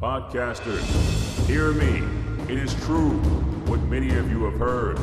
Podcasters, 0.00 0.84
hear 1.46 1.72
me. 1.72 2.02
It 2.52 2.58
is 2.58 2.74
true 2.84 3.12
what 3.66 3.80
many 3.82 4.16
of 4.16 4.28
you 4.30 4.42
have 4.44 4.58
heard. 4.58 4.98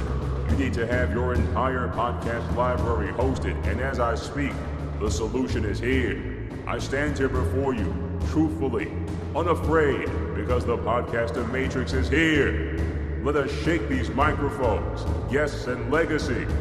You 0.49 0.57
need 0.57 0.73
to 0.73 0.85
have 0.85 1.13
your 1.13 1.33
entire 1.33 1.87
podcast 1.87 2.53
library 2.55 3.13
hosted, 3.13 3.55
and 3.65 3.79
as 3.79 3.99
I 3.99 4.15
speak, 4.15 4.51
the 4.99 5.09
solution 5.09 5.63
is 5.65 5.79
here. 5.79 6.21
I 6.67 6.77
stand 6.77 7.17
here 7.17 7.29
before 7.29 7.73
you, 7.73 7.95
truthfully, 8.29 8.91
unafraid, 9.35 10.09
because 10.35 10.65
the 10.65 10.77
podcaster 10.77 11.49
matrix 11.51 11.93
is 11.93 12.09
here. 12.09 12.77
Let 13.23 13.37
us 13.37 13.51
shake 13.63 13.87
these 13.87 14.09
microphones, 14.09 15.05
guests, 15.31 15.67
and 15.67 15.89
legacies. 15.89 16.51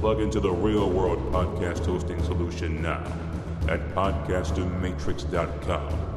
Plug 0.00 0.20
into 0.20 0.40
the 0.40 0.50
real 0.50 0.90
world 0.90 1.20
podcast 1.32 1.86
hosting 1.86 2.20
solution 2.24 2.82
now 2.82 3.04
at 3.68 3.80
podcastermatrix.com. 3.94 6.15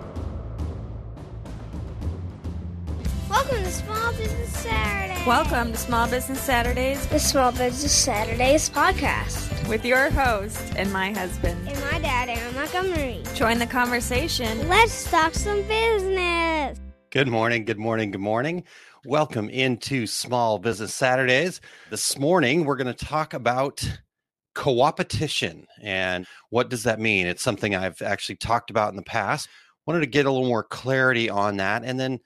to 3.69 3.75
Small 3.75 4.13
Business 4.13 4.49
Saturday. 4.49 5.23
Welcome 5.27 5.73
to 5.73 5.77
Small 5.77 6.07
Business 6.09 6.41
Saturdays 6.41 7.05
the 7.07 7.19
Small 7.19 7.51
Business 7.51 7.91
Saturdays 7.91 8.67
podcast. 8.67 9.67
with 9.69 9.85
your 9.85 10.09
host 10.09 10.73
and 10.75 10.91
my 10.91 11.11
husband. 11.11 11.69
And 11.69 11.79
my 11.81 11.99
dad, 11.99 12.29
Aaron 12.29 12.55
Montgomery. 12.55 13.21
Join 13.35 13.59
the 13.59 13.67
conversation. 13.67 14.67
Let's 14.67 15.11
talk 15.11 15.35
some 15.35 15.61
business. 15.67 16.79
Good 17.11 17.27
morning, 17.27 17.63
good 17.63 17.77
morning, 17.77 18.09
good 18.09 18.21
morning. 18.21 18.63
Welcome 19.05 19.49
into 19.49 20.07
Small 20.07 20.57
Business 20.57 20.91
Saturdays. 20.91 21.61
This 21.91 22.17
morning, 22.17 22.65
we're 22.65 22.75
going 22.75 22.91
to 22.91 23.05
talk 23.05 23.35
about 23.35 23.87
co-opetition 24.55 25.67
and 25.83 26.25
what 26.49 26.69
does 26.71 26.83
that 26.83 26.99
mean? 26.99 27.27
It's 27.27 27.43
something 27.43 27.75
I've 27.75 28.01
actually 28.01 28.37
talked 28.37 28.71
about 28.71 28.89
in 28.89 28.95
the 28.95 29.03
past. 29.03 29.47
Wanted 29.85 29.99
to 29.99 30.07
get 30.07 30.25
a 30.25 30.31
little 30.31 30.47
more 30.47 30.63
clarity 30.63 31.29
on 31.29 31.57
that 31.57 31.83
and 31.85 31.99
then 31.99 32.19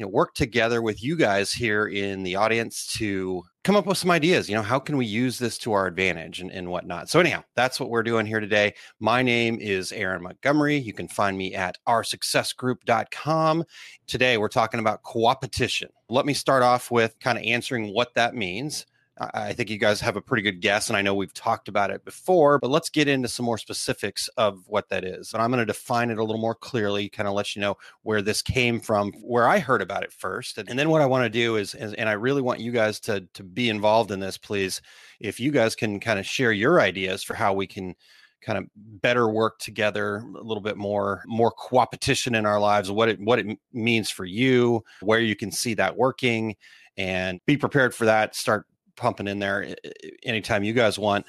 you 0.00 0.06
know 0.06 0.10
work 0.10 0.32
together 0.32 0.80
with 0.80 1.04
you 1.04 1.14
guys 1.14 1.52
here 1.52 1.86
in 1.86 2.22
the 2.22 2.34
audience 2.34 2.86
to 2.86 3.42
come 3.64 3.76
up 3.76 3.84
with 3.84 3.98
some 3.98 4.10
ideas 4.10 4.48
you 4.48 4.54
know 4.54 4.62
how 4.62 4.78
can 4.78 4.96
we 4.96 5.04
use 5.04 5.38
this 5.38 5.58
to 5.58 5.74
our 5.74 5.86
advantage 5.86 6.40
and, 6.40 6.50
and 6.50 6.70
whatnot. 6.70 7.10
So 7.10 7.20
anyhow 7.20 7.44
that's 7.54 7.78
what 7.78 7.90
we're 7.90 8.02
doing 8.02 8.24
here 8.24 8.40
today. 8.40 8.72
My 8.98 9.22
name 9.22 9.58
is 9.60 9.92
aaron 9.92 10.22
montgomery. 10.22 10.78
You 10.78 10.94
can 10.94 11.06
find 11.06 11.36
me 11.36 11.54
at 11.54 11.76
oursuccessgroup.com 11.86 13.64
today 14.06 14.38
we're 14.38 14.48
talking 14.48 14.80
about 14.80 15.02
co-opetition. 15.02 15.90
Let 16.08 16.24
me 16.24 16.32
start 16.32 16.62
off 16.62 16.90
with 16.90 17.14
kind 17.20 17.36
of 17.36 17.44
answering 17.44 17.92
what 17.92 18.14
that 18.14 18.34
means 18.34 18.86
I 19.20 19.52
think 19.52 19.68
you 19.68 19.76
guys 19.76 20.00
have 20.00 20.16
a 20.16 20.22
pretty 20.22 20.42
good 20.42 20.62
guess, 20.62 20.88
and 20.88 20.96
I 20.96 21.02
know 21.02 21.14
we've 21.14 21.34
talked 21.34 21.68
about 21.68 21.90
it 21.90 22.06
before, 22.06 22.58
but 22.58 22.70
let's 22.70 22.88
get 22.88 23.06
into 23.06 23.28
some 23.28 23.44
more 23.44 23.58
specifics 23.58 24.28
of 24.38 24.66
what 24.66 24.88
that 24.88 25.04
is. 25.04 25.34
And 25.34 25.42
I'm 25.42 25.50
going 25.50 25.58
to 25.58 25.66
define 25.66 26.08
it 26.10 26.16
a 26.16 26.24
little 26.24 26.40
more 26.40 26.54
clearly, 26.54 27.10
kind 27.10 27.28
of 27.28 27.34
let 27.34 27.54
you 27.54 27.60
know 27.60 27.76
where 28.02 28.22
this 28.22 28.40
came 28.40 28.80
from, 28.80 29.12
where 29.20 29.46
I 29.46 29.58
heard 29.58 29.82
about 29.82 30.04
it 30.04 30.12
first. 30.12 30.56
And, 30.56 30.78
then 30.78 30.88
what 30.88 31.02
I 31.02 31.06
want 31.06 31.24
to 31.24 31.30
do 31.30 31.56
is, 31.56 31.74
and 31.74 32.08
I 32.08 32.12
really 32.12 32.40
want 32.40 32.60
you 32.60 32.72
guys 32.72 32.98
to, 33.00 33.28
to 33.34 33.42
be 33.42 33.68
involved 33.68 34.10
in 34.10 34.20
this, 34.20 34.38
please. 34.38 34.80
If 35.20 35.38
you 35.38 35.50
guys 35.50 35.74
can 35.74 36.00
kind 36.00 36.18
of 36.18 36.24
share 36.24 36.52
your 36.52 36.80
ideas 36.80 37.22
for 37.22 37.34
how 37.34 37.52
we 37.52 37.66
can 37.66 37.94
kind 38.40 38.56
of 38.56 38.64
better 38.74 39.28
work 39.28 39.58
together 39.58 40.24
a 40.34 40.42
little 40.42 40.62
bit 40.62 40.78
more 40.78 41.22
more 41.26 41.50
co-opetition 41.50 42.34
in 42.34 42.46
our 42.46 42.58
lives 42.58 42.90
what 42.90 43.10
it 43.10 43.20
what 43.20 43.38
it 43.38 43.58
means 43.74 44.08
for 44.08 44.24
you 44.24 44.82
where 45.02 45.20
you 45.20 45.36
can 45.36 45.52
see 45.52 45.74
that 45.74 45.94
working 45.94 46.56
and 46.96 47.38
be 47.44 47.56
prepared 47.56 47.94
for 47.94 48.06
that 48.06 48.34
start 48.34 48.64
pumping 49.00 49.26
in 49.26 49.38
there 49.38 49.74
anytime 50.22 50.62
you 50.62 50.72
guys 50.72 50.98
want. 50.98 51.26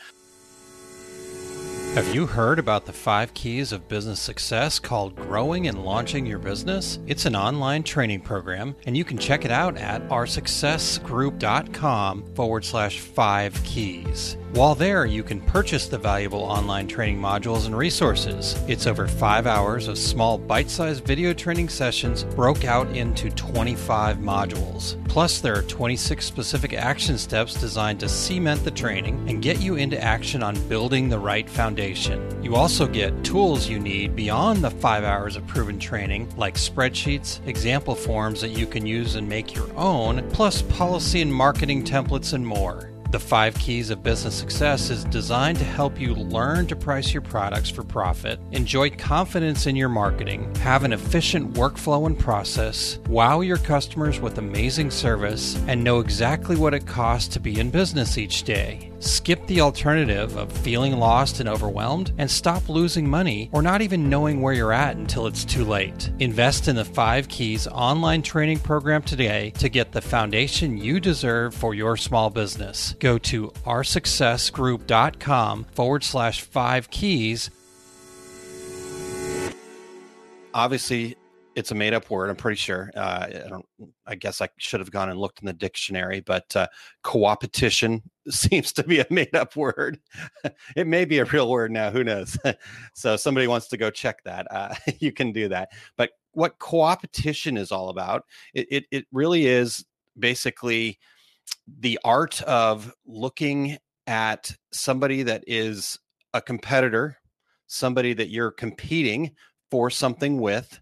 Have 1.96 2.16
you 2.16 2.26
heard 2.26 2.58
about 2.58 2.86
the 2.86 2.94
five 2.94 3.34
keys 3.34 3.74
of 3.74 3.90
business 3.90 4.22
success 4.22 4.80
called 4.80 5.14
Growing 5.14 5.68
and 5.68 5.84
Launching 5.84 6.26
Your 6.26 6.40
Business? 6.40 7.00
It's 7.06 7.26
an 7.26 7.36
online 7.36 7.84
training 7.84 8.22
program, 8.22 8.78
and 8.86 8.96
you 8.96 9.04
can 9.04 9.18
check 9.18 9.44
it 9.44 9.52
out 9.52 9.76
at 9.76 10.08
oursuccessgroup.com 10.08 12.34
forward 12.34 12.64
slash 12.64 13.02
five 13.02 13.62
keys. 13.66 14.38
While 14.54 14.76
there, 14.76 15.06
you 15.06 15.22
can 15.22 15.42
purchase 15.42 15.88
the 15.88 15.98
valuable 15.98 16.44
online 16.44 16.88
training 16.88 17.22
modules 17.22 17.66
and 17.66 17.78
resources. 17.78 18.58
It's 18.70 18.88
over 18.88 19.06
five 19.08 19.46
hours 19.46 19.90
of 19.90 19.98
small 19.98 20.38
bite 20.38 20.70
sized 20.70 21.06
video 21.06 21.34
training 21.34 21.68
sessions 21.70 22.24
broke 22.24 22.64
out 22.64 22.88
into 22.96 23.30
25 23.32 24.18
modules. 24.18 24.96
Plus, 25.10 25.42
there 25.42 25.58
are 25.58 25.64
26 25.64 26.26
specific 26.26 26.72
action 26.74 27.18
steps 27.18 27.54
designed 27.54 28.00
to 28.00 28.08
cement 28.08 28.64
the 28.64 28.72
training 28.72 29.30
and 29.30 29.42
get 29.42 29.62
you 29.62 29.76
into 29.76 30.02
action 30.02 30.42
on 30.42 30.56
building 30.70 31.10
the 31.10 31.20
right 31.20 31.50
foundation. 31.50 31.81
You 32.44 32.56
also 32.56 32.88
get 32.88 33.24
tools 33.24 33.68
you 33.68 33.80
need 33.80 34.16
beyond 34.16 34.64
the 34.64 34.70
five 34.70 35.04
hours 35.04 35.36
of 35.36 35.48
proven 35.48 35.80
training, 35.80 36.32
like 36.38 36.56
spreadsheets, 36.56 37.46
example 37.48 37.96
forms 37.96 38.42
that 38.42 38.50
you 38.50 38.68
can 38.68 38.86
use 38.86 39.16
and 39.16 39.28
make 39.28 39.56
your 39.56 39.72
own, 39.76 40.30
plus 40.30 40.62
policy 40.62 41.22
and 41.22 41.34
marketing 41.34 41.84
templates 41.84 42.34
and 42.34 42.46
more. 42.46 42.92
The 43.12 43.20
Five 43.20 43.56
Keys 43.56 43.90
of 43.90 44.04
Business 44.04 44.36
Success 44.36 44.90
is 44.90 45.04
designed 45.06 45.58
to 45.58 45.66
help 45.66 46.00
you 46.00 46.14
learn 46.14 46.68
to 46.68 46.78
price 46.78 47.12
your 47.12 47.22
products 47.22 47.70
for 47.70 47.84
profit, 47.84 48.40
enjoy 48.52 48.92
confidence 48.92 49.68
in 49.68 49.76
your 49.76 49.90
marketing, 49.90 50.56
have 50.58 50.86
an 50.86 50.94
efficient 50.94 51.54
workflow 51.56 52.06
and 52.06 52.18
process, 52.18 53.00
wow 53.10 53.42
your 53.42 53.58
customers 53.58 54.22
with 54.22 54.38
amazing 54.38 54.92
service, 54.92 55.62
and 55.68 55.84
know 55.84 56.00
exactly 56.00 56.56
what 56.56 56.74
it 56.74 56.88
costs 56.88 57.34
to 57.34 57.42
be 57.42 57.60
in 57.60 57.70
business 57.70 58.18
each 58.18 58.44
day. 58.44 58.91
Skip 59.02 59.46
the 59.48 59.60
alternative 59.62 60.38
of 60.38 60.52
feeling 60.52 61.00
lost 61.00 61.40
and 61.40 61.50
overwhelmed 61.50 62.14
and 62.20 62.30
stop 62.30 62.70
losing 62.70 63.10
money 63.10 63.50
or 63.52 63.64
not 63.64 63.82
even 63.82 64.12
knowing 64.12 64.44
where 64.44 64.54
you're 64.54 64.72
at 64.72 64.96
until 64.96 65.26
it's 65.26 65.44
too 65.44 65.66
late. 65.66 66.12
Invest 66.20 66.68
in 66.68 66.76
the 66.76 66.86
5 66.86 67.28
Keys 67.28 67.66
online 67.66 68.22
training 68.22 68.60
program 68.60 69.02
today 69.02 69.50
to 69.58 69.70
get 69.70 69.92
the 69.92 70.02
foundation 70.02 70.78
you 70.78 71.00
deserve 71.00 71.56
for 71.56 71.74
your 71.74 71.98
small 71.98 72.30
business. 72.30 72.94
Go 73.00 73.18
to 73.18 73.48
oursuccessgroup.com 73.66 75.64
forward 75.74 76.04
slash 76.04 76.42
5 76.42 76.92
keys. 76.92 77.50
Obviously, 80.54 81.16
it's 81.56 81.72
a 81.72 81.76
made 81.76 81.96
up 81.96 82.10
word. 82.12 82.30
I'm 82.30 82.36
pretty 82.36 82.58
sure. 82.58 82.92
Uh, 82.96 83.28
I 83.46 83.48
don't. 83.50 83.66
I 84.06 84.16
guess 84.16 84.42
I 84.42 84.50
should 84.58 84.80
have 84.80 84.92
gone 84.92 85.10
and 85.10 85.20
looked 85.20 85.42
in 85.42 85.48
the 85.48 85.54
dictionary, 85.54 86.20
but 86.20 86.56
uh, 86.56 86.68
co-opetition 87.04 88.04
seems 88.30 88.72
to 88.74 88.84
be 88.84 89.00
a 89.00 89.06
made 89.10 89.36
up 89.36 89.56
word. 89.56 90.00
it 90.76 90.88
may 90.88 91.06
be 91.06 91.20
a 91.20 91.26
real 91.26 91.50
word 91.50 91.72
now. 91.72 91.92
Who 91.92 92.04
knows? 92.04 92.38
so 92.94 93.16
somebody 93.16 93.48
wants 93.48 93.68
to 93.70 93.78
go 93.78 93.90
check 93.90 94.24
that. 94.24 94.48
Uh, 94.52 94.76
you 95.00 95.12
can 95.12 95.32
do 95.32 95.48
that. 95.50 95.70
But 95.98 96.12
what 96.34 96.60
co-opetition 96.60 97.58
is 97.58 97.72
all 97.72 97.90
about? 97.90 98.26
It, 98.54 98.68
it 98.72 98.86
it 98.92 99.06
really 99.12 99.48
is 99.48 99.86
basically 100.18 101.00
the 101.80 102.00
art 102.04 102.42
of 102.44 102.94
looking 103.06 103.78
at 104.08 104.56
somebody 104.72 105.24
that 105.24 105.44
is 105.48 106.00
a 106.34 106.42
competitor, 106.42 107.18
somebody 107.68 108.14
that 108.14 108.30
you're 108.30 108.52
competing 108.52 109.32
for 109.70 109.90
something 109.90 110.40
with 110.40 110.80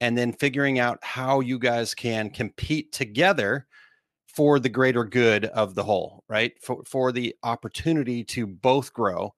and 0.00 0.18
then 0.18 0.32
figuring 0.32 0.80
out 0.80 0.98
how 1.02 1.40
you 1.40 1.58
guys 1.58 1.94
can 1.94 2.28
compete 2.28 2.92
together 2.92 3.66
for 4.34 4.58
the 4.58 4.68
greater 4.68 5.04
good 5.04 5.44
of 5.46 5.74
the 5.74 5.84
whole 5.84 6.24
right? 6.28 6.52
For, 6.62 6.82
for 6.86 7.12
the 7.12 7.34
opportunity 7.42 8.24
to 8.24 8.46
both 8.46 8.92
grow 8.92 9.34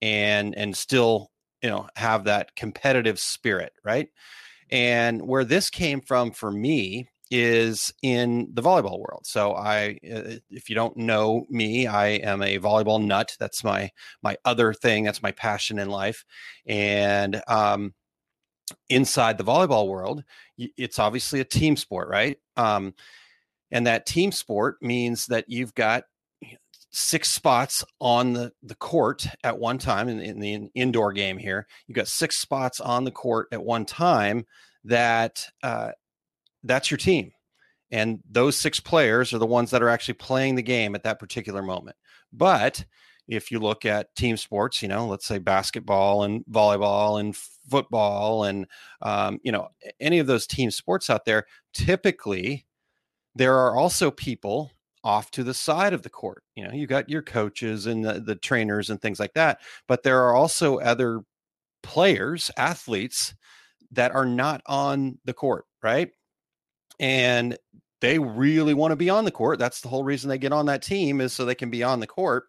and 0.00 0.56
and 0.56 0.76
still 0.76 1.30
you 1.62 1.70
know 1.70 1.88
have 1.96 2.24
that 2.24 2.54
competitive 2.56 3.18
spirit 3.18 3.72
right? 3.84 4.08
And 4.70 5.22
where 5.26 5.44
this 5.44 5.70
came 5.70 6.00
from 6.00 6.32
for 6.32 6.50
me 6.50 7.08
is 7.30 7.92
in 8.02 8.48
the 8.54 8.62
volleyball 8.62 9.00
world. 9.00 9.22
So 9.24 9.52
i 9.54 9.98
uh, 10.12 10.36
if 10.50 10.70
you 10.70 10.74
don't 10.74 10.96
know 10.96 11.44
me 11.50 11.86
i 11.86 12.06
am 12.08 12.42
a 12.42 12.58
volleyball 12.58 13.04
nut. 13.04 13.36
That's 13.38 13.62
my 13.64 13.90
my 14.22 14.36
other 14.44 14.72
thing. 14.72 15.04
That's 15.04 15.22
my 15.22 15.32
passion 15.32 15.78
in 15.78 15.90
life. 15.90 16.24
And 16.66 17.42
um 17.48 17.94
inside 18.90 19.38
the 19.38 19.44
volleyball 19.44 19.88
world 19.88 20.22
it's 20.58 20.98
obviously 20.98 21.40
a 21.40 21.44
team 21.44 21.76
sport 21.76 22.08
right? 22.08 22.38
Um, 22.56 22.94
and 23.70 23.86
that 23.86 24.06
team 24.06 24.32
sport 24.32 24.76
means 24.80 25.26
that 25.26 25.44
you've 25.48 25.74
got 25.74 26.04
six 26.90 27.30
spots 27.30 27.84
on 28.00 28.32
the, 28.32 28.52
the 28.62 28.74
court 28.74 29.26
at 29.44 29.58
one 29.58 29.78
time 29.78 30.08
in, 30.08 30.20
in 30.20 30.40
the 30.40 30.70
indoor 30.74 31.12
game 31.12 31.38
here. 31.38 31.66
You've 31.86 31.96
got 31.96 32.08
six 32.08 32.40
spots 32.40 32.80
on 32.80 33.04
the 33.04 33.10
court 33.10 33.48
at 33.52 33.62
one 33.62 33.84
time 33.84 34.46
that 34.84 35.46
uh, 35.62 35.90
that's 36.64 36.90
your 36.90 36.98
team. 36.98 37.32
And 37.90 38.20
those 38.30 38.56
six 38.56 38.80
players 38.80 39.32
are 39.32 39.38
the 39.38 39.46
ones 39.46 39.70
that 39.70 39.82
are 39.82 39.88
actually 39.88 40.14
playing 40.14 40.54
the 40.54 40.62
game 40.62 40.94
at 40.94 41.04
that 41.04 41.18
particular 41.18 41.62
moment. 41.62 41.96
But 42.32 42.84
if 43.26 43.50
you 43.50 43.58
look 43.58 43.84
at 43.84 44.14
team 44.14 44.36
sports, 44.36 44.82
you 44.82 44.88
know, 44.88 45.06
let's 45.06 45.26
say 45.26 45.38
basketball 45.38 46.22
and 46.24 46.44
volleyball 46.50 47.20
and 47.20 47.36
football 47.36 48.44
and, 48.44 48.66
um, 49.02 49.38
you 49.42 49.52
know, 49.52 49.68
any 50.00 50.18
of 50.18 50.26
those 50.26 50.46
team 50.46 50.70
sports 50.70 51.10
out 51.10 51.24
there, 51.24 51.44
typically 51.74 52.66
there 53.38 53.56
are 53.56 53.76
also 53.76 54.10
people 54.10 54.72
off 55.04 55.30
to 55.30 55.44
the 55.44 55.54
side 55.54 55.92
of 55.92 56.02
the 56.02 56.10
court. 56.10 56.42
You 56.56 56.66
know, 56.66 56.74
you 56.74 56.86
got 56.86 57.08
your 57.08 57.22
coaches 57.22 57.86
and 57.86 58.04
the, 58.04 58.14
the 58.20 58.34
trainers 58.34 58.90
and 58.90 59.00
things 59.00 59.20
like 59.20 59.32
that, 59.34 59.60
but 59.86 60.02
there 60.02 60.24
are 60.24 60.34
also 60.34 60.78
other 60.78 61.22
players, 61.84 62.50
athletes 62.56 63.34
that 63.92 64.12
are 64.12 64.26
not 64.26 64.60
on 64.66 65.18
the 65.24 65.32
court, 65.32 65.64
right? 65.82 66.10
And 66.98 67.56
they 68.00 68.18
really 68.18 68.74
want 68.74 68.90
to 68.90 68.96
be 68.96 69.08
on 69.08 69.24
the 69.24 69.30
court. 69.30 69.60
That's 69.60 69.80
the 69.80 69.88
whole 69.88 70.04
reason 70.04 70.28
they 70.28 70.38
get 70.38 70.52
on 70.52 70.66
that 70.66 70.82
team 70.82 71.20
is 71.20 71.32
so 71.32 71.44
they 71.44 71.54
can 71.54 71.70
be 71.70 71.84
on 71.84 72.00
the 72.00 72.06
court. 72.06 72.44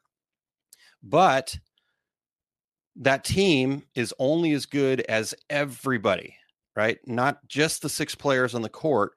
But 1.03 1.57
that 2.95 3.23
team 3.23 3.83
is 3.93 4.13
only 4.17 4.53
as 4.53 4.65
good 4.65 5.01
as 5.01 5.35
everybody, 5.51 6.35
right? 6.75 6.97
Not 7.05 7.47
just 7.47 7.83
the 7.83 7.89
six 7.89 8.15
players 8.15 8.55
on 8.55 8.63
the 8.63 8.69
court, 8.69 9.13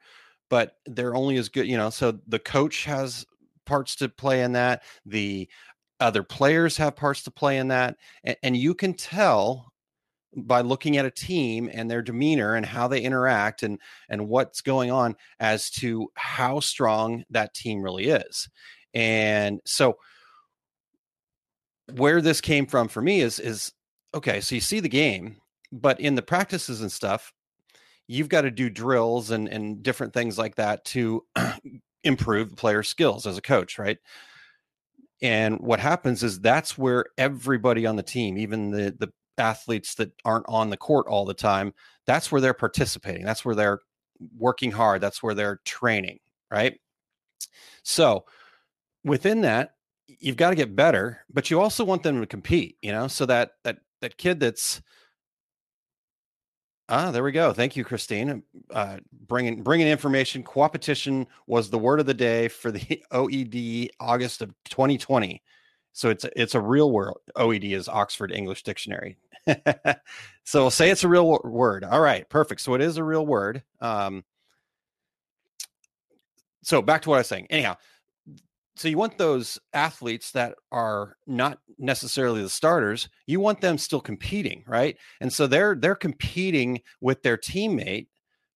but 0.52 0.76
they're 0.84 1.14
only 1.14 1.38
as 1.38 1.49
good, 1.49 1.66
you 1.66 1.78
know. 1.78 1.88
So 1.88 2.19
the 2.28 2.38
coach 2.38 2.84
has 2.84 3.25
parts 3.64 3.96
to 3.96 4.10
play 4.10 4.43
in 4.43 4.52
that. 4.52 4.82
The 5.06 5.49
other 5.99 6.22
players 6.22 6.76
have 6.76 6.94
parts 6.94 7.22
to 7.22 7.31
play 7.31 7.56
in 7.56 7.69
that. 7.69 7.96
And, 8.22 8.37
and 8.43 8.54
you 8.54 8.75
can 8.75 8.93
tell 8.93 9.72
by 10.37 10.60
looking 10.60 10.99
at 10.99 11.06
a 11.06 11.10
team 11.10 11.70
and 11.72 11.90
their 11.90 12.02
demeanor 12.02 12.54
and 12.54 12.66
how 12.66 12.87
they 12.87 13.00
interact 13.00 13.62
and 13.62 13.78
and 14.10 14.28
what's 14.28 14.60
going 14.60 14.90
on 14.90 15.16
as 15.40 15.70
to 15.70 16.10
how 16.16 16.60
strong 16.60 17.25
that 17.31 17.54
team 17.54 17.81
really 17.81 18.08
is. 18.08 18.46
And 18.93 19.58
so 19.64 19.96
where 21.94 22.20
this 22.20 22.43
came 22.43 22.66
from 22.66 22.88
for 22.88 23.00
me 23.00 23.22
is 23.22 23.38
is 23.38 23.72
okay, 24.14 24.43
so 24.43 24.54
you 24.54 24.60
see 24.60 24.81
the 24.81 24.88
game, 24.90 25.38
but 25.72 25.99
in 25.99 26.14
the 26.14 26.20
practices 26.20 26.82
and 26.82 26.93
stuff, 26.93 27.32
you've 28.08 28.28
got 28.28 28.43
to 28.43 28.50
do 28.50 28.70
drills 28.70 29.31
and 29.31 29.49
and 29.49 29.82
different 29.82 30.12
things 30.12 30.38
like 30.38 30.56
that 30.56 30.84
to 30.87 31.25
improve 32.04 32.50
the 32.50 32.56
player 32.56 32.82
skills 32.82 33.26
as 33.26 33.38
a 33.38 33.43
coach, 33.43 33.78
right? 33.78 33.99
And 35.20 35.60
what 35.60 35.78
happens 35.81 36.22
is 36.22 36.40
that's 36.40 36.76
where 36.76 37.06
everybody 37.16 37.87
on 37.87 37.96
the 37.96 38.02
team, 38.02 38.37
even 38.38 38.70
the 38.70 38.94
the 38.99 39.12
athletes 39.38 39.94
that 39.96 40.12
aren't 40.25 40.46
on 40.49 40.70
the 40.70 40.76
court 40.76 41.06
all 41.08 41.25
the 41.25 41.34
time, 41.34 41.72
that's 42.06 42.31
where 42.31 42.40
they're 42.40 42.54
participating. 42.54 43.25
That's 43.25 43.44
where 43.44 43.54
they're 43.54 43.81
working 44.37 44.72
hard. 44.72 45.00
That's 45.00 45.22
where 45.22 45.34
they're 45.34 45.60
training, 45.64 46.19
right? 46.50 46.78
So 47.82 48.25
within 49.04 49.43
that, 49.43 49.75
you've 50.06 50.37
got 50.37 50.50
to 50.50 50.56
get 50.56 50.76
better, 50.76 51.25
but 51.32 51.50
you 51.50 51.60
also 51.60 51.84
want 51.84 52.02
them 52.02 52.20
to 52.20 52.26
compete, 52.26 52.76
you 52.82 52.93
know, 52.93 53.08
so 53.08 53.26
that 53.26 53.52
that 53.64 53.78
that 54.00 54.19
kid 54.19 54.40
that's 54.40 54.82
Ah, 56.94 57.10
there 57.10 57.22
we 57.24 57.32
go. 57.32 57.54
Thank 57.54 57.74
you, 57.74 57.84
Christine. 57.84 58.42
Uh, 58.70 58.98
bringing 59.26 59.62
bringing 59.62 59.86
information. 59.88 60.44
Coopetition 60.44 61.26
was 61.46 61.70
the 61.70 61.78
word 61.78 62.00
of 62.00 62.06
the 62.06 62.12
day 62.12 62.48
for 62.48 62.70
the 62.70 63.02
OED 63.12 63.88
August 63.98 64.42
of 64.42 64.50
2020. 64.66 65.42
So 65.94 66.10
it's 66.10 66.26
it's 66.36 66.54
a 66.54 66.60
real 66.60 66.92
word. 66.92 67.14
OED 67.34 67.72
is 67.72 67.88
Oxford 67.88 68.30
English 68.30 68.62
Dictionary. 68.62 69.16
so 70.44 70.60
we'll 70.60 70.70
say 70.70 70.90
it's 70.90 71.02
a 71.02 71.08
real 71.08 71.40
word. 71.44 71.82
All 71.82 72.00
right, 72.00 72.28
perfect. 72.28 72.60
So 72.60 72.74
it 72.74 72.82
is 72.82 72.98
a 72.98 73.04
real 73.04 73.24
word. 73.24 73.62
Um, 73.80 74.22
so 76.62 76.82
back 76.82 77.00
to 77.02 77.08
what 77.08 77.16
I 77.16 77.20
was 77.20 77.26
saying. 77.26 77.46
Anyhow, 77.48 77.78
so 78.74 78.88
you 78.88 78.96
want 78.96 79.19
those 79.19 79.58
athletes 79.74 80.32
that 80.32 80.54
are 80.70 81.16
not 81.26 81.58
necessarily 81.78 82.42
the 82.42 82.48
starters 82.48 83.08
you 83.26 83.40
want 83.40 83.60
them 83.60 83.78
still 83.78 84.00
competing 84.00 84.64
right? 84.66 84.96
And 85.20 85.32
so 85.32 85.46
they're 85.46 85.74
they're 85.74 85.94
competing 85.94 86.80
with 87.00 87.22
their 87.22 87.36
teammate 87.36 88.08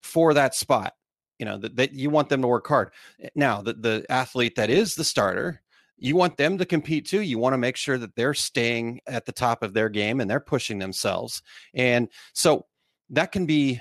for 0.02 0.34
that 0.34 0.54
spot 0.54 0.94
you 1.38 1.44
know 1.44 1.58
that, 1.58 1.76
that 1.76 1.92
you 1.92 2.10
want 2.10 2.28
them 2.28 2.42
to 2.42 2.48
work 2.48 2.66
hard. 2.66 2.90
Eh, 3.20 3.28
now 3.34 3.60
the, 3.62 3.74
the 3.74 4.06
athlete 4.08 4.56
that 4.56 4.70
is 4.70 4.94
the 4.94 5.04
starter 5.04 5.62
you 5.98 6.14
want 6.14 6.36
them 6.36 6.58
to 6.58 6.66
compete 6.66 7.06
too. 7.06 7.22
You 7.22 7.38
want 7.38 7.54
to 7.54 7.58
make 7.58 7.76
sure 7.76 7.98
that 7.98 8.14
they're 8.16 8.34
staying 8.34 9.00
at 9.06 9.24
the 9.24 9.32
top 9.32 9.62
of 9.62 9.72
their 9.72 9.88
game 9.88 10.20
and 10.20 10.30
they're 10.30 10.40
pushing 10.40 10.78
themselves. 10.78 11.42
And 11.74 12.08
so 12.34 12.66
that 13.10 13.32
can 13.32 13.46
be 13.46 13.80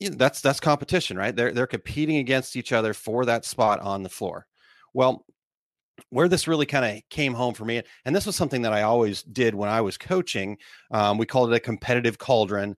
you 0.00 0.10
know, 0.10 0.16
that's 0.16 0.40
that's 0.40 0.60
competition 0.60 1.16
right? 1.16 1.34
They're 1.34 1.52
they're 1.52 1.66
competing 1.66 2.18
against 2.18 2.56
each 2.56 2.72
other 2.72 2.94
for 2.94 3.24
that 3.26 3.44
spot 3.44 3.80
on 3.80 4.02
the 4.02 4.08
floor. 4.08 4.46
Well 4.94 5.26
where 6.10 6.28
this 6.28 6.48
really 6.48 6.66
kind 6.66 6.84
of 6.84 7.02
came 7.10 7.34
home 7.34 7.54
for 7.54 7.64
me, 7.64 7.82
and 8.04 8.14
this 8.14 8.26
was 8.26 8.36
something 8.36 8.62
that 8.62 8.72
I 8.72 8.82
always 8.82 9.22
did 9.22 9.54
when 9.54 9.68
I 9.68 9.80
was 9.80 9.98
coaching. 9.98 10.58
Um, 10.90 11.18
we 11.18 11.26
called 11.26 11.52
it 11.52 11.56
a 11.56 11.60
competitive 11.60 12.18
cauldron, 12.18 12.76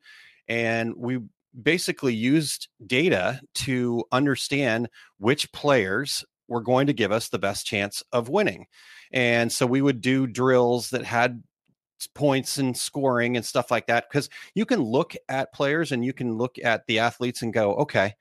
and 0.48 0.94
we 0.96 1.20
basically 1.62 2.14
used 2.14 2.68
data 2.86 3.40
to 3.54 4.04
understand 4.12 4.88
which 5.18 5.50
players 5.52 6.24
were 6.48 6.60
going 6.60 6.86
to 6.86 6.92
give 6.92 7.12
us 7.12 7.28
the 7.28 7.38
best 7.38 7.66
chance 7.66 8.02
of 8.12 8.28
winning. 8.28 8.66
And 9.12 9.52
so 9.52 9.66
we 9.66 9.82
would 9.82 10.00
do 10.00 10.26
drills 10.26 10.90
that 10.90 11.04
had 11.04 11.42
points 12.14 12.58
and 12.58 12.76
scoring 12.76 13.36
and 13.36 13.44
stuff 13.44 13.70
like 13.70 13.86
that 13.86 14.08
because 14.08 14.28
you 14.54 14.64
can 14.64 14.80
look 14.80 15.14
at 15.28 15.52
players 15.52 15.92
and 15.92 16.04
you 16.04 16.12
can 16.12 16.36
look 16.36 16.56
at 16.62 16.86
the 16.86 16.98
athletes 16.98 17.42
and 17.42 17.52
go, 17.52 17.74
okay, 17.74 18.14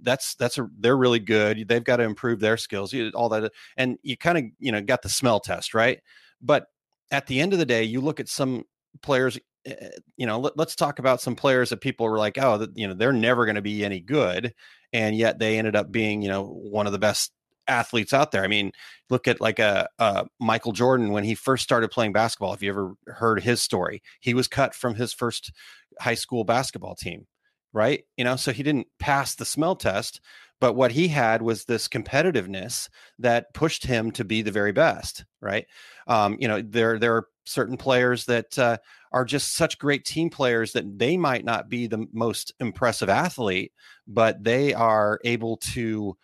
that's 0.00 0.34
that's 0.34 0.58
a 0.58 0.68
they're 0.78 0.96
really 0.96 1.18
good. 1.18 1.68
They've 1.68 1.84
got 1.84 1.96
to 1.96 2.04
improve 2.04 2.40
their 2.40 2.56
skills, 2.56 2.94
all 3.14 3.28
that, 3.30 3.52
and 3.76 3.98
you 4.02 4.16
kind 4.16 4.38
of 4.38 4.44
you 4.58 4.72
know 4.72 4.80
got 4.80 5.02
the 5.02 5.08
smell 5.08 5.40
test 5.40 5.74
right. 5.74 6.00
But 6.40 6.66
at 7.10 7.26
the 7.26 7.40
end 7.40 7.52
of 7.52 7.58
the 7.58 7.66
day, 7.66 7.84
you 7.84 8.00
look 8.00 8.20
at 8.20 8.28
some 8.28 8.64
players. 9.02 9.38
Eh, 9.66 9.74
eh, 9.80 9.88
you 10.16 10.26
know, 10.26 10.38
let, 10.40 10.58
us 10.58 10.74
talk 10.74 10.98
about 10.98 11.22
some 11.22 11.34
players 11.34 11.70
that 11.70 11.80
people 11.80 12.06
were 12.06 12.18
like, 12.18 12.36
oh, 12.36 12.66
you 12.74 12.86
know, 12.86 12.94
they're 12.94 13.14
never 13.14 13.46
going 13.46 13.54
to 13.54 13.62
be 13.62 13.84
any 13.84 14.00
good, 14.00 14.52
and 14.92 15.16
yet 15.16 15.38
they 15.38 15.58
ended 15.58 15.74
up 15.74 15.90
being, 15.90 16.20
you 16.22 16.28
know, 16.28 16.44
one 16.44 16.86
of 16.86 16.92
the 16.92 16.98
best 16.98 17.32
athletes 17.66 18.12
out 18.12 18.30
there. 18.30 18.44
I 18.44 18.48
mean, 18.48 18.72
look 19.08 19.26
at 19.26 19.40
like 19.40 19.58
a, 19.58 19.88
a, 19.98 20.26
Michael 20.38 20.72
Jordan 20.72 21.12
when 21.12 21.24
he 21.24 21.34
first 21.34 21.64
started 21.64 21.90
playing 21.90 22.12
basketball. 22.12 22.52
If 22.52 22.62
you 22.62 22.70
ever 22.70 22.94
heard 23.06 23.42
his 23.42 23.62
story, 23.62 24.02
he 24.20 24.34
was 24.34 24.48
cut 24.48 24.74
from 24.74 24.96
his 24.96 25.14
first 25.14 25.50
high 25.98 26.14
school 26.14 26.44
basketball 26.44 26.94
team 26.94 27.26
right? 27.74 28.04
You 28.16 28.24
know, 28.24 28.36
so 28.36 28.52
he 28.52 28.62
didn't 28.62 28.86
pass 28.98 29.34
the 29.34 29.44
smell 29.44 29.76
test, 29.76 30.20
but 30.60 30.74
what 30.74 30.92
he 30.92 31.08
had 31.08 31.42
was 31.42 31.64
this 31.64 31.88
competitiveness 31.88 32.88
that 33.18 33.52
pushed 33.52 33.84
him 33.84 34.12
to 34.12 34.24
be 34.24 34.40
the 34.40 34.52
very 34.52 34.72
best, 34.72 35.24
right? 35.42 35.66
Um, 36.06 36.38
you 36.40 36.48
know, 36.48 36.62
there 36.62 36.98
there 36.98 37.16
are 37.16 37.26
certain 37.44 37.76
players 37.76 38.24
that 38.26 38.58
uh, 38.58 38.78
are 39.12 39.24
just 39.24 39.54
such 39.54 39.78
great 39.78 40.04
team 40.06 40.30
players 40.30 40.72
that 40.72 40.98
they 40.98 41.18
might 41.18 41.44
not 41.44 41.68
be 41.68 41.86
the 41.86 42.06
most 42.12 42.54
impressive 42.60 43.10
athlete, 43.10 43.72
but 44.06 44.42
they 44.42 44.72
are 44.72 45.20
able 45.24 45.58
to 45.58 46.16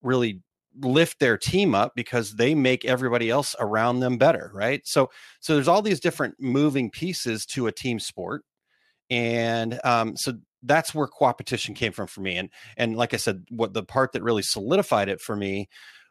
really 0.00 0.40
lift 0.80 1.18
their 1.18 1.36
team 1.36 1.74
up 1.74 1.92
because 1.94 2.32
they 2.32 2.54
make 2.54 2.84
everybody 2.84 3.30
else 3.30 3.54
around 3.60 4.00
them 4.00 4.18
better 4.18 4.50
right 4.52 4.84
so 4.84 5.08
so 5.38 5.54
there's 5.54 5.68
all 5.68 5.82
these 5.82 6.00
different 6.00 6.34
moving 6.40 6.90
pieces 6.90 7.46
to 7.46 7.68
a 7.68 7.72
team 7.72 8.00
sport 8.00 8.42
and 9.10 9.78
um, 9.84 10.16
so 10.16 10.32
that's 10.64 10.94
where 10.94 11.06
coopetition 11.06 11.76
came 11.76 11.92
from 11.92 12.06
for 12.06 12.20
me. 12.20 12.36
And 12.36 12.50
and 12.76 12.96
like 12.96 13.14
I 13.14 13.18
said, 13.18 13.44
what 13.50 13.74
the 13.74 13.82
part 13.82 14.12
that 14.12 14.22
really 14.22 14.42
solidified 14.42 15.08
it 15.08 15.20
for 15.20 15.36
me 15.36 15.68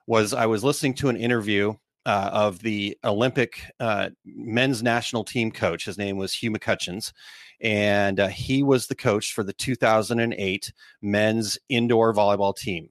was 0.08 0.34
I 0.34 0.46
was 0.46 0.64
listening 0.64 0.94
to 0.96 1.10
an 1.10 1.18
interview 1.18 1.74
uh, 2.06 2.30
of 2.34 2.60
the 2.60 2.98
Olympic 3.04 3.72
uh, 3.80 4.10
men's 4.26 4.84
national 4.84 5.24
team 5.24 5.52
coach. 5.52 5.86
His 5.86 5.98
name 5.98 6.18
was 6.18 6.34
Hugh 6.34 6.52
McCutcheons, 6.52 7.14
and 7.62 8.20
uh, 8.20 8.28
he 8.28 8.64
was 8.64 8.88
the 8.88 8.96
coach 8.96 9.34
for 9.34 9.44
the 9.44 9.54
2008 9.54 10.74
men's 11.02 11.58
indoor 11.70 12.14
volleyball 12.14 12.56
team, 12.56 12.90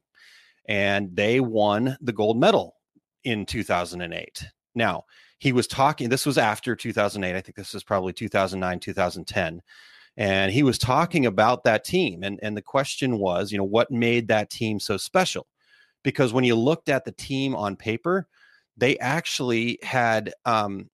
and 0.67 1.15
they 1.15 1.41
won 1.41 1.97
the 2.01 2.13
gold 2.13 2.39
medal 2.39 2.77
in 3.25 3.47
2008. 3.47 4.47
Now 4.75 5.05
he 5.39 5.53
was 5.53 5.67
talking. 5.67 6.09
This 6.09 6.25
was 6.25 6.39
after 6.39 6.75
2008. 6.75 7.37
I 7.37 7.41
think 7.41 7.57
this 7.57 7.75
was 7.75 7.85
probably 7.85 8.13
2009, 8.13 8.81
2010 8.81 9.61
and 10.17 10.53
he 10.53 10.63
was 10.63 10.79
talking 10.79 11.27
about 11.27 11.65
that 11.65 11.85
team 11.85 12.23
and 12.23 12.39
and 12.43 12.57
the 12.57 12.63
question 12.63 13.19
was 13.19 13.53
you 13.53 13.59
know 13.59 13.65
what 13.65 13.91
made 13.91 14.29
that 14.29 14.51
team 14.51 14.81
so 14.81 14.97
special? 14.97 15.47
Because 16.03 16.33
when 16.33 16.45
you 16.45 16.57
looked 16.57 16.89
at 16.89 17.05
the 17.05 17.13
team 17.13 17.55
on 17.55 17.77
paper 17.77 18.27
they 18.77 18.99
actually 18.99 19.79
had 19.83 20.33
um, 20.45 20.89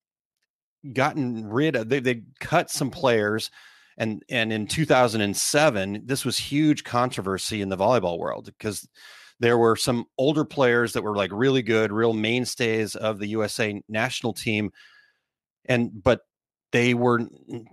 gotten 0.93 1.47
rid 1.47 1.77
of 1.77 1.89
they 1.89 2.01
they 2.01 2.23
cut 2.41 2.71
some 2.71 2.91
players 2.91 3.51
and 3.97 4.23
and 4.29 4.53
in 4.53 4.67
2007 4.67 6.03
this 6.05 6.25
was 6.25 6.39
huge 6.39 6.85
controversy 6.85 7.61
in 7.61 7.69
the 7.69 7.77
volleyball 7.77 8.19
world 8.19 8.47
because 8.47 8.89
there 9.41 9.59
were 9.59 9.77
some 9.77 10.05
older 10.17 10.45
players 10.45 10.93
that 10.93 11.03
were 11.03 11.17
like 11.17 11.31
really 11.33 11.63
good 11.63 11.93
real 11.93 12.13
mainstays 12.13 12.95
of 12.95 13.19
the 13.19 13.27
USA 13.29 13.81
national 13.89 14.33
team 14.33 14.71
and 15.67 15.91
but 16.03 16.21
they 16.73 16.95
were 16.95 17.21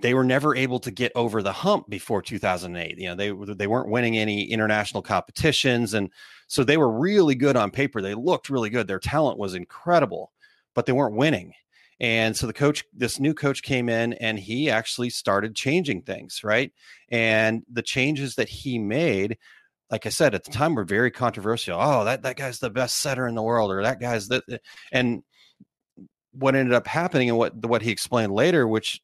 they 0.01 0.13
were 0.13 0.23
never 0.23 0.55
able 0.55 0.79
to 0.79 0.91
get 0.91 1.11
over 1.15 1.41
the 1.41 1.51
hump 1.51 1.89
before 1.89 2.21
2008 2.21 2.97
you 2.97 3.07
know 3.07 3.15
they 3.15 3.53
they 3.53 3.67
weren't 3.67 3.89
winning 3.89 4.17
any 4.17 4.43
international 4.45 5.01
competitions 5.01 5.93
and 5.93 6.09
so 6.47 6.63
they 6.63 6.77
were 6.77 6.91
really 6.91 7.35
good 7.35 7.57
on 7.57 7.71
paper. 7.71 8.01
They 8.01 8.13
looked 8.13 8.49
really 8.49 8.69
good. 8.69 8.87
Their 8.87 8.99
talent 8.99 9.37
was 9.37 9.55
incredible 9.55 10.31
but 10.73 10.85
they 10.85 10.91
weren't 10.91 11.15
winning. 11.15 11.53
And 12.01 12.35
so 12.35 12.45
the 12.45 12.53
coach 12.53 12.83
this 12.93 13.19
new 13.19 13.33
coach 13.33 13.63
came 13.63 13.87
in 13.87 14.13
and 14.13 14.37
he 14.37 14.69
actually 14.69 15.09
started 15.09 15.55
changing 15.55 16.01
things 16.01 16.43
right? 16.43 16.71
And 17.09 17.63
the 17.71 17.81
changes 17.81 18.35
that 18.35 18.49
he 18.49 18.79
made 18.79 19.37
like 19.91 20.05
I 20.05 20.09
said 20.09 20.33
at 20.33 20.43
the 20.43 20.51
time 20.51 20.75
were 20.75 20.83
very 20.83 21.11
controversial. 21.11 21.77
Oh, 21.79 22.05
that 22.05 22.23
that 22.23 22.37
guy's 22.37 22.59
the 22.59 22.69
best 22.69 22.97
setter 22.97 23.27
in 23.27 23.35
the 23.35 23.43
world, 23.43 23.71
or 23.71 23.83
that 23.83 23.99
guy's 23.99 24.27
that, 24.29 24.43
and 24.91 25.23
what 26.37 26.55
ended 26.55 26.73
up 26.73 26.87
happening 26.87 27.29
and 27.29 27.37
what 27.37 27.65
what 27.65 27.81
he 27.81 27.91
explained 27.91 28.33
later, 28.33 28.67
which 28.67 29.01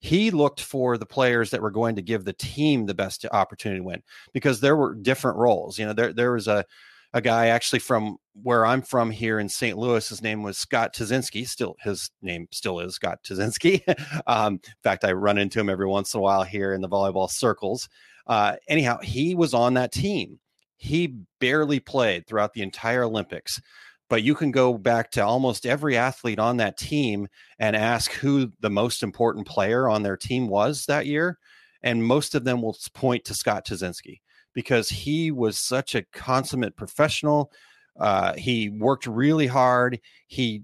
he 0.00 0.30
looked 0.30 0.60
for 0.60 0.98
the 0.98 1.06
players 1.06 1.50
that 1.50 1.62
were 1.62 1.70
going 1.70 1.96
to 1.96 2.02
give 2.02 2.24
the 2.24 2.32
team 2.34 2.86
the 2.86 2.94
best 2.94 3.24
opportunity 3.32 3.80
to 3.80 3.84
win 3.84 4.02
because 4.32 4.60
there 4.60 4.76
were 4.76 4.94
different 4.94 5.38
roles. 5.38 5.78
You 5.78 5.86
know, 5.86 5.92
there 5.92 6.12
there 6.12 6.32
was 6.32 6.48
a 6.48 6.64
a 7.12 7.20
guy 7.20 7.46
actually 7.46 7.78
from 7.78 8.18
where 8.42 8.66
I'm 8.66 8.82
from 8.82 9.10
here 9.10 9.38
in 9.38 9.48
St. 9.48 9.78
Louis. 9.78 10.06
His 10.06 10.22
name 10.22 10.42
was 10.42 10.58
Scott 10.58 10.94
Touzinsky. 10.94 11.48
Still, 11.48 11.76
his 11.80 12.10
name 12.20 12.46
still 12.50 12.78
is 12.80 12.94
Scott 12.94 13.20
Touzinsky. 13.24 13.82
um, 14.26 14.54
in 14.54 14.74
fact, 14.82 15.04
I 15.04 15.12
run 15.12 15.38
into 15.38 15.58
him 15.58 15.70
every 15.70 15.86
once 15.86 16.12
in 16.12 16.18
a 16.18 16.22
while 16.22 16.42
here 16.42 16.74
in 16.74 16.82
the 16.82 16.88
volleyball 16.88 17.30
circles. 17.30 17.88
Uh, 18.26 18.56
anyhow, 18.68 18.98
he 19.00 19.34
was 19.34 19.54
on 19.54 19.74
that 19.74 19.92
team. 19.92 20.38
He 20.76 21.14
barely 21.40 21.80
played 21.80 22.26
throughout 22.26 22.52
the 22.52 22.62
entire 22.62 23.04
Olympics, 23.04 23.62
but 24.08 24.22
you 24.22 24.34
can 24.34 24.50
go 24.50 24.78
back 24.78 25.10
to 25.12 25.24
almost 25.24 25.66
every 25.66 25.96
athlete 25.96 26.38
on 26.38 26.58
that 26.58 26.78
team 26.78 27.28
and 27.58 27.74
ask 27.74 28.12
who 28.12 28.52
the 28.60 28.70
most 28.70 29.02
important 29.02 29.46
player 29.46 29.88
on 29.88 30.02
their 30.02 30.16
team 30.16 30.48
was 30.48 30.86
that 30.86 31.06
year. 31.06 31.38
And 31.82 32.04
most 32.04 32.34
of 32.34 32.44
them 32.44 32.62
will 32.62 32.76
point 32.94 33.24
to 33.26 33.34
Scott 33.34 33.66
Touzinsky 33.66 34.20
because 34.54 34.88
he 34.88 35.30
was 35.30 35.58
such 35.58 35.94
a 35.94 36.02
consummate 36.12 36.76
professional. 36.76 37.52
Uh, 37.98 38.34
he 38.34 38.70
worked 38.70 39.06
really 39.06 39.46
hard. 39.46 40.00
He 40.26 40.62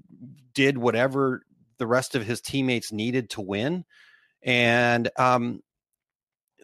did 0.55 0.79
whatever 0.79 1.43
the 1.79 1.87
rest 1.87 2.15
of 2.15 2.25
his 2.25 2.41
teammates 2.41 2.93
needed 2.93 3.31
to 3.31 3.41
win. 3.41 3.85
And 4.43 5.11
um, 5.17 5.63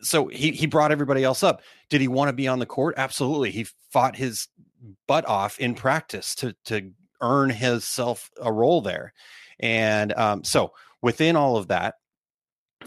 so 0.01 0.29
he, 0.29 0.53
he 0.53 0.67
brought 0.67 0.93
everybody 0.93 1.25
else 1.25 1.43
up. 1.43 1.63
Did 1.91 2.01
he 2.01 2.09
want 2.09 2.29
to 2.29 2.33
be 2.33 2.49
on 2.49 2.59
the 2.59 2.67
court? 2.67 2.95
Absolutely. 2.97 3.51
He 3.51 3.67
fought 3.91 4.17
his 4.17 4.49
butt 5.07 5.27
off 5.27 5.59
in 5.59 5.75
practice 5.75 6.35
to, 6.37 6.55
to 6.67 6.91
earn 7.21 7.51
himself 7.51 8.31
a 8.41 8.53
role 8.53 8.81
there. 8.81 9.13
And 9.61 10.13
um, 10.15 10.45
so 10.45 10.73
within 11.03 11.37
all 11.37 11.57
of 11.57 11.69
that, 11.69 11.95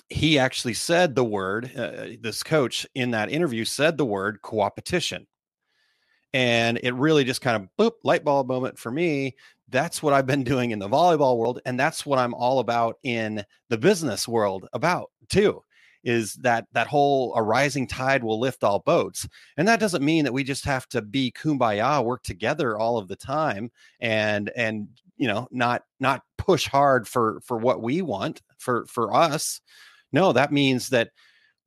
he 0.10 0.40
actually 0.40 0.74
said 0.74 1.16
the 1.16 1.24
word, 1.24 1.72
uh, 1.76 2.08
this 2.22 2.44
coach 2.44 2.88
in 2.96 3.12
that 3.12 3.30
interview 3.30 3.66
said 3.66 3.98
the 3.98 4.06
word 4.06 4.42
coopetition. 4.42 5.26
And 6.34 6.80
it 6.82 6.94
really 6.94 7.26
just 7.26 7.42
kind 7.42 7.62
of 7.62 7.70
boop, 7.78 7.98
light 8.04 8.24
bulb 8.24 8.48
moment 8.48 8.80
for 8.80 8.90
me. 8.90 9.36
That's 9.68 10.02
what 10.02 10.14
I've 10.14 10.28
been 10.28 10.46
doing 10.46 10.72
in 10.72 10.80
the 10.80 10.88
volleyball 10.88 11.38
world. 11.38 11.60
And 11.66 11.78
that's 11.78 12.06
what 12.06 12.20
I'm 12.20 12.34
all 12.34 12.60
about 12.60 13.00
in 13.04 13.44
the 13.68 13.78
business 13.78 14.28
world 14.28 14.68
about 14.72 15.12
too 15.28 15.62
is 16.04 16.34
that 16.36 16.66
that 16.74 16.88
whole 16.88 17.34
a 17.36 17.44
rising 17.44 17.88
tide 17.88 18.24
will 18.24 18.40
lift 18.40 18.64
all 18.64 18.80
boats. 18.80 19.28
And 19.58 19.68
that 19.68 19.80
doesn't 19.80 20.04
mean 20.04 20.24
that 20.26 20.34
we 20.34 20.44
just 20.44 20.66
have 20.66 20.88
to 20.90 21.02
be 21.02 21.32
kumbaya 21.32 22.04
work 22.04 22.24
together 22.24 22.78
all 22.78 22.98
of 22.98 23.08
the 23.08 23.16
time 23.16 23.72
and 24.00 24.52
and 24.56 24.88
you 25.18 25.28
know 25.28 25.48
not 25.52 25.84
not 26.00 26.24
push 26.38 26.68
hard 26.68 27.08
for 27.08 27.42
for 27.46 27.58
what 27.58 27.82
we 27.82 28.02
want 28.02 28.42
for 28.58 28.86
for 28.88 29.14
us. 29.14 29.62
No 30.12 30.34
that 30.34 30.52
means 30.52 30.90
that 30.90 31.10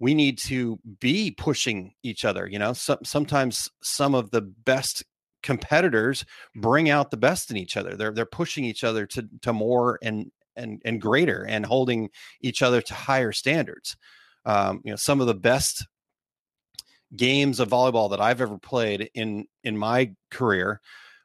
we 0.00 0.14
need 0.14 0.38
to 0.38 0.78
be 1.00 1.30
pushing 1.30 1.94
each 2.02 2.24
other 2.24 2.46
you 2.46 2.58
know? 2.58 2.72
So, 2.72 2.98
sometimes 3.04 3.70
some 3.82 4.14
of 4.14 4.30
the 4.30 4.42
best 4.42 5.04
competitors 5.42 6.24
bring 6.56 6.88
out 6.90 7.10
the 7.10 7.16
best 7.16 7.50
in 7.50 7.56
each 7.56 7.76
other. 7.76 7.96
They're 7.96 8.12
they're 8.12 8.26
pushing 8.26 8.64
each 8.64 8.82
other 8.82 9.06
to 9.06 9.28
to 9.42 9.52
more 9.52 9.98
and 10.02 10.32
and 10.56 10.80
and 10.84 11.00
greater 11.00 11.44
and 11.46 11.66
holding 11.66 12.10
each 12.40 12.62
other 12.62 12.80
to 12.80 12.94
higher 12.94 13.32
standards 13.32 13.96
um, 14.44 14.80
you 14.84 14.90
know 14.90 14.96
some 14.96 15.20
of 15.20 15.26
the 15.26 15.34
best 15.34 15.86
games 17.16 17.60
of 17.60 17.68
volleyball 17.68 18.10
that 18.10 18.20
I've 18.20 18.40
ever 18.40 18.58
played 18.58 19.10
in 19.14 19.46
in 19.62 19.76
my 19.76 20.12
career 20.30 20.80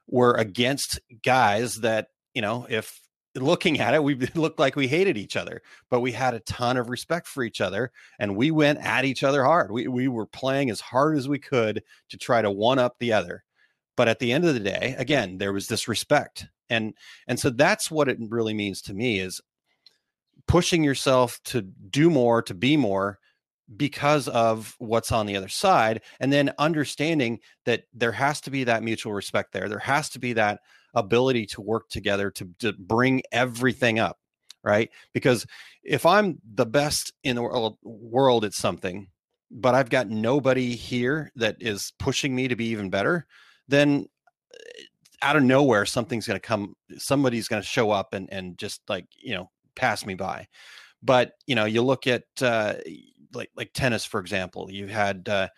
were 0.06 0.34
against 0.34 1.00
guys 1.22 1.76
that 1.76 2.08
you 2.34 2.42
know 2.42 2.66
if 2.68 3.00
looking 3.36 3.78
at 3.78 3.94
it 3.94 4.02
we 4.02 4.14
looked 4.34 4.58
like 4.58 4.76
we 4.76 4.88
hated 4.88 5.16
each 5.16 5.36
other 5.36 5.62
but 5.88 6.00
we 6.00 6.12
had 6.12 6.34
a 6.34 6.40
ton 6.40 6.76
of 6.76 6.90
respect 6.90 7.26
for 7.26 7.42
each 7.42 7.60
other 7.60 7.92
and 8.18 8.36
we 8.36 8.50
went 8.50 8.78
at 8.80 9.04
each 9.04 9.22
other 9.22 9.44
hard. 9.44 9.70
We, 9.70 9.86
we 9.88 10.08
were 10.08 10.26
playing 10.26 10.70
as 10.70 10.80
hard 10.80 11.16
as 11.16 11.28
we 11.28 11.38
could 11.38 11.82
to 12.10 12.18
try 12.18 12.42
to 12.42 12.50
one 12.50 12.78
up 12.78 12.96
the 12.98 13.12
other. 13.12 13.44
But 13.96 14.08
at 14.08 14.18
the 14.18 14.32
end 14.32 14.44
of 14.44 14.54
the 14.54 14.60
day 14.60 14.94
again 14.98 15.38
there 15.38 15.52
was 15.52 15.68
this 15.68 15.88
respect 15.88 16.48
and 16.68 16.94
and 17.26 17.38
so 17.38 17.50
that's 17.50 17.90
what 17.90 18.08
it 18.08 18.18
really 18.20 18.54
means 18.54 18.82
to 18.82 18.94
me 18.94 19.20
is 19.20 19.40
pushing 20.50 20.82
yourself 20.82 21.40
to 21.44 21.62
do 21.62 22.10
more 22.10 22.42
to 22.42 22.54
be 22.54 22.76
more 22.76 23.18
because 23.76 24.26
of 24.28 24.74
what's 24.78 25.12
on 25.12 25.26
the 25.26 25.36
other 25.36 25.48
side 25.48 26.02
and 26.18 26.32
then 26.32 26.52
understanding 26.58 27.38
that 27.66 27.84
there 27.94 28.10
has 28.10 28.40
to 28.40 28.50
be 28.50 28.64
that 28.64 28.82
mutual 28.82 29.12
respect 29.12 29.52
there. 29.52 29.68
There 29.68 29.78
has 29.78 30.08
to 30.10 30.18
be 30.18 30.32
that 30.32 30.58
ability 30.94 31.46
to 31.46 31.60
work 31.60 31.88
together 31.88 32.32
to, 32.32 32.48
to 32.58 32.72
bring 32.72 33.22
everything 33.32 33.98
up 33.98 34.18
right? 34.62 34.90
Because 35.14 35.46
if 35.82 36.04
i'm 36.04 36.38
the 36.54 36.66
best 36.66 37.12
in 37.24 37.36
the 37.36 37.42
world, 37.42 37.78
world 37.82 38.44
at 38.44 38.52
something 38.52 39.08
but 39.50 39.74
i've 39.74 39.90
got 39.90 40.08
nobody 40.08 40.74
here 40.74 41.30
that 41.36 41.56
is 41.60 41.92
pushing 41.98 42.34
me 42.34 42.48
to 42.48 42.56
be 42.56 42.66
even 42.66 42.90
better 42.90 43.26
then 43.68 44.06
eh, 44.54 44.82
out 45.22 45.36
of 45.36 45.42
nowhere 45.42 45.86
something's 45.86 46.26
going 46.26 46.38
to 46.38 46.46
come 46.46 46.74
somebody's 46.98 47.48
going 47.48 47.62
to 47.62 47.66
show 47.66 47.90
up 47.90 48.12
and 48.12 48.30
and 48.32 48.58
just 48.58 48.80
like 48.88 49.06
you 49.16 49.34
know 49.34 49.50
pass 49.74 50.04
me 50.06 50.14
by. 50.14 50.46
But 51.02 51.32
you 51.46 51.54
know 51.54 51.64
you 51.64 51.82
look 51.82 52.06
at 52.06 52.24
uh, 52.42 52.74
like 53.32 53.50
like 53.56 53.70
tennis 53.72 54.04
for 54.04 54.20
example 54.20 54.70
you 54.70 54.86
had 54.86 55.28
uh, 55.28 55.48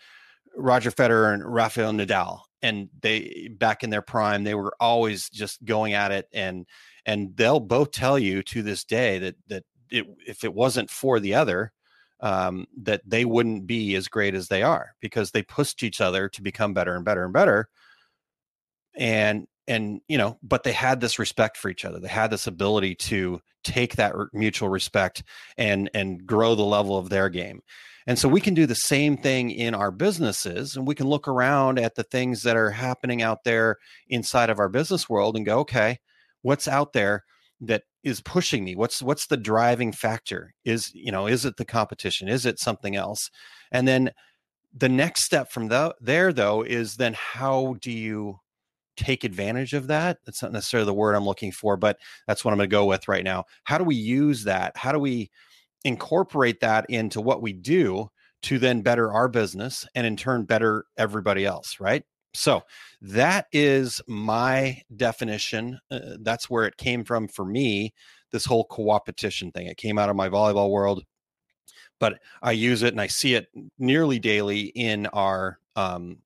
roger 0.57 0.91
federer 0.91 1.35
and 1.35 1.45
rafael 1.45 1.93
nadal 1.93 2.41
and 2.63 2.89
they 3.01 3.49
back 3.59 3.83
in 3.83 3.91
their 3.91 4.03
prime 4.03 4.45
they 4.45 4.55
were 4.55 4.75
always 4.79 5.29
just 5.31 5.65
going 5.65 5.95
at 5.95 6.13
it 6.13 6.29
and 6.33 6.67
and 7.07 7.37
they'll 7.37 7.61
both 7.61 7.91
tell 7.91 8.19
you 8.19 8.43
to 8.43 8.63
this 8.63 8.85
day 8.85 9.19
that 9.19 9.35
that 9.49 9.65
it, 9.91 10.07
if 10.27 10.45
it 10.45 10.55
wasn't 10.55 10.91
for 10.91 11.19
the 11.19 11.35
other 11.35 11.73
um, 12.21 12.67
that 12.83 13.03
they 13.05 13.25
wouldn't 13.25 13.67
be 13.67 13.97
as 13.97 14.09
great 14.09 14.35
as 14.35 14.49
they 14.49 14.63
are 14.63 14.95
because 15.01 15.31
they 15.31 15.43
pushed 15.43 15.83
each 15.83 16.01
other 16.01 16.29
to 16.29 16.41
become 16.41 16.73
better 16.73 16.95
and 16.95 17.05
better 17.05 17.25
and 17.25 17.33
better. 17.33 17.69
And 18.95 19.49
and 19.69 20.01
you 20.09 20.19
know 20.19 20.39
but 20.43 20.65
they 20.65 20.73
had 20.73 21.01
this 21.01 21.19
respect 21.19 21.57
for 21.57 21.69
each 21.71 21.85
other 21.85 22.01
they 22.01 22.09
had 22.09 22.31
this 22.31 22.47
ability 22.47 22.95
to 22.95 23.41
take 23.65 23.97
that 23.97 24.15
mutual 24.33 24.69
respect 24.69 25.23
and 25.57 25.89
and 25.95 26.27
grow 26.27 26.55
the 26.55 26.63
level 26.63 26.97
of 26.97 27.09
their 27.09 27.29
game 27.29 27.63
and 28.07 28.19
so 28.19 28.29
we 28.29 28.41
can 28.41 28.55
do 28.55 28.67
the 28.67 28.75
same 28.75 29.17
thing 29.17 29.51
in 29.51 29.75
our 29.75 29.91
businesses 29.91 30.77
and 30.77 30.87
we 30.87 30.95
can 30.95 31.07
look 31.07 31.29
around 31.29 31.79
at 31.79 31.95
the 31.95 32.03
things 32.03 32.43
that 32.43 32.57
are 32.57 32.71
happening 32.71 33.23
out 33.23 33.45
there 33.45 33.79
inside 34.09 34.51
of 34.51 34.59
our 34.59 34.69
business 34.69 35.09
world 35.09 35.37
and 35.37 35.47
go, 35.47 35.61
okay, 35.61 35.99
what's 36.43 36.67
out 36.67 36.93
there 36.93 37.25
that 37.61 37.85
is 38.03 38.21
pushing 38.21 38.65
me? 38.65 38.75
What's 38.75 39.03
what's 39.03 39.27
the 39.27 39.37
driving 39.37 39.93
factor? 39.93 40.53
Is, 40.65 40.93
you 40.95 41.13
know, 41.13 41.27
is 41.29 41.45
it 41.45 41.57
the 41.57 41.65
competition? 41.65 42.29
Is 42.29 42.45
it 42.45 42.59
something 42.59 42.97
else? 42.97 43.31
And 43.71 43.87
then 43.87 44.11
the 44.75 44.89
next 44.89 45.25
step 45.25 45.53
from 45.53 45.69
the, 45.69 45.95
there 46.01 46.33
though 46.33 46.63
is 46.63 46.97
then 46.97 47.15
how 47.15 47.77
do 47.81 47.93
you 47.93 48.41
take 48.97 49.25
advantage 49.25 49.73
of 49.75 49.87
that? 49.89 50.19
That's 50.25 50.43
not 50.43 50.53
necessarily 50.53 50.87
the 50.87 50.95
word 50.95 51.15
I'm 51.15 51.25
looking 51.25 51.53
for, 51.53 51.77
but 51.77 51.99
that's 52.27 52.45
what 52.45 52.53
I'm 52.53 52.59
going 52.59 52.69
to 52.69 52.75
go 52.75 52.87
with 52.87 53.09
right 53.09 53.25
now. 53.25 53.45
How 53.65 53.79
do 53.79 53.85
we 53.85 53.97
use 53.97 54.45
that? 54.45 54.77
How 54.77 54.93
do 54.93 54.99
we 54.99 55.31
incorporate 55.85 56.61
that 56.61 56.89
into 56.89 57.21
what 57.21 57.43
we 57.43 57.53
do 57.53 58.11
to 58.43 58.59
then 58.59 58.83
better 58.83 59.13
our 59.13 59.29
business 59.29 59.87
and 59.95 60.07
in 60.07 60.17
turn 60.17 60.45
better 60.45 60.85
everybody 60.97 61.45
else, 61.45 61.79
right? 61.81 62.05
So 62.35 62.63
that 63.03 63.47
is 63.53 64.01
my 64.07 64.81
definition. 64.97 65.79
Uh, 65.91 66.17
that's 66.21 66.49
where 66.49 66.65
it 66.65 66.77
came 66.77 67.05
from 67.05 67.29
for 67.29 67.45
me. 67.45 67.93
This 68.31 68.47
whole 68.47 68.67
coopetition 68.67 69.53
thing. 69.53 69.67
It 69.67 69.77
came 69.77 69.99
out 69.99 70.09
of 70.09 70.17
my 70.17 70.31
volleyball 70.31 70.71
world, 70.71 71.05
but 72.01 72.19
I 72.43 72.53
use 72.53 72.83
it 72.83 72.95
and 72.95 73.01
I 73.01 73.09
see 73.09 73.35
it 73.35 73.49
nearly 73.79 74.19
daily 74.19 74.63
in 74.63 75.07
our 75.09 75.59
um, 75.77 76.19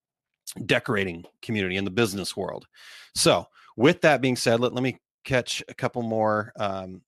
decorating 0.65 1.25
community 1.43 1.77
in 1.77 1.85
the 1.85 1.91
business 1.91 2.37
world. 2.37 2.67
So, 3.15 3.47
with 3.77 4.01
that 4.03 4.21
being 4.21 4.37
said, 4.37 4.61
let, 4.61 4.73
let 4.73 4.83
me 4.83 4.99
catch 5.25 5.63
a 5.69 5.75
couple 5.75 6.03
more 6.03 6.53
um, 6.59 7.03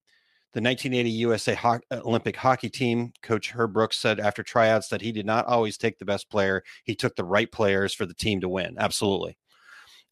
the 0.55 0.62
1980 0.62 1.11
USA 1.11 1.55
Ho- 1.55 1.81
Olympic 1.93 2.37
hockey 2.37 2.71
team 2.71 3.12
coach 3.23 3.50
Herb 3.50 3.73
Brooks 3.73 3.99
said 3.99 4.19
after 4.19 4.43
tryouts 4.43 4.88
that 4.88 5.02
he 5.02 5.12
did 5.12 5.26
not 5.26 5.47
always 5.47 5.76
take 5.76 5.99
the 5.99 6.05
best 6.05 6.31
player; 6.31 6.62
he 6.85 6.95
took 6.95 7.17
the 7.17 7.25
right 7.25 7.50
players 7.50 7.95
for 7.95 8.07
the 8.07 8.14
team 8.14 8.40
to 8.40 8.49
win. 8.49 8.76
Absolutely, 8.78 9.37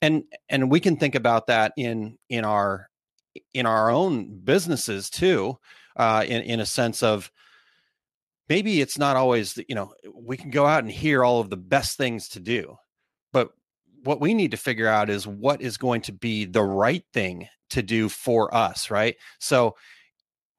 and 0.02 0.24
and 0.48 0.70
we 0.70 0.78
can 0.78 0.96
think 0.96 1.14
about 1.14 1.46
that 1.46 1.72
in 1.76 2.18
in 2.28 2.44
our 2.44 2.88
in 3.54 3.66
our 3.66 3.90
own 3.90 4.38
businesses 4.40 5.10
too, 5.10 5.58
uh, 5.96 6.24
in 6.26 6.42
in 6.42 6.60
a 6.60 6.66
sense 6.66 7.02
of 7.02 7.30
maybe 8.48 8.80
it's 8.80 8.98
not 8.98 9.16
always 9.16 9.58
you 9.68 9.74
know 9.74 9.92
we 10.14 10.36
can 10.36 10.50
go 10.50 10.66
out 10.66 10.84
and 10.84 10.92
hear 10.92 11.24
all 11.24 11.40
of 11.40 11.50
the 11.50 11.56
best 11.56 11.96
things 11.96 12.28
to 12.30 12.40
do, 12.40 12.76
but 13.32 13.50
what 14.04 14.20
we 14.20 14.34
need 14.34 14.52
to 14.52 14.56
figure 14.56 14.86
out 14.86 15.10
is 15.10 15.26
what 15.26 15.60
is 15.60 15.76
going 15.76 16.00
to 16.02 16.12
be 16.12 16.44
the 16.44 16.62
right 16.62 17.04
thing 17.12 17.48
to 17.70 17.82
do 17.82 18.08
for 18.08 18.54
us, 18.54 18.90
right? 18.90 19.16
So 19.40 19.74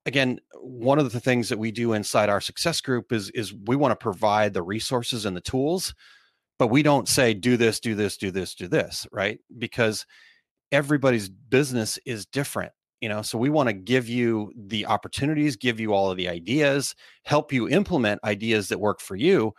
again 0.08 0.40
one 0.62 0.98
of 0.98 1.12
the 1.12 1.20
things 1.20 1.50
that 1.50 1.60
we 1.60 1.70
do 1.70 1.94
inside 1.94 2.30
our 2.30 2.42
success 2.42 2.82
group 2.82 3.12
is 3.12 3.30
is 3.32 3.54
we 3.54 3.76
want 3.76 3.92
to 3.92 3.96
provide 3.96 4.54
the 4.54 4.64
resources 4.64 5.26
and 5.26 5.36
the 5.36 5.42
tools 5.42 5.94
but 6.58 6.68
we 6.68 6.82
don't 6.82 7.08
say 7.08 7.34
do 7.34 7.58
this 7.58 7.80
do 7.80 7.94
this 7.94 8.18
do 8.18 8.32
this 8.32 8.56
do 8.56 8.68
this 8.68 9.06
right 9.12 9.40
because 9.60 10.06
everybody's 10.72 11.30
business 11.30 12.00
is 12.06 12.26
different 12.26 12.72
you 13.02 13.10
know 13.10 13.22
so 13.22 13.38
we 13.38 13.50
want 13.50 13.68
to 13.68 13.74
give 13.74 14.08
you 14.10 14.52
the 14.56 14.86
opportunities 14.86 15.56
give 15.56 15.80
you 15.80 15.94
all 15.94 16.10
of 16.10 16.18
the 16.18 16.30
ideas 16.30 16.96
help 17.26 17.52
you 17.52 17.68
implement 17.68 18.24
ideas 18.24 18.70
that 18.70 18.80
work 18.80 19.02
for 19.02 19.16
you 19.16 19.54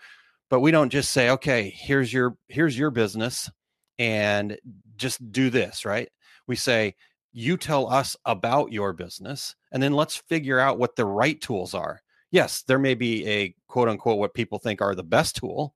but 0.50 0.60
we 0.60 0.70
don't 0.70 0.90
just 0.90 1.10
say 1.10 1.30
okay 1.30 1.72
here's 1.76 2.12
your 2.12 2.36
here's 2.48 2.78
your 2.78 2.90
business 2.90 3.50
and 3.98 4.58
just 4.96 5.32
do 5.32 5.50
this 5.50 5.84
right 5.84 6.08
we 6.46 6.56
say 6.56 6.94
you 7.32 7.56
tell 7.56 7.90
us 7.92 8.16
about 8.24 8.72
your 8.72 8.92
business 8.92 9.54
and 9.72 9.82
then 9.82 9.92
let's 9.92 10.16
figure 10.16 10.58
out 10.58 10.78
what 10.78 10.96
the 10.96 11.06
right 11.06 11.40
tools 11.40 11.74
are 11.74 12.00
yes 12.30 12.62
there 12.62 12.78
may 12.78 12.94
be 12.94 13.26
a 13.28 13.54
quote 13.68 13.88
unquote 13.88 14.18
what 14.18 14.34
people 14.34 14.58
think 14.58 14.80
are 14.80 14.94
the 14.94 15.02
best 15.02 15.36
tool 15.36 15.74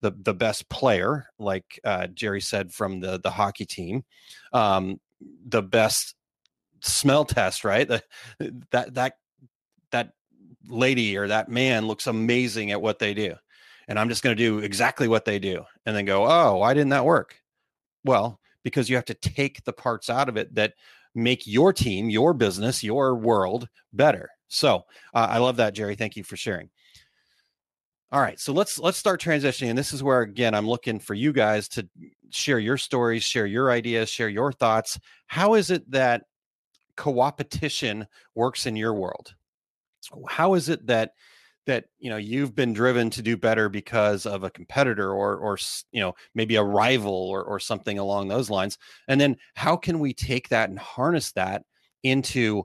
the 0.00 0.12
the 0.22 0.34
best 0.34 0.68
player 0.68 1.26
like 1.38 1.80
uh, 1.84 2.06
jerry 2.08 2.40
said 2.40 2.72
from 2.72 3.00
the 3.00 3.18
the 3.20 3.30
hockey 3.30 3.64
team 3.66 4.04
um, 4.52 5.00
the 5.46 5.62
best 5.62 6.14
smell 6.84 7.24
test, 7.24 7.64
right? 7.64 7.88
The, 7.88 8.02
that 8.70 8.94
that 8.94 9.14
that 9.90 10.10
lady 10.66 11.16
or 11.16 11.28
that 11.28 11.48
man 11.48 11.86
looks 11.86 12.06
amazing 12.06 12.70
at 12.70 12.82
what 12.82 12.98
they 12.98 13.14
do. 13.14 13.34
And 13.88 13.98
I'm 13.98 14.08
just 14.08 14.22
going 14.22 14.36
to 14.36 14.42
do 14.42 14.58
exactly 14.58 15.08
what 15.08 15.24
they 15.24 15.38
do 15.38 15.64
and 15.86 15.94
then 15.94 16.04
go, 16.04 16.26
"Oh, 16.26 16.56
why 16.56 16.74
didn't 16.74 16.90
that 16.90 17.04
work?" 17.04 17.40
Well, 18.04 18.40
because 18.62 18.88
you 18.88 18.96
have 18.96 19.04
to 19.06 19.14
take 19.14 19.64
the 19.64 19.72
parts 19.72 20.10
out 20.10 20.28
of 20.28 20.36
it 20.36 20.54
that 20.54 20.74
make 21.14 21.46
your 21.46 21.72
team, 21.72 22.10
your 22.10 22.34
business, 22.34 22.82
your 22.82 23.14
world 23.14 23.68
better. 23.92 24.30
So, 24.48 24.84
uh, 25.14 25.26
I 25.30 25.38
love 25.38 25.56
that, 25.56 25.74
Jerry. 25.74 25.96
Thank 25.96 26.16
you 26.16 26.24
for 26.24 26.36
sharing. 26.36 26.70
All 28.12 28.20
right, 28.20 28.38
so 28.38 28.52
let's 28.52 28.78
let's 28.78 28.98
start 28.98 29.20
transitioning. 29.20 29.70
And 29.70 29.78
this 29.78 29.92
is 29.92 30.02
where 30.02 30.20
again 30.20 30.54
I'm 30.54 30.68
looking 30.68 30.98
for 31.00 31.14
you 31.14 31.32
guys 31.32 31.68
to 31.70 31.88
share 32.30 32.58
your 32.58 32.76
stories, 32.76 33.24
share 33.24 33.46
your 33.46 33.70
ideas, 33.70 34.08
share 34.08 34.28
your 34.28 34.52
thoughts. 34.52 34.98
How 35.26 35.54
is 35.54 35.70
it 35.70 35.90
that 35.90 36.24
coopetition 36.96 38.06
works 38.36 38.66
in 38.66 38.76
your 38.76 38.94
world 38.94 39.34
how 40.28 40.54
is 40.54 40.68
it 40.68 40.86
that 40.86 41.12
that 41.66 41.84
you 41.98 42.10
know 42.10 42.16
you've 42.16 42.54
been 42.54 42.72
driven 42.72 43.10
to 43.10 43.22
do 43.22 43.36
better 43.36 43.68
because 43.68 44.26
of 44.26 44.44
a 44.44 44.50
competitor 44.50 45.12
or 45.12 45.36
or 45.36 45.58
you 45.92 46.00
know 46.00 46.14
maybe 46.34 46.56
a 46.56 46.62
rival 46.62 47.12
or 47.12 47.42
or 47.42 47.58
something 47.58 47.98
along 47.98 48.28
those 48.28 48.50
lines. 48.50 48.78
And 49.08 49.20
then 49.20 49.36
how 49.54 49.76
can 49.76 49.98
we 49.98 50.12
take 50.12 50.48
that 50.50 50.68
and 50.70 50.78
harness 50.78 51.32
that 51.32 51.64
into 52.02 52.64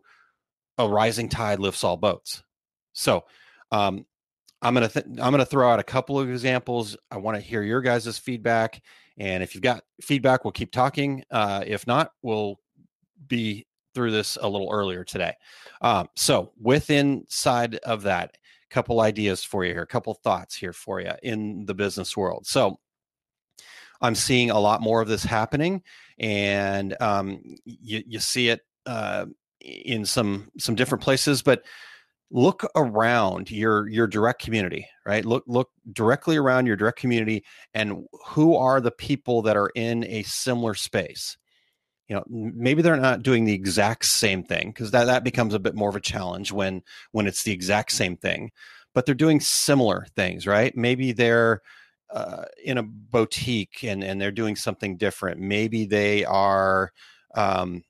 a 0.78 0.88
rising 0.88 1.30
tide 1.30 1.60
lifts 1.60 1.84
all 1.84 1.98
boats? 1.98 2.44
So 2.94 3.26
um 3.72 4.06
i'm 4.62 4.74
gonna 4.74 4.90
th- 4.90 5.06
i'm 5.06 5.32
gonna 5.32 5.46
throw 5.46 5.72
out 5.72 5.80
a 5.80 5.84
couple 5.84 6.20
of 6.20 6.30
examples. 6.30 6.98
I 7.12 7.18
want 7.18 7.38
to 7.38 7.42
hear 7.42 7.64
your 7.64 7.82
guys' 7.82 8.18
feedback 8.18 8.82
and 9.18 9.44
if 9.44 9.54
you've 9.54 9.64
got 9.64 9.84
feedback 10.02 10.44
we'll 10.44 10.52
keep 10.52 10.72
talking. 10.72 11.24
Uh 11.32 11.64
if 11.66 11.88
not 11.88 12.12
we'll 12.22 12.60
be 13.28 13.66
through 13.94 14.12
this 14.12 14.38
a 14.42 14.48
little 14.48 14.70
earlier 14.72 15.04
today. 15.04 15.34
Um, 15.82 16.08
so, 16.16 16.52
within 16.62 17.26
side 17.28 17.76
of 17.76 18.04
that, 18.04 18.38
couple 18.70 19.02
ideas 19.02 19.44
for 19.44 19.66
you 19.66 19.74
here, 19.74 19.84
a 19.84 19.88
couple 19.88 20.14
thoughts 20.14 20.56
here 20.56 20.74
for 20.74 21.02
you 21.02 21.12
in 21.24 21.66
the 21.66 21.74
business 21.74 22.16
world. 22.16 22.46
So, 22.48 22.80
I'm 24.02 24.16
seeing 24.16 24.50
a 24.50 24.60
lot 24.60 24.82
more 24.82 25.02
of 25.02 25.10
this 25.10 25.24
happening, 25.24 25.84
and 26.20 26.96
um, 27.02 27.42
you, 27.66 28.02
you 28.08 28.20
see 28.20 28.48
it 28.50 28.62
uh, 28.86 29.26
in 29.60 30.06
some 30.06 30.50
some 30.58 30.76
different 30.76 31.04
places, 31.04 31.42
but 31.42 31.64
look 32.32 32.66
around 32.76 33.50
your 33.50 33.88
your 33.90 34.06
direct 34.06 34.40
community 34.40 34.88
right 35.06 35.26
look 35.26 35.44
look 35.48 35.70
directly 35.94 36.38
around 36.38 36.68
your 36.68 36.76
direct 36.76 37.00
community 37.00 37.44
and 37.74 38.06
who 38.28 38.56
are 38.56 38.80
the 38.80 38.92
people 38.92 39.42
that 39.42 39.58
are 39.58 39.72
in 39.74 40.04
a 40.06 40.22
similar 40.24 40.76
space 40.76 41.38
you 42.10 42.16
know 42.16 42.24
maybe 42.28 42.82
they're 42.82 42.98
not 42.98 43.24
doing 43.24 43.46
the 43.46 43.54
exact 43.54 44.06
same 44.06 44.44
thing 44.44 44.70
because 44.70 44.92
that, 44.92 45.06
that 45.06 45.24
becomes 45.24 45.54
a 45.54 45.60
bit 45.60 45.76
more 45.76 45.90
of 45.90 45.96
a 45.96 46.02
challenge 46.02 46.52
when 46.52 46.82
when 47.12 47.28
it's 47.28 47.44
the 47.44 47.54
exact 47.54 47.92
same 47.92 48.18
thing 48.18 48.52
but 48.94 49.06
they're 49.06 49.16
doing 49.16 49.40
similar 49.40 50.06
things 50.16 50.46
right? 50.48 50.76
Maybe 50.76 51.12
they're 51.12 51.62
uh, 52.12 52.46
in 52.64 52.78
a 52.78 52.84
boutique 52.84 53.84
and 53.84 54.04
and 54.04 54.20
they're 54.20 54.32
doing 54.32 54.56
something 54.56 54.98
different. 54.98 55.40
Maybe 55.40 55.86
they 55.86 56.26
are 56.26 56.92
um, 57.36 57.84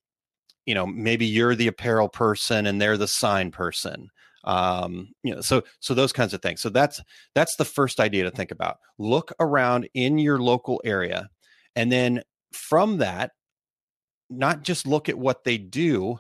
you 0.65 0.75
know 0.75 0.85
maybe 0.85 1.25
you're 1.25 1.55
the 1.55 1.67
apparel 1.67 2.09
person 2.09 2.65
and 2.65 2.81
they're 2.81 2.97
the 2.97 3.07
sign 3.07 3.51
person 3.51 4.09
um 4.45 5.09
you 5.23 5.35
know 5.35 5.41
so 5.41 5.61
so 5.81 5.93
those 5.93 6.13
kinds 6.13 6.33
of 6.33 6.41
things. 6.41 6.61
So 6.61 6.69
that's 6.69 7.01
that's 7.35 7.55
the 7.57 7.65
first 7.65 7.99
idea 7.99 8.23
to 8.23 8.31
think 8.31 8.51
about. 8.51 8.77
Look 8.97 9.33
around 9.39 9.89
in 9.93 10.17
your 10.17 10.39
local 10.39 10.81
area 10.85 11.29
and 11.75 11.91
then 11.91 12.23
from 12.53 12.97
that 12.97 13.31
not 14.29 14.63
just 14.63 14.87
look 14.87 15.09
at 15.09 15.17
what 15.17 15.43
they 15.43 15.57
do, 15.57 16.19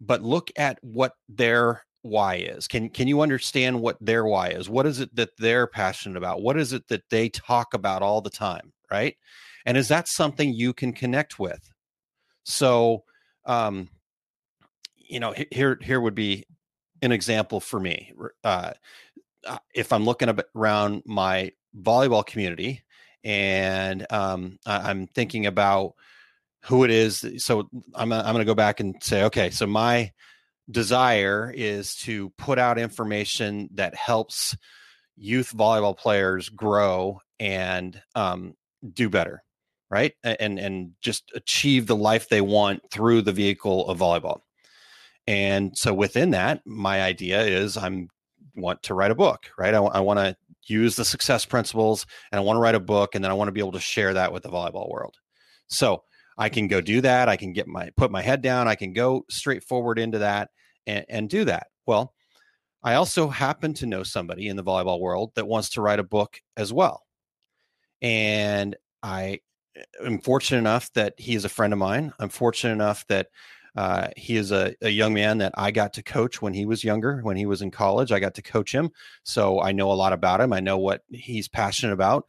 but 0.00 0.22
look 0.22 0.50
at 0.56 0.78
what 0.82 1.12
their 1.28 1.82
why 2.02 2.36
is. 2.36 2.66
Can 2.66 2.88
can 2.88 3.08
you 3.08 3.20
understand 3.20 3.80
what 3.80 3.98
their 4.00 4.24
why 4.24 4.48
is? 4.48 4.68
What 4.68 4.86
is 4.86 5.00
it 5.00 5.14
that 5.16 5.36
they're 5.38 5.66
passionate 5.66 6.16
about? 6.16 6.42
What 6.42 6.58
is 6.58 6.72
it 6.72 6.88
that 6.88 7.08
they 7.10 7.28
talk 7.28 7.74
about 7.74 8.02
all 8.02 8.20
the 8.20 8.30
time, 8.30 8.72
right? 8.90 9.16
And 9.66 9.76
is 9.76 9.88
that 9.88 10.08
something 10.08 10.54
you 10.54 10.72
can 10.72 10.92
connect 10.92 11.38
with? 11.38 11.70
So, 12.44 13.04
um, 13.44 13.90
you 14.96 15.20
know, 15.20 15.34
here 15.52 15.78
here 15.82 16.00
would 16.00 16.14
be 16.14 16.44
an 17.02 17.12
example 17.12 17.60
for 17.60 17.80
me. 17.80 18.12
Uh, 18.44 18.72
uh 19.46 19.58
if 19.74 19.92
I'm 19.92 20.04
looking 20.04 20.34
around 20.54 21.02
my 21.04 21.52
volleyball 21.78 22.24
community, 22.24 22.82
and 23.24 24.06
um, 24.10 24.58
I'm 24.64 25.06
thinking 25.08 25.46
about 25.46 25.94
who 26.64 26.84
it 26.84 26.90
is. 26.90 27.24
So 27.38 27.68
I'm 27.94 28.12
I'm 28.12 28.22
going 28.22 28.38
to 28.38 28.44
go 28.44 28.54
back 28.54 28.80
and 28.80 28.96
say, 29.02 29.24
okay, 29.24 29.50
so 29.50 29.66
my 29.66 30.12
desire 30.70 31.52
is 31.54 31.94
to 31.96 32.30
put 32.30 32.58
out 32.58 32.78
information 32.78 33.68
that 33.74 33.94
helps 33.94 34.56
youth 35.16 35.52
volleyball 35.56 35.96
players 35.96 36.48
grow 36.48 37.20
and 37.38 38.00
um, 38.14 38.54
do 38.92 39.08
better, 39.08 39.42
right? 39.90 40.12
And 40.22 40.58
and 40.58 40.92
just 41.00 41.30
achieve 41.34 41.86
the 41.86 41.96
life 41.96 42.28
they 42.28 42.40
want 42.40 42.82
through 42.90 43.22
the 43.22 43.32
vehicle 43.32 43.88
of 43.88 43.98
volleyball. 43.98 44.40
And 45.26 45.76
so 45.76 45.94
within 45.94 46.30
that, 46.30 46.62
my 46.66 47.02
idea 47.02 47.42
is 47.42 47.76
I'm 47.76 48.08
want 48.56 48.82
to 48.84 48.94
write 48.94 49.10
a 49.10 49.16
book, 49.16 49.50
right? 49.58 49.74
I, 49.74 49.78
I 49.78 50.00
want 50.00 50.18
to 50.18 50.36
use 50.66 50.96
the 50.96 51.04
success 51.04 51.44
principles 51.44 52.06
and 52.30 52.38
I 52.38 52.42
want 52.42 52.56
to 52.56 52.60
write 52.60 52.74
a 52.74 52.80
book 52.80 53.14
and 53.14 53.24
then 53.24 53.30
I 53.30 53.34
want 53.34 53.48
to 53.48 53.52
be 53.52 53.60
able 53.60 53.72
to 53.72 53.80
share 53.80 54.14
that 54.14 54.32
with 54.32 54.42
the 54.42 54.50
volleyball 54.50 54.90
world. 54.90 55.16
So 55.68 56.02
I 56.40 56.48
can 56.48 56.68
go 56.68 56.80
do 56.80 57.02
that. 57.02 57.28
I 57.28 57.36
can 57.36 57.52
get 57.52 57.68
my 57.68 57.90
put 57.98 58.10
my 58.10 58.22
head 58.22 58.40
down. 58.40 58.66
I 58.66 58.74
can 58.74 58.94
go 58.94 59.26
straight 59.28 59.62
forward 59.62 59.98
into 59.98 60.20
that 60.20 60.48
and, 60.86 61.04
and 61.10 61.28
do 61.28 61.44
that. 61.44 61.66
Well, 61.86 62.14
I 62.82 62.94
also 62.94 63.28
happen 63.28 63.74
to 63.74 63.86
know 63.86 64.02
somebody 64.04 64.48
in 64.48 64.56
the 64.56 64.64
volleyball 64.64 65.00
world 65.00 65.32
that 65.34 65.46
wants 65.46 65.68
to 65.70 65.82
write 65.82 65.98
a 65.98 66.02
book 66.02 66.40
as 66.56 66.72
well. 66.72 67.04
And 68.00 68.74
I 69.02 69.40
eh, 69.76 69.82
am 70.06 70.18
fortunate 70.18 70.60
enough 70.60 70.90
that 70.94 71.12
he 71.18 71.34
is 71.34 71.44
a 71.44 71.50
friend 71.50 71.74
of 71.74 71.78
mine. 71.78 72.14
I'm 72.18 72.30
fortunate 72.30 72.72
enough 72.72 73.06
that 73.08 73.26
uh, 73.76 74.08
he 74.16 74.36
is 74.36 74.50
a, 74.50 74.74
a, 74.80 74.88
young 74.88 75.12
man 75.12 75.38
that 75.38 75.52
I 75.58 75.70
got 75.70 75.92
to 75.92 76.02
coach 76.02 76.40
when 76.40 76.54
he 76.54 76.64
was 76.64 76.82
younger, 76.82 77.20
when 77.22 77.36
he 77.36 77.44
was 77.44 77.60
in 77.60 77.70
college. 77.70 78.12
I 78.12 78.18
got 78.18 78.34
to 78.36 78.42
coach 78.42 78.72
him. 78.72 78.90
So 79.24 79.60
I 79.60 79.72
know 79.72 79.92
a 79.92 79.94
lot 79.94 80.14
about 80.14 80.40
him. 80.40 80.54
I 80.54 80.60
know 80.60 80.78
what 80.78 81.02
he's 81.10 81.48
passionate 81.48 81.92
about. 81.92 82.24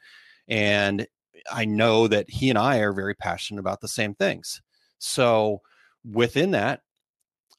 And 0.47 1.07
I 1.51 1.65
know 1.65 2.07
that 2.07 2.29
he 2.29 2.49
and 2.49 2.57
I 2.57 2.79
are 2.79 2.93
very 2.93 3.15
passionate 3.15 3.59
about 3.59 3.81
the 3.81 3.87
same 3.87 4.15
things. 4.15 4.61
So 4.99 5.61
within 6.03 6.51
that, 6.51 6.81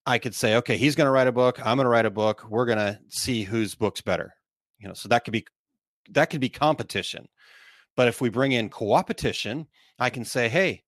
I 0.07 0.19
could 0.19 0.35
say, 0.35 0.57
okay, 0.57 0.77
he's 0.77 0.95
going 0.95 1.07
to 1.07 1.13
write 1.13 1.29
a 1.29 1.33
book. 1.33 1.59
I'm 1.65 1.77
going 1.77 1.87
to 1.87 1.91
write 1.91 2.07
a 2.07 2.11
book. 2.11 2.45
We're 2.49 2.67
going 2.67 2.79
to 2.79 2.99
see 3.09 3.45
whose 3.45 3.75
book's 3.75 4.01
better. 4.01 4.35
You 4.79 4.89
know, 4.89 4.95
so 4.95 5.09
that 5.09 5.25
could 5.25 5.33
be 5.33 5.47
that 6.11 6.27
could 6.31 6.41
be 6.41 6.49
competition. 6.49 7.29
But 7.97 8.09
if 8.09 8.21
we 8.21 8.29
bring 8.29 8.53
in 8.53 8.71
coopetition, 8.71 9.67
I 9.99 10.11
can 10.11 10.25
say, 10.25 10.49
hey, 10.49 10.83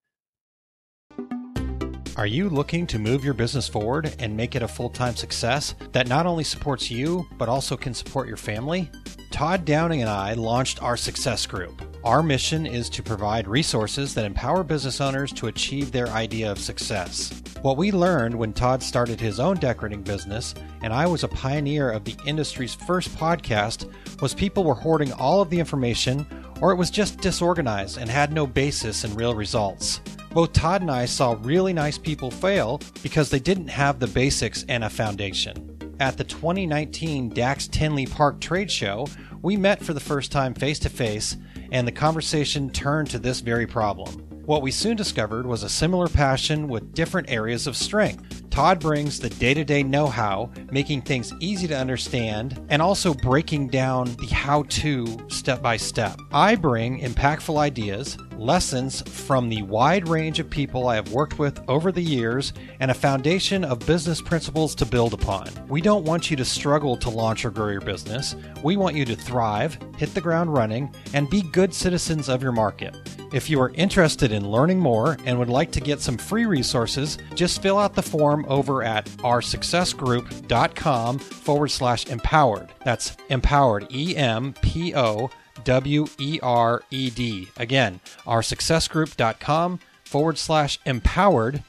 are 2.17 2.27
you 2.27 2.49
looking 2.49 2.87
to 2.89 2.99
move 2.99 3.25
your 3.25 3.35
business 3.35 3.69
forward 3.69 4.15
and 4.19 4.37
make 4.37 4.55
it 4.55 4.63
a 4.63 4.69
full 4.69 4.91
time 4.91 5.17
success 5.17 5.75
that 5.93 6.09
not 6.09 6.27
only 6.27 6.45
supports 6.45 6.91
you, 6.91 7.27
but 7.39 7.49
also 7.49 7.77
can 7.77 7.95
support 7.95 8.29
your 8.29 8.37
family? 8.37 8.91
Todd 9.31 9.65
Downing 9.65 10.01
and 10.01 10.11
I 10.11 10.35
launched 10.35 10.83
our 10.83 10.97
Success 10.97 11.45
Group. 11.47 11.83
Our 12.05 12.23
mission 12.23 12.67
is 12.67 12.91
to 12.91 13.03
provide 13.03 13.49
resources 13.49 14.13
that 14.13 14.27
empower 14.27 14.63
business 14.63 15.01
owners 15.01 15.33
to 15.33 15.47
achieve 15.47 15.91
their 15.91 16.09
idea 16.09 16.53
of 16.53 16.59
success. 16.59 17.33
What 17.63 17.79
we 17.79 17.93
learned 17.93 18.35
when 18.35 18.53
Todd 18.53 18.83
started 18.83 19.19
his 19.19 19.41
own 19.41 19.57
decorating 19.57 20.03
business, 20.03 20.55
and 20.83 20.93
I 20.93 21.07
was 21.07 21.25
a 21.25 21.29
pioneer 21.29 21.91
of 21.91 22.05
the 22.05 22.15
industry's 22.27 22.75
first 22.75 23.09
podcast, 23.17 23.91
was 24.21 24.35
people 24.35 24.65
were 24.65 24.75
hoarding 24.75 25.15
all 25.15 25.41
of 25.41 25.49
the 25.49 25.59
information, 25.59 26.27
or 26.61 26.73
it 26.73 26.77
was 26.77 26.91
just 26.91 27.23
disorganized 27.23 27.97
and 27.97 28.11
had 28.11 28.35
no 28.35 28.47
basis 28.47 29.05
in 29.05 29.15
real 29.15 29.35
results. 29.35 30.03
Both 30.31 30.53
Todd 30.53 30.83
and 30.83 30.91
I 30.91 31.07
saw 31.07 31.39
really 31.41 31.73
nice 31.73 31.97
people 31.97 32.31
fail 32.31 32.83
because 33.03 33.31
they 33.31 33.41
didn't 33.41 33.69
have 33.69 33.99
the 33.99 34.09
basics 34.09 34.67
and 34.69 34.85
a 34.85 34.91
foundation. 34.91 35.75
At 36.01 36.19
the 36.19 36.25
2019 36.25 37.31
Dax 37.31 37.67
Tinley 37.67 38.05
Park 38.05 38.43
Trade 38.43 38.71
Show, 38.71 39.07
we 39.41 39.57
met 39.57 39.83
for 39.83 39.95
the 39.95 40.01
first 40.01 40.31
time 40.33 40.53
face 40.53 40.79
to 40.81 40.91
face, 40.91 41.39
and 41.73 41.87
the 41.87 41.93
conversation 41.93 42.71
turned 42.71 43.11
to 43.11 43.19
this 43.19 43.41
very 43.41 43.67
problem. 43.67 44.21
What 44.47 44.61
we 44.61 44.71
soon 44.71 44.95
discovered 44.95 45.47
was 45.47 45.63
a 45.63 45.69
similar 45.71 46.07
passion 46.07 46.69
with 46.69 46.93
different 46.93 47.31
areas 47.31 47.67
of 47.67 47.77
strength. 47.77 48.51
Todd 48.51 48.79
brings 48.79 49.19
the 49.19 49.31
day 49.31 49.55
to 49.55 49.65
day 49.65 49.83
know 49.83 50.07
how, 50.07 50.53
making 50.71 51.01
things 51.01 51.33
easy 51.41 51.67
to 51.67 51.77
understand, 51.77 52.63
and 52.69 52.83
also 52.83 53.15
breaking 53.15 53.69
down 53.69 54.15
the 54.17 54.27
how 54.27 54.65
to 54.65 55.19
step 55.29 55.63
by 55.63 55.79
step. 55.79 56.19
I 56.31 56.57
bring 56.57 57.01
impactful 57.01 57.57
ideas, 57.57 58.19
lessons 58.39 59.03
from 59.03 59.49
the 59.49 59.63
wide 59.63 60.09
range 60.09 60.39
of 60.39 60.51
people 60.51 60.89
I 60.89 60.97
have 60.97 61.13
worked 61.13 61.39
with 61.39 61.61
over 61.69 61.93
the 61.93 62.03
years, 62.03 62.53
and 62.81 62.91
a 62.91 62.95
foundation 62.95 63.65
of 63.65 63.87
business 63.87 64.21
principles 64.21 64.75
to 64.77 64.87
build 64.87 65.15
upon. 65.15 65.49
We 65.69 65.81
don't 65.81 66.05
want 66.05 66.31
you 66.31 66.37
to 66.37 66.45
struggle 66.45 66.97
to 66.99 67.11
launch 67.11 67.45
or 67.45 67.51
grow 67.51 67.69
your 67.69 67.81
business. 67.81 68.37
We 68.63 68.77
want 68.77 68.97
you 68.97 69.05
to 69.05 69.17
thrive, 69.17 69.79
hit 69.97 70.15
the 70.15 70.21
ground 70.21 70.53
running, 70.53 70.95
and 71.13 71.31
be 71.31 71.43
good 71.43 71.75
citizens 71.75 72.29
of 72.29 72.43
your 72.43 72.53
market. 72.53 72.97
If 73.33 73.51
you 73.51 73.61
are 73.61 73.71
interested 73.71 74.31
in 74.31 74.49
learning 74.49 74.79
more 74.79 75.17
and 75.25 75.37
would 75.39 75.49
like 75.49 75.73
to 75.73 75.81
get 75.81 76.01
some 76.01 76.17
free 76.17 76.45
resources, 76.45 77.19
just 77.35 77.63
fill 77.63 77.79
out 77.79 77.95
the 77.95 78.03
form 78.03 78.47
over 78.49 78.85
at 78.85 79.07
oursuccessgroup.com 79.07 81.19
forward 81.19 81.69
slash 81.69 82.07
empowered. 82.07 82.69
That's 82.85 83.17
empowered, 83.31 83.89
E 83.91 84.17
M 84.17 84.55
P 84.63 84.95
O 84.95 85.31
W 85.65 86.07
E 86.19 86.39
R 86.43 86.83
E 86.91 87.11
D. 87.11 87.49
Again, 87.57 88.01
oursuccessgroup.com 88.27 89.81
forward 90.05 90.39
slash 90.39 90.79
empowered. 90.85 91.63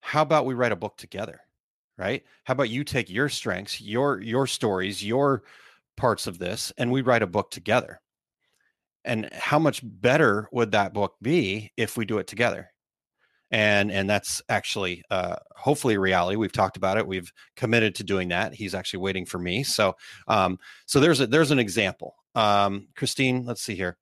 How 0.00 0.22
about 0.22 0.46
we 0.46 0.54
write 0.54 0.72
a 0.72 0.76
book 0.76 0.96
together? 0.96 1.40
Right? 1.96 2.24
How 2.44 2.52
about 2.52 2.70
you 2.70 2.84
take 2.84 3.10
your 3.10 3.28
strengths, 3.28 3.80
your 3.80 4.20
your 4.20 4.46
stories, 4.46 5.04
your 5.04 5.42
parts 5.98 6.26
of 6.26 6.38
this 6.38 6.72
and 6.78 6.90
we 6.90 7.02
write 7.02 7.22
a 7.22 7.26
book 7.26 7.50
together. 7.50 8.00
And 9.04 9.28
how 9.32 9.58
much 9.58 9.80
better 9.82 10.48
would 10.52 10.72
that 10.72 10.94
book 10.94 11.16
be 11.20 11.72
if 11.76 11.96
we 11.96 12.06
do 12.06 12.18
it 12.18 12.26
together? 12.26 12.70
And 13.50 13.90
and 13.90 14.08
that's 14.10 14.42
actually 14.48 15.04
uh, 15.10 15.36
hopefully 15.56 15.96
reality. 15.96 16.36
We've 16.36 16.52
talked 16.52 16.76
about 16.76 16.98
it. 16.98 17.06
We've 17.06 17.32
committed 17.56 17.94
to 17.96 18.04
doing 18.04 18.28
that. 18.28 18.54
He's 18.54 18.74
actually 18.74 19.00
waiting 19.00 19.24
for 19.24 19.38
me. 19.38 19.62
So 19.62 19.96
um, 20.26 20.58
so 20.86 21.00
there's 21.00 21.20
a 21.20 21.26
there's 21.26 21.50
an 21.50 21.58
example. 21.58 22.14
Um, 22.34 22.88
Christine, 22.94 23.46
let's 23.46 23.62
see 23.62 23.74
here. 23.74 23.96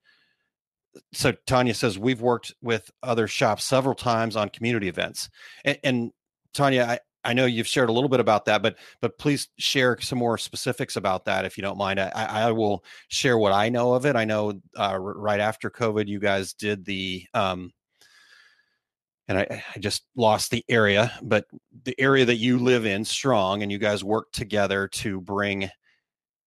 So 1.12 1.32
Tanya 1.46 1.74
says 1.74 1.98
we've 1.98 2.20
worked 2.20 2.54
with 2.60 2.90
other 3.02 3.28
shops 3.28 3.64
several 3.64 3.94
times 3.94 4.34
on 4.34 4.48
community 4.48 4.88
events, 4.88 5.30
and, 5.64 5.78
and 5.84 6.12
Tanya, 6.52 6.84
I, 6.84 6.98
I 7.26 7.32
know 7.32 7.44
you've 7.44 7.66
shared 7.66 7.88
a 7.88 7.92
little 7.92 8.08
bit 8.08 8.20
about 8.20 8.44
that, 8.44 8.62
but 8.62 8.76
but 9.00 9.18
please 9.18 9.48
share 9.58 10.00
some 10.00 10.18
more 10.18 10.38
specifics 10.38 10.96
about 10.96 11.24
that 11.24 11.44
if 11.44 11.58
you 11.58 11.62
don't 11.62 11.76
mind. 11.76 11.98
I, 11.98 12.10
I 12.14 12.52
will 12.52 12.84
share 13.08 13.36
what 13.36 13.52
I 13.52 13.68
know 13.68 13.94
of 13.94 14.06
it. 14.06 14.16
I 14.16 14.24
know 14.24 14.60
uh, 14.76 14.96
right 14.98 15.40
after 15.40 15.68
COVID, 15.68 16.06
you 16.06 16.20
guys 16.20 16.54
did 16.54 16.84
the 16.84 17.24
um, 17.34 17.72
and 19.28 19.38
I, 19.38 19.64
I, 19.74 19.78
just 19.78 20.04
lost 20.14 20.50
the 20.50 20.64
area, 20.68 21.12
but 21.22 21.46
the 21.84 21.98
area 22.00 22.24
that 22.24 22.36
you 22.36 22.58
live 22.58 22.86
in, 22.86 23.04
strong, 23.04 23.62
and 23.62 23.72
you 23.72 23.78
guys 23.78 24.04
work 24.04 24.30
together 24.32 24.88
to 24.88 25.20
bring 25.20 25.68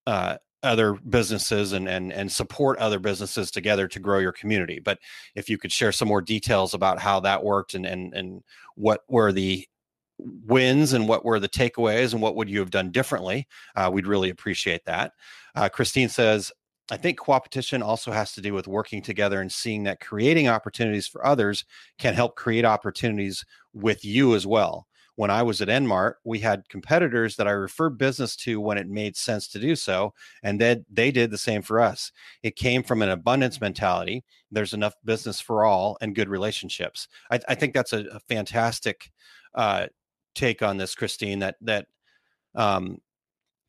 uh, 0.08 0.38
other 0.64 0.94
businesses 0.94 1.74
and 1.74 1.88
and 1.88 2.12
and 2.12 2.32
support 2.32 2.80
other 2.80 3.00
businesses 3.00 3.52
together 3.52 3.88
to 3.88 4.00
grow 4.00 4.20
your 4.20 4.32
community. 4.32 4.80
But 4.80 5.00
if 5.36 5.50
you 5.50 5.58
could 5.58 5.72
share 5.72 5.92
some 5.92 6.08
more 6.08 6.22
details 6.22 6.74
about 6.74 7.00
how 7.00 7.20
that 7.22 7.44
worked 7.44 7.74
and 7.74 7.86
and 7.86 8.14
and 8.14 8.44
what 8.76 9.02
were 9.10 9.32
the 9.32 9.68
wins 10.20 10.94
and 10.94 11.08
what 11.08 11.24
were 11.24 11.40
the 11.40 11.50
takeaways 11.50 12.14
and 12.14 12.22
what 12.22 12.36
would 12.36 12.50
you 12.50 12.60
have 12.60 12.72
done 12.72 12.92
differently 12.92 13.48
uh, 13.76 13.90
we'd 13.92 14.08
really 14.08 14.30
appreciate 14.30 14.84
that 14.86 15.14
uh, 15.56 15.70
christine 15.70 16.10
says 16.10 16.52
i 16.92 16.98
think 16.98 17.20
co-opetition 17.20 17.82
also 17.82 18.12
has 18.12 18.34
to 18.34 18.42
do 18.42 18.54
with 18.54 18.68
working 18.68 19.02
together 19.02 19.42
and 19.42 19.52
seeing 19.52 19.84
that 19.84 20.00
creating 20.00 20.48
opportunities 20.48 21.08
for 21.08 21.26
others 21.26 21.66
can 21.98 22.14
help 22.14 22.36
create 22.36 22.66
opportunities 22.66 23.46
with 23.74 24.04
you 24.04 24.36
as 24.36 24.48
well. 24.48 24.88
When 25.16 25.30
i 25.30 25.44
was 25.44 25.62
at 25.62 25.68
enmart 25.68 26.14
we 26.24 26.40
had 26.40 26.70
competitors 26.70 27.36
that 27.36 27.48
i 27.48 27.52
referred 27.52 27.98
business 27.98 28.36
to 28.38 28.62
when 28.62 28.78
it 28.78 28.88
made 28.88 29.18
sense 29.18 29.48
to 29.50 29.60
do 29.60 29.76
so 29.76 30.14
and 30.44 30.60
then 30.60 30.86
they 30.90 31.12
did 31.12 31.30
the 31.32 31.38
same 31.38 31.62
for 31.62 31.80
us. 31.80 32.12
It 32.42 32.56
came 32.56 32.84
from 32.84 33.02
an 33.02 33.10
abundance 33.10 33.60
mentality 33.60 34.24
there's 34.52 34.74
enough 34.74 34.96
business 35.06 35.40
for 35.40 35.64
all 35.66 35.98
and 36.02 36.16
good 36.16 36.30
relationships. 36.30 37.08
I, 37.32 37.40
I 37.48 37.56
think 37.56 37.74
that's 37.74 37.94
a, 37.94 38.06
a 38.06 38.20
fantastic 38.20 39.12
uh, 39.54 39.88
take 40.36 40.62
on 40.62 40.78
this, 40.78 40.96
Christine, 40.96 41.40
that 41.40 41.56
that 41.62 41.88
um, 42.56 43.00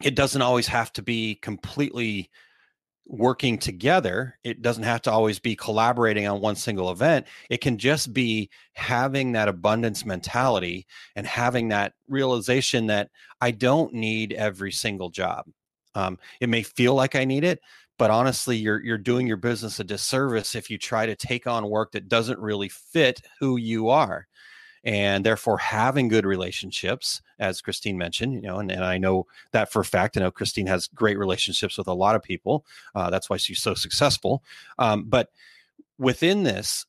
it 0.02 0.14
doesn't 0.14 0.42
always 0.42 0.66
have 0.68 0.92
to 0.94 1.02
be 1.02 1.36
completely 1.36 2.30
working 3.10 3.58
together. 3.58 4.38
It 4.44 4.62
doesn't 4.62 4.84
have 4.84 5.02
to 5.02 5.10
always 5.10 5.40
be 5.40 5.56
collaborating 5.56 6.28
on 6.28 6.40
one 6.40 6.54
single 6.54 6.92
event. 6.92 7.26
It 7.50 7.60
can 7.60 7.76
just 7.76 8.14
be 8.14 8.50
having 8.74 9.32
that 9.32 9.48
abundance 9.48 10.06
mentality 10.06 10.86
and 11.16 11.26
having 11.26 11.68
that 11.68 11.94
realization 12.08 12.86
that 12.86 13.10
I 13.40 13.50
don't 13.50 13.92
need 13.92 14.32
every 14.32 14.70
single 14.70 15.10
job. 15.10 15.46
Um, 15.96 16.18
it 16.40 16.48
may 16.48 16.62
feel 16.62 16.94
like 16.94 17.16
I 17.16 17.24
need 17.24 17.42
it, 17.42 17.60
but 17.98 18.12
honestly, 18.12 18.56
you're 18.56 18.80
you're 18.80 18.96
doing 18.96 19.26
your 19.26 19.36
business 19.36 19.80
a 19.80 19.84
disservice 19.84 20.54
if 20.54 20.70
you 20.70 20.78
try 20.78 21.04
to 21.04 21.16
take 21.16 21.48
on 21.48 21.68
work 21.68 21.90
that 21.92 22.08
doesn't 22.08 22.38
really 22.38 22.68
fit 22.68 23.22
who 23.40 23.56
you 23.56 23.88
are 23.88 24.28
and 24.84 25.24
therefore 25.24 25.58
having 25.58 26.08
good 26.08 26.24
relationships 26.24 27.20
as 27.38 27.60
christine 27.60 27.98
mentioned 27.98 28.34
you 28.34 28.40
know 28.40 28.58
and, 28.58 28.70
and 28.70 28.84
i 28.84 28.96
know 28.96 29.26
that 29.52 29.70
for 29.70 29.80
a 29.80 29.84
fact 29.84 30.16
i 30.16 30.20
know 30.20 30.30
christine 30.30 30.66
has 30.66 30.86
great 30.88 31.18
relationships 31.18 31.76
with 31.76 31.86
a 31.86 31.92
lot 31.92 32.16
of 32.16 32.22
people 32.22 32.64
uh, 32.94 33.10
that's 33.10 33.28
why 33.28 33.36
she's 33.36 33.60
so 33.60 33.74
successful 33.74 34.42
um, 34.78 35.04
but 35.04 35.28
within 35.98 36.42
this 36.42 36.86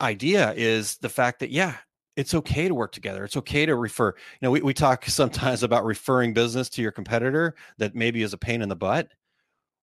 idea 0.00 0.52
is 0.56 0.96
the 0.98 1.08
fact 1.08 1.40
that 1.40 1.50
yeah 1.50 1.76
it's 2.16 2.34
okay 2.34 2.68
to 2.68 2.74
work 2.74 2.92
together 2.92 3.24
it's 3.24 3.36
okay 3.36 3.64
to 3.66 3.74
refer 3.74 4.08
you 4.08 4.38
know 4.42 4.50
we, 4.50 4.60
we 4.60 4.74
talk 4.74 5.04
sometimes 5.06 5.62
about 5.62 5.84
referring 5.84 6.32
business 6.32 6.68
to 6.68 6.82
your 6.82 6.92
competitor 6.92 7.54
that 7.78 7.94
maybe 7.94 8.22
is 8.22 8.32
a 8.32 8.38
pain 8.38 8.62
in 8.62 8.68
the 8.68 8.76
butt. 8.76 9.08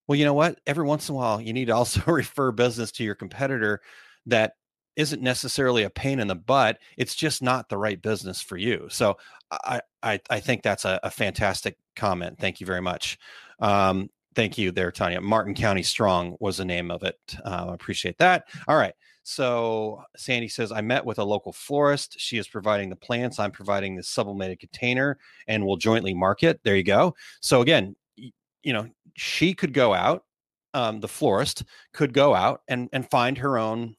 Well 0.06 0.16
you 0.18 0.24
know 0.24 0.34
what? 0.34 0.60
Every 0.66 0.84
once 0.84 1.08
in 1.08 1.14
a 1.14 1.18
while 1.18 1.40
you 1.40 1.52
need 1.52 1.66
to 1.66 1.74
also 1.74 2.00
refer 2.06 2.52
business 2.52 2.90
to 2.92 3.04
your 3.04 3.14
competitor 3.14 3.80
that 4.26 4.54
isn't 5.00 5.22
necessarily 5.22 5.82
a 5.82 5.90
pain 5.90 6.20
in 6.20 6.28
the 6.28 6.34
butt. 6.34 6.78
It's 6.96 7.14
just 7.14 7.42
not 7.42 7.68
the 7.68 7.78
right 7.78 8.00
business 8.00 8.40
for 8.40 8.56
you. 8.56 8.86
So 8.90 9.16
I 9.50 9.80
I, 10.02 10.20
I 10.30 10.40
think 10.40 10.62
that's 10.62 10.84
a, 10.84 11.00
a, 11.02 11.10
fantastic 11.10 11.76
comment. 11.96 12.38
Thank 12.38 12.60
you 12.60 12.66
very 12.66 12.80
much. 12.80 13.18
Um, 13.58 14.08
thank 14.34 14.56
you 14.56 14.70
there, 14.70 14.90
Tanya. 14.90 15.20
Martin 15.20 15.54
County 15.54 15.82
Strong 15.82 16.36
was 16.40 16.56
the 16.56 16.64
name 16.64 16.90
of 16.90 17.02
it. 17.02 17.18
Uh, 17.44 17.66
I 17.70 17.74
appreciate 17.74 18.16
that. 18.18 18.44
All 18.68 18.76
right. 18.76 18.94
So 19.22 20.02
Sandy 20.16 20.48
says, 20.48 20.72
I 20.72 20.80
met 20.80 21.04
with 21.04 21.18
a 21.18 21.24
local 21.24 21.52
florist. 21.52 22.18
She 22.18 22.38
is 22.38 22.48
providing 22.48 22.88
the 22.88 22.96
plants. 22.96 23.38
I'm 23.38 23.50
providing 23.50 23.94
the 23.94 24.02
sublimated 24.02 24.58
container 24.58 25.18
and 25.46 25.66
we'll 25.66 25.76
jointly 25.76 26.14
market. 26.14 26.60
There 26.64 26.76
you 26.76 26.82
go. 26.82 27.14
So 27.40 27.60
again, 27.60 27.94
you 28.16 28.72
know, 28.72 28.88
she 29.16 29.54
could 29.54 29.74
go 29.74 29.92
out, 29.92 30.24
um, 30.72 31.00
the 31.00 31.08
florist 31.08 31.64
could 31.92 32.12
go 32.12 32.34
out 32.34 32.62
and, 32.68 32.88
and 32.92 33.10
find 33.10 33.36
her 33.38 33.58
own 33.58 33.96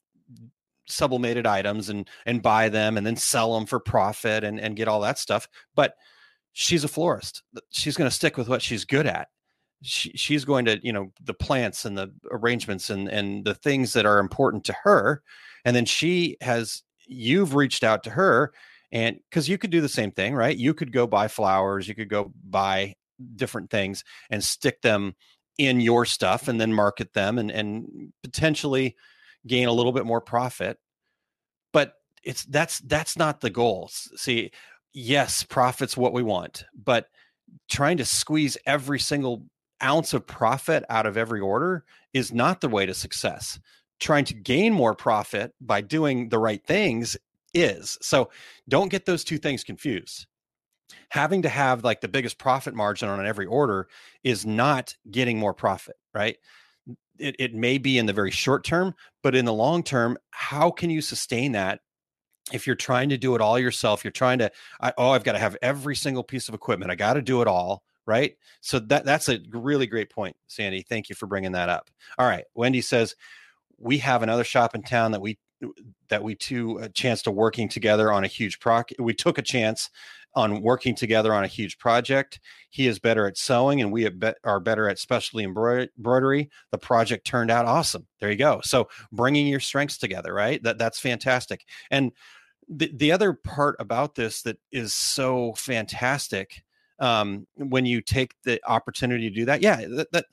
sublimated 0.86 1.46
items 1.46 1.88
and 1.88 2.08
and 2.26 2.42
buy 2.42 2.68
them 2.68 2.96
and 2.96 3.06
then 3.06 3.16
sell 3.16 3.54
them 3.54 3.66
for 3.66 3.78
profit 3.78 4.44
and 4.44 4.60
and 4.60 4.76
get 4.76 4.88
all 4.88 5.00
that 5.00 5.18
stuff 5.18 5.48
but 5.74 5.94
she's 6.52 6.84
a 6.84 6.88
florist. 6.88 7.42
She's 7.70 7.96
going 7.96 8.08
to 8.08 8.14
stick 8.14 8.36
with 8.36 8.48
what 8.48 8.62
she's 8.62 8.84
good 8.84 9.06
at. 9.06 9.28
She, 9.82 10.10
she's 10.14 10.44
going 10.44 10.64
to 10.66 10.78
you 10.82 10.92
know 10.92 11.12
the 11.20 11.34
plants 11.34 11.84
and 11.84 11.98
the 11.98 12.12
arrangements 12.30 12.88
and 12.88 13.08
and 13.08 13.44
the 13.44 13.54
things 13.54 13.94
that 13.94 14.06
are 14.06 14.20
important 14.20 14.64
to 14.66 14.76
her 14.84 15.22
and 15.64 15.74
then 15.74 15.86
she 15.86 16.36
has 16.40 16.84
you've 17.08 17.56
reached 17.56 17.82
out 17.82 18.04
to 18.04 18.10
her 18.10 18.52
and 18.92 19.18
because 19.28 19.48
you 19.48 19.58
could 19.58 19.70
do 19.70 19.80
the 19.80 19.88
same 19.88 20.12
thing 20.12 20.34
right? 20.34 20.56
You 20.56 20.72
could 20.72 20.92
go 20.92 21.08
buy 21.08 21.26
flowers 21.26 21.88
you 21.88 21.96
could 21.96 22.08
go 22.08 22.32
buy 22.48 22.94
different 23.34 23.70
things 23.70 24.04
and 24.30 24.44
stick 24.44 24.82
them 24.82 25.16
in 25.58 25.80
your 25.80 26.04
stuff 26.04 26.46
and 26.46 26.60
then 26.60 26.72
market 26.72 27.12
them 27.12 27.36
and 27.36 27.50
and 27.50 28.12
potentially 28.22 28.94
gain 29.46 29.68
a 29.68 29.72
little 29.72 29.92
bit 29.92 30.06
more 30.06 30.20
profit 30.20 30.78
but 31.72 31.94
it's 32.24 32.44
that's 32.44 32.78
that's 32.80 33.16
not 33.16 33.40
the 33.40 33.50
goal. 33.50 33.88
See 33.90 34.50
yes 34.94 35.42
profit's 35.42 35.96
what 35.96 36.12
we 36.12 36.22
want 36.22 36.64
but 36.84 37.08
trying 37.68 37.96
to 37.96 38.04
squeeze 38.04 38.56
every 38.66 38.98
single 38.98 39.44
ounce 39.82 40.14
of 40.14 40.26
profit 40.26 40.84
out 40.88 41.06
of 41.06 41.16
every 41.16 41.40
order 41.40 41.84
is 42.12 42.32
not 42.32 42.60
the 42.60 42.68
way 42.68 42.86
to 42.86 42.94
success. 42.94 43.58
Trying 44.00 44.24
to 44.26 44.34
gain 44.34 44.72
more 44.72 44.94
profit 44.94 45.54
by 45.60 45.80
doing 45.80 46.28
the 46.28 46.38
right 46.38 46.64
things 46.64 47.16
is. 47.54 47.98
So 48.00 48.30
don't 48.68 48.90
get 48.90 49.06
those 49.06 49.24
two 49.24 49.38
things 49.38 49.64
confused. 49.64 50.26
Having 51.10 51.42
to 51.42 51.48
have 51.48 51.84
like 51.84 52.00
the 52.00 52.08
biggest 52.08 52.38
profit 52.38 52.74
margin 52.74 53.08
on 53.08 53.24
every 53.24 53.46
order 53.46 53.88
is 54.24 54.44
not 54.44 54.96
getting 55.10 55.38
more 55.38 55.54
profit 55.54 55.96
right 56.14 56.36
it, 57.22 57.36
it 57.38 57.54
may 57.54 57.78
be 57.78 57.98
in 57.98 58.06
the 58.06 58.12
very 58.12 58.30
short 58.30 58.64
term, 58.64 58.94
but 59.22 59.34
in 59.34 59.44
the 59.44 59.52
long 59.52 59.82
term, 59.82 60.18
how 60.30 60.70
can 60.70 60.90
you 60.90 61.00
sustain 61.00 61.52
that 61.52 61.80
if 62.52 62.66
you're 62.66 62.76
trying 62.76 63.08
to 63.10 63.18
do 63.18 63.34
it 63.34 63.40
all 63.40 63.58
yourself? 63.58 64.04
You're 64.04 64.10
trying 64.10 64.38
to, 64.40 64.50
I, 64.80 64.92
oh, 64.98 65.10
I've 65.10 65.24
got 65.24 65.32
to 65.32 65.38
have 65.38 65.56
every 65.62 65.96
single 65.96 66.22
piece 66.22 66.48
of 66.48 66.54
equipment. 66.54 66.90
I 66.90 66.96
got 66.96 67.14
to 67.14 67.22
do 67.22 67.40
it 67.42 67.48
all 67.48 67.82
right 68.04 68.36
so 68.60 68.80
that 68.80 69.04
that's 69.04 69.28
a 69.28 69.38
really 69.50 69.86
great 69.86 70.10
point 70.10 70.34
sandy 70.48 70.82
thank 70.82 71.08
you 71.08 71.14
for 71.14 71.28
bringing 71.28 71.52
that 71.52 71.68
up 71.68 71.88
all 72.18 72.26
right 72.26 72.42
wendy 72.52 72.80
says 72.80 73.14
we 73.78 73.98
have 73.98 74.24
another 74.24 74.42
shop 74.42 74.74
in 74.74 74.82
town 74.82 75.12
that 75.12 75.20
we 75.20 75.38
that 76.08 76.22
we 76.22 76.34
two 76.34 76.80
uh, 76.80 76.84
a 76.84 76.88
chance 76.88 77.22
to 77.22 77.30
working 77.30 77.68
together 77.68 78.12
on 78.12 78.24
a 78.24 78.28
huge 78.28 78.60
proc. 78.60 78.90
We 78.98 79.14
took 79.14 79.38
a 79.38 79.42
chance 79.42 79.90
on 80.34 80.62
working 80.62 80.94
together 80.94 81.34
on 81.34 81.44
a 81.44 81.48
huge 81.48 81.78
project. 81.78 82.40
He 82.70 82.86
is 82.86 82.98
better 82.98 83.26
at 83.26 83.36
sewing, 83.36 83.80
and 83.80 83.92
we 83.92 84.08
are 84.44 84.60
better 84.60 84.88
at 84.88 84.98
specialty 84.98 85.44
embroidery. 85.44 86.50
The 86.70 86.78
project 86.78 87.26
turned 87.26 87.50
out 87.50 87.66
awesome. 87.66 88.06
There 88.20 88.30
you 88.30 88.36
go. 88.36 88.60
So 88.64 88.88
bringing 89.12 89.46
your 89.46 89.60
strengths 89.60 89.98
together, 89.98 90.32
right? 90.32 90.62
That 90.62 90.78
that's 90.78 90.98
fantastic. 90.98 91.66
And 91.90 92.12
the 92.68 92.90
the 92.94 93.12
other 93.12 93.34
part 93.34 93.76
about 93.78 94.14
this 94.14 94.42
that 94.42 94.58
is 94.70 94.94
so 94.94 95.52
fantastic 95.54 96.62
um, 96.98 97.46
when 97.56 97.84
you 97.84 98.00
take 98.00 98.34
the 98.44 98.60
opportunity 98.66 99.28
to 99.28 99.34
do 99.34 99.44
that, 99.46 99.62
yeah, 99.62 99.84
that, 99.88 100.12
that 100.12 100.26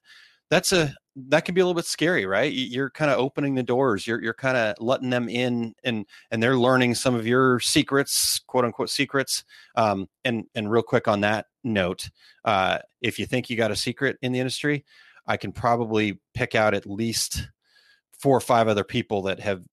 that's 0.49 0.71
a 0.71 0.93
that 1.27 1.45
can 1.45 1.55
be 1.55 1.61
a 1.61 1.65
little 1.65 1.75
bit 1.75 1.85
scary, 1.85 2.25
right? 2.25 2.51
You're 2.51 2.89
kind 2.89 3.11
of 3.11 3.19
opening 3.19 3.55
the 3.55 3.63
doors. 3.63 4.07
You're 4.07 4.21
you're 4.21 4.33
kind 4.33 4.57
of 4.57 4.75
letting 4.79 5.09
them 5.09 5.29
in, 5.29 5.75
and 5.83 6.05
and 6.31 6.41
they're 6.41 6.57
learning 6.57 6.95
some 6.95 7.15
of 7.15 7.27
your 7.27 7.59
secrets, 7.59 8.39
quote 8.39 8.65
unquote 8.65 8.89
secrets. 8.89 9.43
Um, 9.75 10.07
and 10.23 10.45
and 10.55 10.71
real 10.71 10.83
quick 10.83 11.07
on 11.07 11.21
that 11.21 11.47
note, 11.63 12.09
uh, 12.45 12.79
if 13.01 13.19
you 13.19 13.25
think 13.25 13.49
you 13.49 13.57
got 13.57 13.71
a 13.71 13.75
secret 13.75 14.17
in 14.21 14.31
the 14.31 14.39
industry, 14.39 14.85
I 15.27 15.37
can 15.37 15.51
probably 15.51 16.19
pick 16.33 16.55
out 16.55 16.73
at 16.73 16.85
least 16.85 17.49
four 18.19 18.35
or 18.37 18.41
five 18.41 18.67
other 18.67 18.83
people 18.83 19.23
that 19.23 19.39
have 19.39 19.63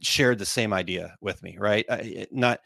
shared 0.00 0.38
the 0.38 0.46
same 0.46 0.72
idea 0.72 1.16
with 1.20 1.42
me. 1.42 1.56
Right? 1.58 1.86
I, 1.90 2.26
not 2.30 2.60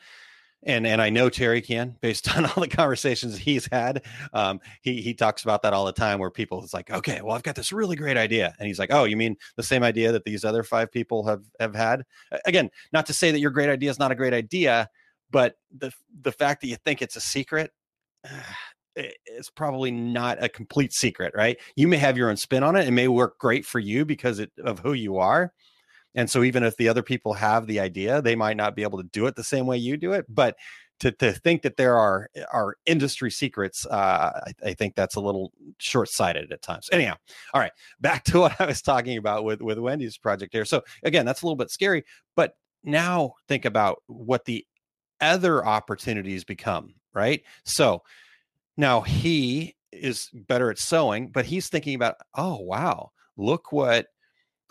and 0.63 0.87
and 0.87 1.01
I 1.01 1.11
know 1.11 1.29
Terry 1.29 1.61
can 1.61 1.97
based 2.01 2.29
on 2.37 2.45
all 2.45 2.61
the 2.61 2.69
conversations 2.69 3.39
he's 3.39 3.69
had. 3.71 4.05
Um, 4.33 4.61
he 4.83 5.01
he 5.01 5.15
talks 5.15 5.43
about 5.43 5.63
that 5.63 5.73
all 5.73 5.85
the 5.85 5.93
time, 5.93 6.19
where 6.19 6.31
people 6.31 6.63
it's 6.63 6.75
like, 6.75 6.91
okay, 6.91 7.21
well, 7.23 7.37
I've 7.37 7.43
got 7.43 7.55
this 7.55 7.73
really 7.73 7.97
great 7.97 8.17
idea, 8.17 8.55
and 8.59 8.67
he's 8.67 8.79
like, 8.79 8.93
oh, 8.93 9.05
you 9.05 9.17
mean 9.17 9.37
the 9.57 9.63
same 9.63 9.83
idea 9.83 10.13
that 10.13 10.25
these 10.25 10.45
other 10.45 10.63
five 10.63 10.91
people 10.91 11.27
have 11.27 11.45
have 11.61 11.75
had? 11.75 12.05
Again, 12.45 12.71
not 12.93 13.07
to 13.07 13.13
say 13.13 13.31
that 13.31 13.41
your 13.41 13.51
great 13.51 13.71
idea 13.71 13.91
is 13.91 13.99
not 13.99 14.13
a 14.13 14.17
great 14.17 14.35
idea, 14.35 14.89
but 15.31 15.57
the 15.77 15.93
the 16.23 16.33
fact 16.33 16.61
that 16.63 16.69
you 16.69 16.77
think 16.77 17.03
it's 17.03 17.17
a 17.17 17.21
secret. 17.21 17.71
It's 18.99 19.51
probably 19.51 19.91
not 19.91 20.43
a 20.43 20.49
complete 20.49 20.91
secret, 20.91 21.35
right? 21.37 21.59
You 21.75 21.87
may 21.87 21.99
have 21.99 22.17
your 22.17 22.31
own 22.31 22.39
spin 22.39 22.63
on 22.63 22.77
it. 22.77 22.89
It 22.89 22.93
may 22.93 23.09
work 23.09 23.39
great 23.39 23.67
for 23.67 23.79
you 23.79 24.07
because 24.07 24.39
it, 24.39 24.51
of 24.65 24.79
who 24.79 24.95
you 24.95 25.19
are, 25.19 25.53
and 26.17 26.31
so 26.31 26.43
even 26.43 26.65
if 26.65 26.77
the 26.79 26.89
other 26.89 27.03
people 27.03 27.35
have 27.35 27.67
the 27.67 27.79
idea, 27.79 28.23
they 28.23 28.35
might 28.35 28.57
not 28.57 28.75
be 28.75 28.83
able 28.83 28.99
to 28.99 29.09
do 29.13 29.27
it 29.27 29.37
the 29.37 29.45
same 29.45 29.67
way 29.67 29.77
you 29.77 29.99
do 29.99 30.13
it. 30.13 30.25
But 30.29 30.57
to, 31.01 31.13
to 31.13 31.33
think 31.33 31.61
that 31.61 31.77
there 31.77 31.97
are 31.97 32.31
are 32.51 32.77
industry 32.87 33.31
secrets, 33.31 33.85
uh, 33.87 34.41
I, 34.47 34.69
I, 34.71 34.75
think 34.75 34.95
that's 34.95 35.17
a 35.17 35.21
little 35.21 35.53
short 35.77 36.09
sighted 36.09 36.51
at 36.53 36.63
times. 36.63 36.89
Anyhow, 36.91 37.17
all 37.53 37.61
right, 37.61 37.73
back 38.01 38.25
to 38.25 38.41
what 38.41 38.59
I 38.59 38.65
was 38.65 38.81
talking 38.81 39.19
about 39.19 39.45
with 39.45 39.61
with 39.61 39.79
Wendy's 39.79 40.17
project 40.17 40.55
here. 40.55 40.65
So 40.65 40.83
again, 41.03 41.27
that's 41.27 41.43
a 41.43 41.47
little 41.47 41.57
bit 41.57 41.71
scary, 41.71 42.05
but 42.35 42.55
now 42.83 43.35
think 43.47 43.67
about 43.67 44.03
what 44.07 44.47
the 44.47 44.65
other 45.21 45.65
opportunities 45.67 46.45
become. 46.45 46.95
Right, 47.13 47.43
so 47.65 48.03
now 48.79 49.03
he 49.03 49.77
is 49.93 50.31
better 50.33 50.71
at 50.71 50.79
sewing, 50.79 51.29
but 51.29 51.45
he's 51.45 51.69
thinking 51.69 51.95
about, 51.95 52.17
oh 52.35 52.57
wow, 52.57 53.11
look 53.37 53.71
what 53.71 54.07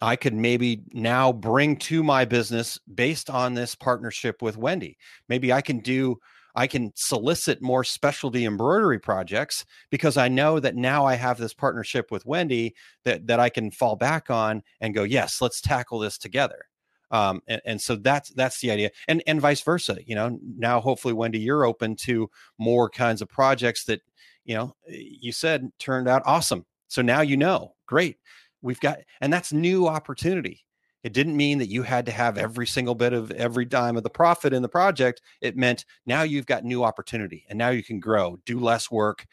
I 0.02 0.16
could 0.16 0.34
maybe 0.34 0.84
now 0.92 1.32
bring 1.32 1.78
to 1.78 2.04
my 2.04 2.26
business 2.26 2.80
based 2.94 3.30
on 3.30 3.54
this 3.54 3.76
partnership 3.76 4.42
with 4.42 4.58
Wendy. 4.58 4.98
Maybe 5.30 5.54
I 5.54 5.62
can 5.62 5.80
do 5.80 6.20
I 6.56 6.68
can 6.68 6.94
solicit 6.96 7.62
more 7.62 7.84
specialty 7.84 8.46
embroidery 8.46 9.00
projects 9.00 9.66
because 9.90 10.16
I 10.16 10.30
know 10.30 10.60
that 10.60 10.76
now 10.76 11.06
I 11.06 11.16
have 11.16 11.38
this 11.38 11.54
partnership 11.54 12.12
with 12.12 12.26
Wendy 12.26 12.76
that 13.04 13.28
that 13.28 13.40
I 13.40 13.50
can 13.50 13.72
fall 13.72 13.96
back 13.96 14.30
on 14.30 14.64
and 14.80 14.94
go, 14.94 15.04
yes, 15.04 15.42
let's 15.42 15.60
tackle 15.62 16.00
this 16.00 16.18
together. 16.18 16.66
Um, 17.12 17.42
and, 17.48 17.62
and 17.66 17.82
so 17.82 17.98
that's 17.98 18.30
that's 18.32 18.62
the 18.62 18.72
idea, 18.72 18.90
and 19.08 19.22
and 19.28 19.40
vice 19.42 19.62
versa. 19.62 19.98
You 20.06 20.16
know, 20.16 20.40
now 20.58 20.80
hopefully 20.80 21.14
Wendy, 21.14 21.40
you're 21.40 21.66
open 21.66 21.96
to 22.04 22.30
more 22.58 22.90
kinds 22.90 23.22
of 23.22 23.30
projects 23.30 23.86
that 23.86 24.02
you 24.46 24.56
know 24.56 24.76
you 24.88 25.32
said 25.32 25.70
turned 25.78 26.08
out 26.08 26.24
awesome. 26.26 26.66
So 26.88 27.02
now 27.02 27.22
you 27.22 27.38
know, 27.38 27.76
great 27.86 28.18
we've 28.66 28.80
got 28.80 29.00
and 29.22 29.32
that's 29.32 29.54
new 29.54 29.88
opportunity. 29.88 30.66
It 31.04 31.14
didn't 31.14 31.38
mean 31.38 31.60
that 31.60 31.70
you 31.70 31.84
had 31.84 32.08
to 32.08 32.12
have 32.12 32.38
every 32.38 32.66
single 32.66 32.96
bit 32.96 33.14
of 33.14 33.30
every 33.32 33.64
dime 33.64 33.96
of 33.96 34.02
the 34.02 34.10
profit 34.10 34.54
in 34.54 34.64
the 34.64 34.68
project. 34.68 35.22
It 35.40 35.56
meant 35.56 35.86
now 36.08 36.24
you've 36.24 36.48
got 36.48 36.66
new 36.66 36.84
opportunity 36.84 37.46
and 37.48 37.60
now 37.60 37.70
you 37.70 37.84
can 37.84 38.00
grow 38.00 38.40
do 38.46 38.60
less 38.60 38.90
work 38.90 39.28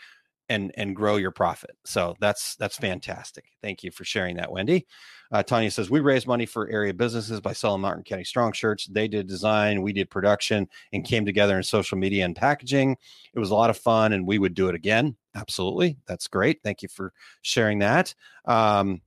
and 0.51 0.71
and 0.77 0.95
grow 0.95 1.17
your 1.17 1.31
profit. 1.31 1.77
So 1.85 2.15
that's 2.21 2.57
that's 2.57 2.77
fantastic. 2.77 3.45
Thank 3.63 3.83
you 3.83 3.91
for 3.91 4.05
sharing 4.05 4.37
that 4.37 4.53
wendy. 4.53 4.87
Uh, 5.33 5.43
tanya 5.43 5.71
says 5.71 5.89
we 5.89 6.01
raised 6.01 6.27
money 6.27 6.45
for 6.45 6.69
area 6.69 6.93
businesses 6.93 7.41
by 7.41 7.55
selling 7.55 7.81
martin 7.81 8.05
county 8.05 8.25
strong 8.25 8.53
shirts. 8.53 8.87
They 8.87 9.09
did 9.09 9.27
design 9.27 9.81
we 9.81 9.95
did 9.95 10.11
production 10.11 10.69
and 10.93 11.07
came 11.07 11.25
together 11.25 11.57
in 11.57 11.63
social 11.63 11.97
media 11.97 12.27
and 12.27 12.37
packaging. 12.37 12.99
It 13.33 13.39
was 13.39 13.51
a 13.51 13.55
lot 13.55 13.71
of 13.71 13.79
fun 13.79 14.13
and 14.13 14.27
we 14.27 14.39
would 14.39 14.53
do 14.53 14.69
it 14.69 14.75
again. 14.75 15.17
Absolutely. 15.35 15.97
That's 16.07 16.29
great. 16.29 16.61
Thank 16.63 16.83
you 16.83 16.89
for 16.89 17.15
sharing 17.41 17.79
that. 17.79 18.15
Um, 18.45 19.01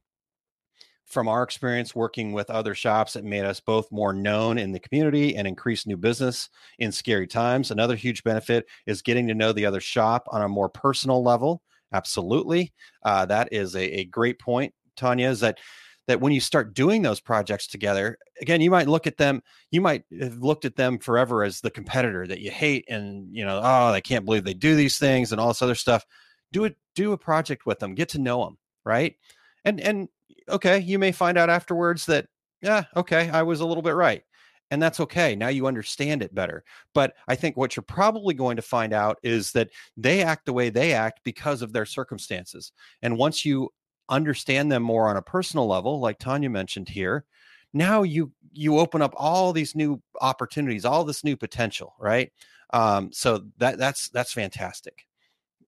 from 1.05 1.27
our 1.27 1.43
experience 1.43 1.93
working 1.93 2.33
with 2.33 2.49
other 2.49 2.73
shops, 2.73 3.15
it 3.15 3.23
made 3.23 3.45
us 3.45 3.59
both 3.59 3.91
more 3.91 4.13
known 4.13 4.57
in 4.57 4.71
the 4.71 4.79
community 4.79 5.35
and 5.35 5.47
increase 5.47 5.85
new 5.85 5.97
business 5.97 6.49
in 6.79 6.91
scary 6.91 7.27
times. 7.27 7.71
Another 7.71 7.95
huge 7.95 8.23
benefit 8.23 8.65
is 8.85 9.01
getting 9.01 9.27
to 9.27 9.35
know 9.35 9.51
the 9.51 9.65
other 9.65 9.81
shop 9.81 10.27
on 10.31 10.41
a 10.41 10.49
more 10.49 10.69
personal 10.69 11.23
level. 11.23 11.61
Absolutely. 11.93 12.73
Uh, 13.03 13.25
that 13.25 13.49
is 13.51 13.75
a, 13.75 13.99
a 13.99 14.05
great 14.05 14.39
point, 14.39 14.73
Tanya, 14.95 15.29
is 15.29 15.39
that 15.41 15.59
that 16.07 16.21
when 16.21 16.31
you 16.31 16.39
start 16.39 16.75
doing 16.75 17.01
those 17.01 17.19
projects 17.19 17.65
together, 17.65 18.17
again, 18.39 18.61
you 18.61 18.69
might 18.69 18.87
look 18.87 19.07
at 19.07 19.17
them, 19.17 19.41
you 19.71 19.81
might 19.81 20.03
have 20.19 20.37
looked 20.37 20.63
at 20.63 20.75
them 20.75 20.99
forever 20.99 21.43
as 21.43 21.61
the 21.61 21.71
competitor 21.71 22.27
that 22.27 22.41
you 22.41 22.51
hate 22.51 22.85
and 22.89 23.27
you 23.35 23.43
know, 23.43 23.59
oh, 23.63 23.87
I 23.87 24.01
can't 24.01 24.23
believe 24.23 24.43
they 24.43 24.53
do 24.53 24.75
these 24.75 24.99
things 24.99 25.31
and 25.31 25.41
all 25.41 25.47
this 25.47 25.63
other 25.63 25.75
stuff. 25.75 26.05
Do 26.51 26.65
it, 26.65 26.75
do 26.95 27.13
a 27.13 27.17
project 27.17 27.65
with 27.65 27.79
them, 27.79 27.95
get 27.95 28.09
to 28.09 28.19
know 28.19 28.45
them, 28.45 28.57
right? 28.83 29.15
And 29.63 29.79
and 29.79 30.09
okay, 30.49 30.79
you 30.79 30.99
may 30.99 31.11
find 31.11 31.37
out 31.37 31.49
afterwards 31.49 32.05
that, 32.07 32.27
yeah, 32.61 32.83
okay, 32.95 33.29
I 33.29 33.43
was 33.43 33.59
a 33.59 33.65
little 33.65 33.83
bit 33.83 33.95
right. 33.95 34.23
And 34.71 34.81
that's 34.81 34.99
okay. 34.99 35.35
Now 35.35 35.49
you 35.49 35.67
understand 35.67 36.23
it 36.23 36.33
better. 36.33 36.63
But 36.93 37.13
I 37.27 37.35
think 37.35 37.55
what 37.55 37.75
you're 37.75 37.83
probably 37.83 38.33
going 38.33 38.55
to 38.55 38.63
find 38.63 38.93
out 38.93 39.19
is 39.21 39.51
that 39.51 39.69
they 39.95 40.23
act 40.23 40.45
the 40.45 40.53
way 40.53 40.69
they 40.69 40.93
act 40.93 41.21
because 41.23 41.61
of 41.61 41.71
their 41.71 41.85
circumstances. 41.85 42.71
And 43.03 43.17
once 43.17 43.45
you 43.45 43.71
understand 44.09 44.71
them 44.71 44.81
more 44.81 45.07
on 45.07 45.17
a 45.17 45.21
personal 45.21 45.67
level, 45.67 45.99
like 45.99 46.17
Tanya 46.17 46.49
mentioned 46.49 46.89
here, 46.89 47.25
now 47.73 48.03
you 48.03 48.31
you 48.53 48.79
open 48.79 49.01
up 49.01 49.13
all 49.17 49.53
these 49.53 49.75
new 49.75 50.01
opportunities, 50.21 50.85
all 50.85 51.03
this 51.03 51.23
new 51.23 51.35
potential, 51.35 51.93
right? 51.99 52.31
Um, 52.73 53.11
so 53.11 53.45
that 53.57 53.77
that's 53.77 54.09
that's 54.09 54.33
fantastic. 54.33 55.05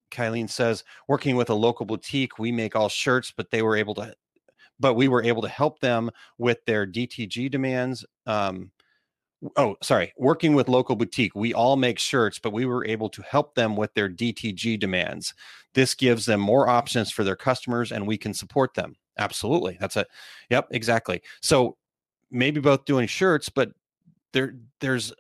Kylene 0.10 0.50
says, 0.50 0.84
working 1.08 1.36
with 1.36 1.50
a 1.50 1.54
local 1.54 1.86
boutique, 1.86 2.40
we 2.40 2.52
make 2.52 2.76
all 2.76 2.90
shirts, 2.90 3.34
but 3.36 3.52
they 3.52 3.62
were 3.62 3.76
able 3.76 3.94
to 3.96 4.16
but 4.80 4.96
we 4.96 5.08
were 5.08 5.24
able 5.24 5.42
to 5.42 5.50
help 5.50 5.80
them 5.80 6.10
with 6.38 6.64
their 6.66 6.86
DTG 6.86 7.50
demands. 7.50 8.06
Um, 8.26 8.72
oh, 9.56 9.76
sorry, 9.82 10.14
working 10.18 10.56
with 10.56 10.70
local 10.70 10.96
boutique, 10.96 11.36
we 11.36 11.54
all 11.54 11.76
make 11.76 12.00
shirts, 12.00 12.40
but 12.40 12.54
we 12.54 12.66
were 12.66 12.86
able 12.86 13.10
to 13.10 13.22
help 13.24 13.56
them 13.56 13.76
with 13.76 13.94
their 13.94 14.10
DTG 14.10 14.80
demands. 14.80 15.34
This 15.74 15.94
gives 15.94 16.26
them 16.26 16.40
more 16.40 16.68
options 16.68 17.12
for 17.12 17.24
their 17.24 17.36
customers, 17.36 17.92
and 17.92 18.08
we 18.08 18.18
can 18.18 18.34
support 18.34 18.74
them. 18.74 18.96
Absolutely, 19.18 19.78
that's 19.80 19.98
it. 19.98 20.08
yep, 20.50 20.68
exactly. 20.72 21.22
So 21.42 21.78
maybe 22.32 22.60
both 22.60 22.86
doing 22.86 23.08
shirts, 23.08 23.50
but 23.50 23.72
there 24.34 24.56
there's 24.80 25.14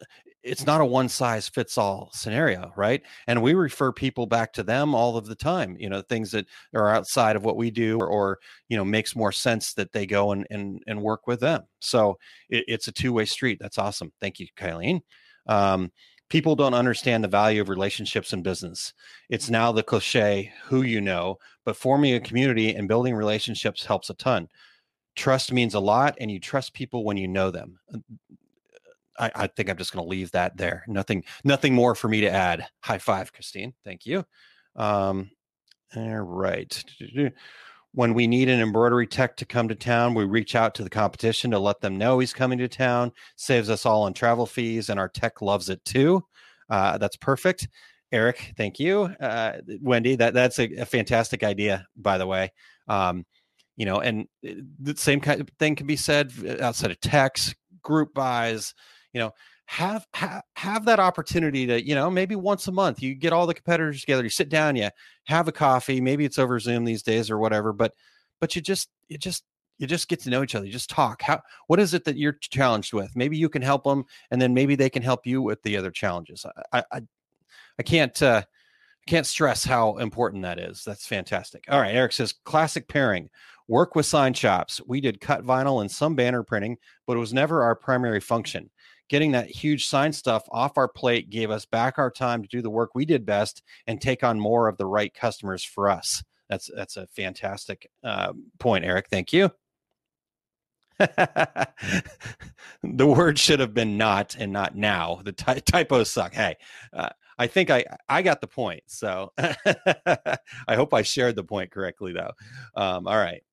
it's 0.47 0.65
not 0.65 0.81
a 0.81 0.85
one 0.85 1.09
size 1.09 1.49
fits 1.49 1.77
all 1.77 2.09
scenario, 2.13 2.71
right? 2.75 3.03
And 3.27 3.41
we 3.41 3.53
refer 3.53 3.91
people 3.91 4.25
back 4.25 4.53
to 4.53 4.63
them 4.63 4.95
all 4.95 5.17
of 5.17 5.25
the 5.25 5.35
time, 5.35 5.75
you 5.79 5.89
know, 5.89 6.01
things 6.01 6.31
that 6.31 6.45
are 6.73 6.89
outside 6.89 7.35
of 7.35 7.43
what 7.43 7.57
we 7.57 7.69
do 7.69 7.99
or, 7.99 8.07
or 8.07 8.39
you 8.69 8.77
know, 8.77 8.85
makes 8.85 9.15
more 9.15 9.31
sense 9.31 9.73
that 9.73 9.91
they 9.91 10.05
go 10.05 10.31
and, 10.31 10.47
and, 10.49 10.81
and 10.87 11.01
work 11.01 11.27
with 11.27 11.41
them. 11.41 11.63
So 11.79 12.17
it, 12.49 12.63
it's 12.67 12.87
a 12.87 12.91
two 12.91 13.13
way 13.13 13.25
street. 13.25 13.59
That's 13.59 13.77
awesome. 13.77 14.11
Thank 14.21 14.39
you, 14.39 14.47
Kylene. 14.57 15.01
Um, 15.47 15.91
people 16.29 16.55
don't 16.55 16.73
understand 16.73 17.23
the 17.23 17.29
value 17.29 17.61
of 17.61 17.69
relationships 17.69 18.33
in 18.33 18.41
business. 18.41 18.93
It's 19.29 19.49
now 19.49 19.71
the 19.71 19.83
cliche, 19.83 20.51
who 20.65 20.81
you 20.81 21.01
know, 21.01 21.37
but 21.65 21.75
forming 21.75 22.15
a 22.15 22.19
community 22.19 22.73
and 22.73 22.87
building 22.87 23.15
relationships 23.15 23.85
helps 23.85 24.09
a 24.09 24.13
ton. 24.13 24.47
Trust 25.15 25.51
means 25.51 25.73
a 25.73 25.79
lot, 25.79 26.15
and 26.19 26.29
you 26.29 26.39
trust 26.39 26.73
people 26.73 27.03
when 27.03 27.17
you 27.17 27.27
know 27.27 27.49
them. 27.49 27.79
I, 29.17 29.31
I 29.35 29.47
think 29.47 29.69
I'm 29.69 29.77
just 29.77 29.93
going 29.93 30.05
to 30.05 30.09
leave 30.09 30.31
that 30.31 30.57
there. 30.57 30.83
Nothing, 30.87 31.23
nothing 31.43 31.73
more 31.73 31.95
for 31.95 32.07
me 32.07 32.21
to 32.21 32.29
add. 32.29 32.67
High 32.81 32.97
five, 32.97 33.33
Christine. 33.33 33.73
Thank 33.83 34.05
you. 34.05 34.25
Um, 34.75 35.31
all 35.95 36.19
right. 36.19 36.83
When 37.93 38.13
we 38.13 38.27
need 38.27 38.49
an 38.49 38.59
embroidery 38.59 39.07
tech 39.07 39.37
to 39.37 39.45
come 39.45 39.67
to 39.69 39.75
town, 39.75 40.13
we 40.13 40.25
reach 40.25 40.55
out 40.55 40.75
to 40.75 40.83
the 40.83 40.89
competition 40.89 41.51
to 41.51 41.59
let 41.59 41.81
them 41.81 41.97
know 41.97 42.19
he's 42.19 42.33
coming 42.33 42.57
to 42.59 42.67
town. 42.67 43.11
Saves 43.37 43.69
us 43.69 43.85
all 43.85 44.03
on 44.03 44.13
travel 44.13 44.45
fees, 44.45 44.89
and 44.89 44.99
our 44.99 45.09
tech 45.09 45.41
loves 45.41 45.69
it 45.69 45.83
too. 45.85 46.23
Uh, 46.69 46.97
that's 46.97 47.17
perfect. 47.17 47.67
Eric, 48.11 48.53
thank 48.55 48.79
you. 48.79 49.03
Uh, 49.19 49.53
Wendy, 49.81 50.15
that 50.15 50.33
that's 50.33 50.59
a, 50.59 50.65
a, 50.75 50.85
fantastic 50.85 51.43
idea, 51.43 51.87
by 51.95 52.17
the 52.17 52.27
way. 52.27 52.51
Um, 52.87 53.25
you 53.75 53.85
know, 53.85 53.99
and 53.99 54.27
uh, 54.47 54.51
the 54.79 54.95
same 54.95 55.19
kind 55.19 55.41
of 55.41 55.49
thing 55.59 55.75
can 55.75 55.87
be 55.87 55.97
said 55.97 56.31
outside 56.61 56.91
of 56.91 56.99
text 57.01 57.55
group 57.81 58.13
buys, 58.13 58.73
you 59.17 59.23
know, 59.23 59.31
have 59.65 60.07
have 60.13 60.43
have 60.55 60.85
that 60.85 60.99
opportunity 60.99 61.65
to 61.65 61.85
you 61.85 61.93
know 61.93 62.09
maybe 62.09 62.35
once 62.37 62.69
a 62.69 62.71
month 62.71 63.01
you 63.03 63.13
get 63.13 63.33
all 63.33 63.45
the 63.45 63.53
competitors 63.53 63.99
together 63.99 64.23
you 64.23 64.29
sit 64.29 64.47
down 64.47 64.77
you 64.77 64.89
have 65.25 65.49
a 65.49 65.51
coffee 65.51 65.99
maybe 65.99 66.23
it's 66.23 66.39
over 66.39 66.57
zoom 66.57 66.85
these 66.85 67.03
days 67.03 67.29
or 67.29 67.37
whatever 67.37 67.73
but 67.73 67.91
but 68.39 68.55
you 68.55 68.61
just 68.61 68.87
you 69.09 69.17
just 69.17 69.43
you 69.77 69.85
just 69.85 70.07
get 70.07 70.19
to 70.21 70.29
know 70.29 70.43
each 70.43 70.55
other 70.55 70.65
you 70.65 70.71
just 70.71 70.89
talk. 70.89 71.21
How 71.21 71.41
what 71.67 71.79
is 71.79 71.93
it 71.93 72.03
that 72.05 72.17
you're 72.17 72.37
challenged 72.41 72.93
with? 72.93 73.15
Maybe 73.15 73.37
you 73.37 73.49
can 73.49 73.61
help 73.61 73.83
them 73.83 74.05
and 74.31 74.41
then 74.41 74.53
maybe 74.53 74.75
they 74.75 74.89
can 74.89 75.03
help 75.03 75.25
you 75.25 75.41
with 75.41 75.61
the 75.63 75.77
other 75.77 75.91
challenges. 75.91 76.45
I 76.71 76.83
i, 76.91 77.01
I 77.79 77.83
can't 77.83 78.21
uh 78.21 78.43
can't 79.05 79.25
stress 79.25 79.63
how 79.63 79.97
important 79.97 80.43
that 80.43 80.59
is. 80.59 80.83
That's 80.83 81.05
fantastic. 81.05 81.65
All 81.69 81.79
right 81.79 81.95
eric 81.95 82.13
says 82.13 82.33
classic 82.45 82.87
pairing. 82.87 83.29
Work 83.67 83.95
with 83.95 84.05
sign 84.05 84.33
shops. 84.33 84.79
We 84.87 85.01
did 85.01 85.19
cut 85.19 85.43
vinyl 85.43 85.81
and 85.81 85.91
some 85.91 86.15
banner 86.15 86.43
printing 86.43 86.77
but 87.05 87.17
it 87.17 87.19
was 87.19 87.33
never 87.33 87.63
our 87.63 87.75
primary 87.75 88.21
function 88.21 88.69
getting 89.09 89.31
that 89.31 89.49
huge 89.49 89.87
sign 89.87 90.13
stuff 90.13 90.47
off 90.51 90.77
our 90.77 90.87
plate 90.87 91.29
gave 91.29 91.49
us 91.51 91.65
back 91.65 91.97
our 91.97 92.11
time 92.11 92.41
to 92.41 92.47
do 92.47 92.61
the 92.61 92.69
work 92.69 92.93
we 92.93 93.05
did 93.05 93.25
best 93.25 93.63
and 93.85 94.01
take 94.01 94.23
on 94.23 94.39
more 94.39 94.67
of 94.67 94.77
the 94.77 94.85
right 94.85 95.13
customers 95.13 95.63
for 95.63 95.89
us. 95.89 96.23
That's 96.49 96.69
that's 96.75 96.97
a 96.97 97.07
fantastic 97.07 97.89
uh, 98.03 98.33
point, 98.59 98.85
Eric. 98.85 99.07
Thank 99.09 99.33
you. 99.33 99.51
the 100.99 101.67
word 102.83 103.37
should 103.37 103.59
have 103.59 103.73
been 103.73 103.97
not 103.97 104.35
and 104.39 104.51
not 104.51 104.75
now. 104.75 105.21
The 105.23 105.33
ty- 105.33 105.59
typos 105.59 106.09
suck. 106.09 106.33
Hey, 106.33 106.55
uh, 106.93 107.09
I 107.37 107.47
think 107.47 107.69
I 107.69 107.85
I 108.07 108.21
got 108.21 108.41
the 108.41 108.47
point. 108.47 108.83
So 108.87 109.33
I 109.37 110.37
hope 110.69 110.93
I 110.93 111.01
shared 111.01 111.35
the 111.35 111.43
point 111.43 111.71
correctly, 111.71 112.13
though. 112.13 112.31
Um, 112.75 113.07
all 113.07 113.17
right 113.17 113.43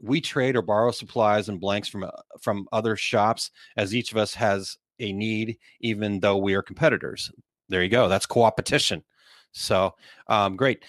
we 0.00 0.20
trade 0.20 0.56
or 0.56 0.62
borrow 0.62 0.90
supplies 0.90 1.48
and 1.48 1.60
blanks 1.60 1.88
from 1.88 2.04
uh, 2.04 2.10
from 2.40 2.66
other 2.72 2.96
shops 2.96 3.50
as 3.76 3.94
each 3.94 4.12
of 4.12 4.18
us 4.18 4.34
has 4.34 4.76
a 5.00 5.12
need 5.12 5.58
even 5.80 6.20
though 6.20 6.36
we 6.36 6.54
are 6.54 6.62
competitors. 6.62 7.30
There 7.68 7.82
you 7.82 7.88
go 7.88 8.08
that's 8.08 8.26
co-opetition. 8.26 9.02
So 9.52 9.94
um, 10.28 10.56
great. 10.56 10.84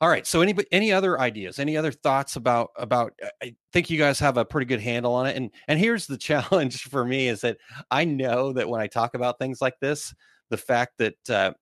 All 0.00 0.08
right 0.08 0.26
so 0.26 0.42
any 0.42 0.54
any 0.70 0.92
other 0.92 1.18
ideas 1.18 1.58
any 1.58 1.76
other 1.76 1.90
thoughts 1.90 2.36
about 2.36 2.70
about 2.76 3.14
uh, 3.20 3.30
i 3.42 3.52
think 3.72 3.90
you 3.90 3.98
guys 3.98 4.20
have 4.20 4.36
a 4.36 4.44
pretty 4.44 4.64
good 4.64 4.80
handle 4.80 5.12
on 5.12 5.26
it 5.26 5.36
and 5.36 5.50
and 5.66 5.80
here's 5.80 6.06
the 6.06 6.16
challenge 6.28 6.82
for 6.84 7.04
me 7.04 7.26
is 7.26 7.40
that 7.40 7.56
i 7.90 8.04
know 8.04 8.52
that 8.52 8.68
when 8.68 8.80
i 8.80 8.86
talk 8.86 9.14
about 9.14 9.40
things 9.40 9.60
like 9.60 9.74
this 9.80 10.14
the 10.50 10.56
fact 10.56 10.98
that 10.98 11.30
uh, 11.30 11.52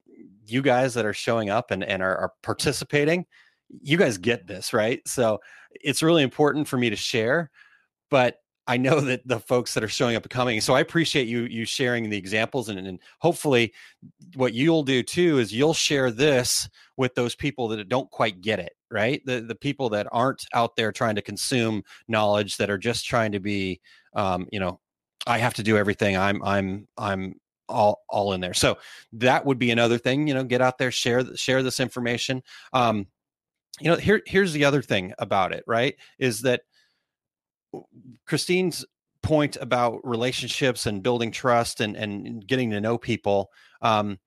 you 0.47 0.61
guys 0.61 0.93
that 0.93 1.07
are 1.07 1.15
showing 1.15 1.49
up 1.51 1.71
and 1.71 1.83
and 1.83 2.03
are, 2.03 2.17
are 2.17 2.33
participating 2.43 3.25
you 3.69 3.97
guys 3.97 4.19
get 4.19 4.47
this 4.47 4.73
right 4.73 5.07
so 5.07 5.41
it's 5.83 6.03
really 6.03 6.23
important 6.23 6.69
for 6.69 6.77
me 6.77 6.91
to 6.91 6.97
share, 6.97 7.51
but 8.11 8.39
I 8.69 8.77
know 8.77 9.01
that 9.01 9.27
the 9.27 9.39
folks 9.39 9.75
that 9.75 9.85
are 9.85 9.89
showing 9.89 10.17
up 10.17 10.25
and 10.25 10.31
coming. 10.31 10.61
So 10.61 10.75
I 10.75 10.81
appreciate 10.81 11.29
you 11.29 11.43
you 11.43 11.65
sharing 11.65 12.11
the 12.11 12.17
examples 12.17 12.69
and, 12.69 12.79
and 12.79 12.99
hopefully 13.21 13.73
what 14.35 14.55
you'll 14.55 14.83
do 14.83 15.03
too 15.03 15.39
is 15.39 15.53
you'll 15.53 15.75
share 15.75 16.11
this 16.11 16.69
with 16.97 17.15
those 17.15 17.35
people 17.35 17.69
that 17.69 17.89
don't 17.89 18.11
quite 18.11 18.41
get 18.41 18.59
it, 18.59 18.73
right? 18.91 19.23
The 19.25 19.41
the 19.41 19.55
people 19.55 19.89
that 19.91 20.09
aren't 20.11 20.45
out 20.53 20.77
there 20.77 20.93
trying 20.93 21.15
to 21.15 21.23
consume 21.23 21.83
knowledge 22.09 22.57
that 22.57 22.71
are 22.71 22.79
just 22.79 23.07
trying 23.07 23.33
to 23.33 23.41
be 23.41 23.81
um, 24.15 24.47
you 24.51 24.59
know, 24.59 24.81
I 25.27 25.39
have 25.39 25.55
to 25.55 25.63
do 25.63 25.77
everything. 25.77 26.17
I'm 26.17 26.43
I'm 26.43 26.89
I'm 26.99 27.35
all 27.69 28.03
all 28.09 28.33
in 28.33 28.41
there. 28.41 28.55
So 28.55 28.79
that 29.13 29.45
would 29.45 29.59
be 29.59 29.71
another 29.71 29.99
thing, 29.99 30.27
you 30.27 30.35
know, 30.35 30.45
get 30.45 30.63
out 30.63 30.79
there, 30.79 30.91
share 30.91 31.37
share 31.37 31.63
this 31.63 31.81
information. 31.81 32.43
Um, 32.73 33.07
you 33.81 33.91
know 33.91 33.97
here 33.97 34.23
here's 34.27 34.53
the 34.53 34.65
other 34.65 34.83
thing 34.83 35.13
about 35.19 35.53
it 35.53 35.65
right 35.67 35.97
is 36.19 36.43
that 36.43 36.63
christine's 38.27 38.85
point 39.23 39.57
about 39.61 40.01
relationships 40.05 40.87
and 40.87 41.03
building 41.03 41.31
trust 41.31 41.81
and 41.81 41.97
and 41.97 42.47
getting 42.47 42.71
to 42.71 42.81
know 42.81 42.97
people 42.97 43.51
um 43.83 44.19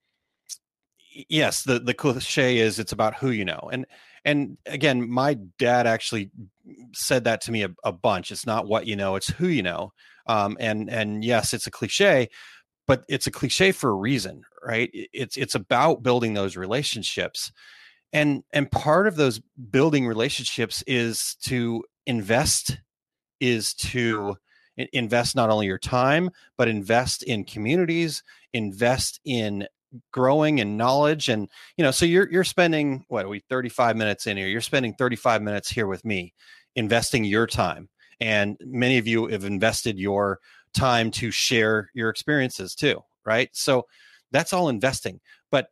yes 1.29 1.63
the 1.63 1.79
the 1.79 1.93
cliche 1.93 2.57
is 2.57 2.79
it's 2.79 2.91
about 2.91 3.15
who 3.15 3.31
you 3.31 3.45
know 3.45 3.69
and 3.71 3.85
and 4.25 4.57
again 4.65 5.09
my 5.09 5.35
dad 5.57 5.87
actually 5.87 6.29
said 6.93 7.23
that 7.23 7.41
to 7.41 7.51
me 7.51 7.63
a, 7.63 7.69
a 7.83 7.91
bunch 7.91 8.31
it's 8.31 8.45
not 8.45 8.67
what 8.67 8.85
you 8.85 8.95
know 8.95 9.15
it's 9.15 9.29
who 9.29 9.47
you 9.47 9.63
know 9.63 9.91
um 10.27 10.57
and 10.59 10.89
and 10.89 11.23
yes 11.23 11.53
it's 11.53 11.65
a 11.65 11.71
cliche 11.71 12.29
but 12.85 13.05
it's 13.07 13.27
a 13.27 13.31
cliche 13.31 13.71
for 13.71 13.89
a 13.89 13.93
reason 13.95 14.43
right? 14.63 14.89
It's 14.93 15.37
it's 15.37 15.55
about 15.55 16.03
building 16.03 16.33
those 16.33 16.57
relationships 16.57 17.51
and 18.13 18.43
and 18.51 18.71
part 18.71 19.07
of 19.07 19.15
those 19.15 19.39
building 19.71 20.07
relationships 20.07 20.83
is 20.87 21.35
to 21.43 21.83
invest 22.05 22.77
is 23.39 23.73
to 23.73 24.35
invest 24.93 25.35
not 25.35 25.49
only 25.49 25.67
your 25.67 25.77
time 25.77 26.29
but 26.57 26.67
invest 26.67 27.23
in 27.23 27.43
communities 27.43 28.23
invest 28.53 29.19
in 29.25 29.67
growing 30.11 30.59
in 30.59 30.77
knowledge 30.77 31.29
and 31.29 31.49
you 31.77 31.83
know 31.83 31.91
so 31.91 32.05
you're 32.05 32.29
you're 32.31 32.43
spending 32.43 33.03
what 33.07 33.27
we 33.27 33.39
35 33.49 33.95
minutes 33.95 34.27
in 34.27 34.37
here? 34.37 34.47
You're 34.47 34.61
spending 34.61 34.93
35 34.93 35.41
minutes 35.41 35.69
here 35.69 35.87
with 35.87 36.05
me 36.05 36.33
investing 36.75 37.23
your 37.23 37.47
time 37.47 37.89
and 38.19 38.57
many 38.61 38.97
of 38.97 39.07
you 39.07 39.27
have 39.27 39.45
invested 39.45 39.97
your 39.97 40.39
time 40.73 41.09
to 41.11 41.31
share 41.31 41.89
your 41.93 42.09
experiences 42.09 42.75
too 42.75 43.01
right? 43.25 43.49
So 43.53 43.85
that's 44.31 44.53
all 44.53 44.69
investing 44.69 45.19
but 45.51 45.69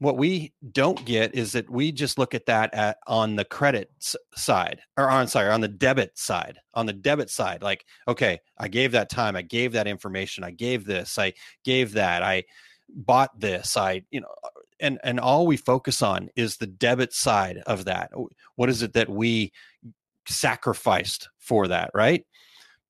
what 0.00 0.16
we 0.16 0.52
don't 0.72 1.04
get 1.04 1.34
is 1.34 1.52
that 1.52 1.70
we 1.70 1.92
just 1.92 2.18
look 2.18 2.34
at 2.34 2.46
that 2.46 2.74
at 2.74 2.98
on 3.06 3.36
the 3.36 3.44
credit 3.44 3.90
side 4.34 4.80
or 4.96 5.08
on 5.08 5.28
sorry 5.28 5.50
on 5.50 5.60
the 5.60 5.68
debit 5.68 6.18
side 6.18 6.58
on 6.74 6.86
the 6.86 6.92
debit 6.92 7.30
side 7.30 7.62
like 7.62 7.84
okay 8.08 8.40
i 8.58 8.66
gave 8.66 8.92
that 8.92 9.10
time 9.10 9.36
i 9.36 9.42
gave 9.42 9.72
that 9.72 9.86
information 9.86 10.42
i 10.42 10.50
gave 10.50 10.84
this 10.84 11.18
i 11.18 11.32
gave 11.64 11.92
that 11.92 12.22
i 12.22 12.42
bought 12.88 13.38
this 13.38 13.76
i 13.76 14.02
you 14.10 14.20
know 14.20 14.34
uh, 14.42 14.48
and 14.80 14.98
and 15.04 15.20
all 15.20 15.46
we 15.46 15.56
focus 15.56 16.02
on 16.02 16.30
is 16.34 16.56
the 16.56 16.66
debit 16.66 17.12
side 17.12 17.62
of 17.66 17.84
that. 17.84 18.10
What 18.56 18.68
is 18.68 18.82
it 18.82 18.94
that 18.94 19.08
we 19.08 19.52
sacrificed 20.26 21.28
for 21.38 21.68
that 21.68 21.90
right? 21.94 22.24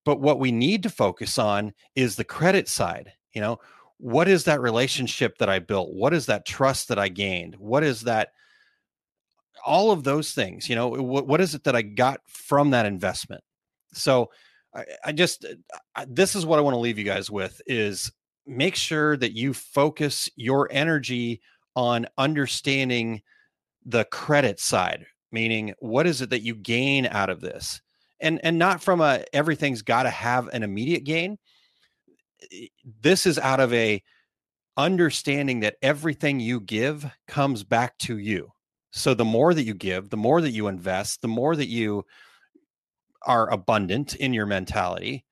But 0.05 0.21
what 0.21 0.39
we 0.39 0.53
need 0.53 0.83
to 0.85 0.91
focus 0.91 1.39
on 1.39 1.75
is 1.95 2.17
the 2.17 2.25
credit 2.25 2.69
side 2.69 3.13
you 3.35 3.41
know 3.41 3.59
what 4.01 4.29
is 4.29 4.45
that 4.45 4.61
relationship 4.61 5.37
that 5.39 5.51
I 5.51 5.59
built? 5.59 5.93
What 5.93 6.15
is 6.15 6.27
that 6.27 6.47
trust 6.47 6.89
that 6.89 6.99
I 6.99 7.09
gained? 7.09 7.57
What 7.57 7.85
is 7.85 8.03
that? 8.03 8.31
All 9.65 9.91
of 9.91 10.05
those 10.05 10.33
things, 10.33 10.71
you 10.71 10.75
know, 10.75 10.89
what, 10.89 11.27
what 11.27 11.41
is 11.41 11.55
it 11.55 11.65
that 11.65 11.77
I 11.77 11.83
got 11.83 12.21
from 12.27 12.71
that 12.71 12.87
investment? 12.87 13.45
So 13.93 14.31
I, 14.75 14.85
I 15.05 15.13
just, 15.13 15.45
I, 15.95 16.07
this 16.09 16.35
is 16.35 16.47
what 16.47 16.59
I 16.59 16.63
want 16.63 16.75
to 16.75 16.81
leave 16.81 16.99
you 16.99 17.05
guys 17.05 17.31
with 17.31 17.61
is 17.67 18.11
make 18.47 18.75
sure 18.75 19.19
that 19.19 19.37
you 19.37 19.53
focus 19.53 20.31
your 20.35 20.67
energy 20.71 21.43
on 21.77 22.07
understanding 22.17 23.21
the 23.85 24.07
credit 24.07 24.61
side, 24.61 25.05
meaning 25.31 25.75
what 25.81 26.07
is 26.07 26.23
it 26.23 26.31
that 26.31 26.43
you 26.43 26.55
gain 26.55 27.07
out 27.07 27.29
of 27.29 27.43
this? 27.43 27.83
And, 28.19 28.41
and 28.43 28.59
not 28.59 28.83
from 28.83 29.03
a 29.03 29.25
everything's 29.35 29.83
got 29.83 30.05
to 30.05 30.11
have 30.11 30.49
an 30.49 30.63
immediate 30.63 31.05
gain 31.05 31.39
this 33.03 33.27
is 33.27 33.39
out 33.39 33.61
of 33.61 33.73
a 33.73 34.03
understanding 34.77 35.61
that 35.61 35.77
everything 35.83 36.41
you 36.41 36.61
give 36.61 37.07
comes 37.29 37.65
back 37.65 37.99
to 37.99 38.19
you. 38.19 38.51
So 38.93 39.15
the 39.15 39.25
more 39.25 39.55
that 39.55 39.63
you 39.63 39.75
give, 39.75 40.11
the 40.11 40.17
more 40.17 40.41
that 40.41 40.51
you 40.51 40.69
invest, 40.69 41.23
the 41.23 41.29
more 41.29 41.55
that 41.55 41.69
you 41.69 42.05
are 43.27 43.51
abundant 43.51 44.15
in 44.17 44.33
your 44.33 44.47
mentality, 44.47 45.25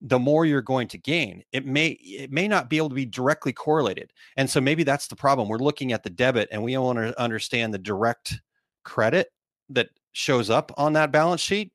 the 0.00 0.18
more 0.18 0.44
you're 0.44 0.60
going 0.62 0.88
to 0.88 0.98
gain. 0.98 1.44
It 1.52 1.64
may 1.64 1.90
it 1.90 2.32
may 2.32 2.48
not 2.48 2.68
be 2.68 2.76
able 2.76 2.88
to 2.88 2.94
be 2.94 3.06
directly 3.06 3.52
correlated. 3.52 4.12
And 4.36 4.50
so 4.50 4.60
maybe 4.60 4.82
that's 4.82 5.06
the 5.06 5.16
problem. 5.16 5.48
We're 5.48 5.58
looking 5.58 5.92
at 5.92 6.02
the 6.02 6.10
debit 6.10 6.48
and 6.50 6.62
we 6.62 6.76
want 6.76 6.98
to 6.98 7.18
understand 7.20 7.72
the 7.72 7.78
direct 7.78 8.40
credit 8.84 9.28
that 9.70 9.90
shows 10.10 10.50
up 10.50 10.72
on 10.76 10.94
that 10.94 11.12
balance 11.12 11.40
sheet. 11.40 11.72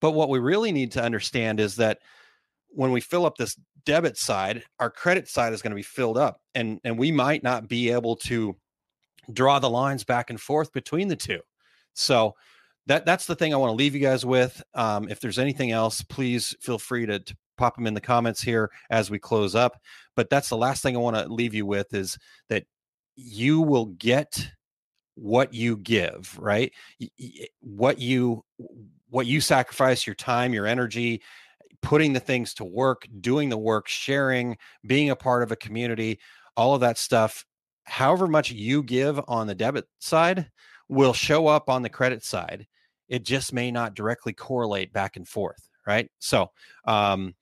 But 0.00 0.12
what 0.12 0.30
we 0.30 0.38
really 0.38 0.72
need 0.72 0.92
to 0.92 1.02
understand 1.02 1.60
is 1.60 1.76
that 1.76 1.98
when 2.68 2.92
we 2.92 3.00
fill 3.00 3.26
up 3.26 3.36
this 3.36 3.56
debit 3.84 4.16
side, 4.16 4.64
our 4.78 4.90
credit 4.90 5.28
side 5.28 5.52
is 5.52 5.62
going 5.62 5.70
to 5.72 5.76
be 5.76 5.82
filled 5.82 6.18
up, 6.18 6.40
and 6.54 6.80
and 6.84 6.98
we 6.98 7.12
might 7.12 7.42
not 7.42 7.68
be 7.68 7.90
able 7.90 8.16
to 8.16 8.56
draw 9.32 9.58
the 9.58 9.70
lines 9.70 10.04
back 10.04 10.30
and 10.30 10.40
forth 10.40 10.72
between 10.72 11.08
the 11.08 11.16
two. 11.16 11.40
So 11.94 12.34
that 12.86 13.04
that's 13.04 13.26
the 13.26 13.36
thing 13.36 13.52
I 13.52 13.58
want 13.58 13.70
to 13.70 13.76
leave 13.76 13.94
you 13.94 14.00
guys 14.00 14.24
with. 14.24 14.62
Um, 14.74 15.08
if 15.08 15.20
there's 15.20 15.38
anything 15.38 15.70
else, 15.70 16.02
please 16.02 16.56
feel 16.60 16.78
free 16.78 17.06
to, 17.06 17.18
to 17.18 17.36
pop 17.56 17.76
them 17.76 17.86
in 17.86 17.94
the 17.94 18.00
comments 18.00 18.40
here 18.40 18.70
as 18.90 19.10
we 19.10 19.18
close 19.18 19.54
up. 19.54 19.78
But 20.16 20.30
that's 20.30 20.48
the 20.48 20.56
last 20.56 20.82
thing 20.82 20.96
I 20.96 21.00
want 21.00 21.16
to 21.16 21.28
leave 21.28 21.54
you 21.54 21.66
with 21.66 21.92
is 21.92 22.16
that 22.48 22.64
you 23.16 23.60
will 23.60 23.86
get 23.86 24.50
what 25.16 25.52
you 25.52 25.76
give, 25.76 26.36
right? 26.38 26.72
What 27.60 27.98
you 27.98 28.44
what 29.10 29.26
you 29.26 29.40
sacrifice 29.40 30.06
your 30.06 30.14
time, 30.14 30.54
your 30.54 30.66
energy, 30.66 31.22
putting 31.82 32.12
the 32.12 32.20
things 32.20 32.54
to 32.54 32.64
work, 32.64 33.06
doing 33.20 33.48
the 33.48 33.58
work, 33.58 33.88
sharing, 33.88 34.56
being 34.86 35.10
a 35.10 35.16
part 35.16 35.42
of 35.42 35.52
a 35.52 35.56
community, 35.56 36.18
all 36.56 36.74
of 36.74 36.80
that 36.80 36.98
stuff, 36.98 37.44
however 37.84 38.26
much 38.26 38.50
you 38.50 38.82
give 38.82 39.20
on 39.28 39.46
the 39.46 39.54
debit 39.54 39.86
side 40.00 40.50
will 40.88 41.12
show 41.12 41.46
up 41.46 41.68
on 41.68 41.82
the 41.82 41.88
credit 41.88 42.24
side. 42.24 42.66
It 43.08 43.24
just 43.24 43.52
may 43.52 43.70
not 43.70 43.94
directly 43.94 44.32
correlate 44.32 44.92
back 44.92 45.16
and 45.16 45.26
forth, 45.26 45.68
right? 45.86 46.10
So, 46.18 46.50
um, 46.84 47.34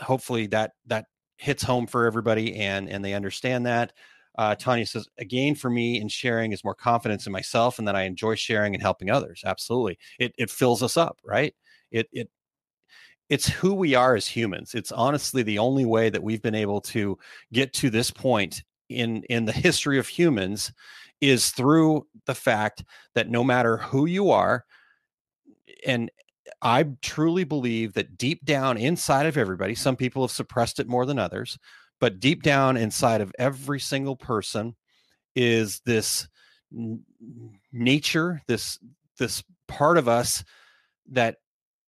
hopefully 0.00 0.46
that 0.48 0.72
that 0.86 1.06
hits 1.36 1.62
home 1.62 1.86
for 1.86 2.06
everybody 2.06 2.56
and 2.56 2.88
and 2.88 3.04
they 3.04 3.14
understand 3.14 3.66
that. 3.66 3.92
Uh, 4.36 4.54
Tanya 4.54 4.84
says, 4.84 5.06
a 5.18 5.24
gain 5.24 5.54
for 5.54 5.70
me 5.70 6.00
in 6.00 6.08
sharing 6.08 6.52
is 6.52 6.64
more 6.64 6.74
confidence 6.74 7.26
in 7.26 7.32
myself 7.32 7.78
and 7.78 7.86
that 7.86 7.94
I 7.94 8.02
enjoy 8.02 8.34
sharing 8.34 8.74
and 8.74 8.82
helping 8.82 9.08
others. 9.08 9.42
Absolutely. 9.46 9.96
It, 10.18 10.32
it 10.36 10.50
fills 10.50 10.82
us 10.82 10.96
up, 10.96 11.18
right? 11.24 11.54
It, 11.92 12.08
it, 12.12 12.28
it's 13.34 13.48
who 13.48 13.74
we 13.74 13.96
are 13.96 14.14
as 14.14 14.28
humans. 14.28 14.76
It's 14.76 14.92
honestly 14.92 15.42
the 15.42 15.58
only 15.58 15.84
way 15.84 16.08
that 16.08 16.22
we've 16.22 16.40
been 16.40 16.54
able 16.54 16.80
to 16.82 17.18
get 17.52 17.72
to 17.72 17.90
this 17.90 18.08
point 18.08 18.62
in, 18.88 19.24
in 19.24 19.44
the 19.44 19.50
history 19.50 19.98
of 19.98 20.06
humans 20.06 20.72
is 21.20 21.50
through 21.50 22.06
the 22.26 22.34
fact 22.36 22.84
that 23.16 23.28
no 23.28 23.42
matter 23.42 23.78
who 23.78 24.06
you 24.06 24.30
are, 24.30 24.64
and 25.84 26.12
I 26.62 26.84
truly 27.02 27.42
believe 27.42 27.94
that 27.94 28.16
deep 28.16 28.44
down 28.44 28.76
inside 28.76 29.26
of 29.26 29.36
everybody, 29.36 29.74
some 29.74 29.96
people 29.96 30.22
have 30.22 30.30
suppressed 30.30 30.78
it 30.78 30.86
more 30.86 31.04
than 31.04 31.18
others, 31.18 31.58
but 31.98 32.20
deep 32.20 32.44
down 32.44 32.76
inside 32.76 33.20
of 33.20 33.32
every 33.36 33.80
single 33.80 34.14
person 34.14 34.76
is 35.34 35.80
this 35.84 36.28
nature, 37.72 38.42
this 38.46 38.78
this 39.18 39.42
part 39.66 39.98
of 39.98 40.06
us 40.06 40.44
that 41.10 41.38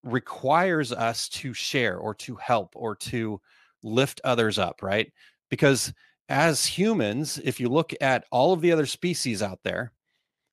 requires 0.06 0.92
us 0.92 1.28
to 1.28 1.52
share 1.52 1.98
or 1.98 2.14
to 2.14 2.36
help 2.36 2.72
or 2.74 2.94
to 2.96 3.40
lift 3.82 4.20
others 4.24 4.58
up, 4.58 4.82
right? 4.82 5.12
Because 5.50 5.92
as 6.28 6.64
humans, 6.64 7.38
if 7.44 7.60
you 7.60 7.68
look 7.68 7.92
at 8.00 8.24
all 8.30 8.52
of 8.52 8.60
the 8.60 8.72
other 8.72 8.86
species 8.86 9.42
out 9.42 9.60
there, 9.62 9.92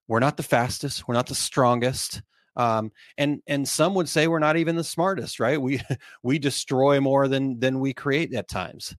we're 0.07 0.19
not 0.19 0.37
the 0.37 0.43
fastest, 0.43 1.07
we're 1.07 1.15
not 1.15 1.27
the 1.27 1.35
strongest, 1.35 2.21
um, 2.55 2.91
and 3.17 3.41
and 3.47 3.67
some 3.67 3.95
would 3.95 4.07
say 4.07 4.27
we're 4.27 4.39
not 4.39 4.57
even 4.57 4.75
the 4.75 4.83
smartest, 4.83 5.39
right? 5.39 5.59
We 5.59 5.81
we 6.23 6.37
destroy 6.39 6.99
more 6.99 7.27
than 7.27 7.59
than 7.59 7.79
we 7.79 7.93
create 7.93 8.33
at 8.33 8.47
times. 8.47 8.95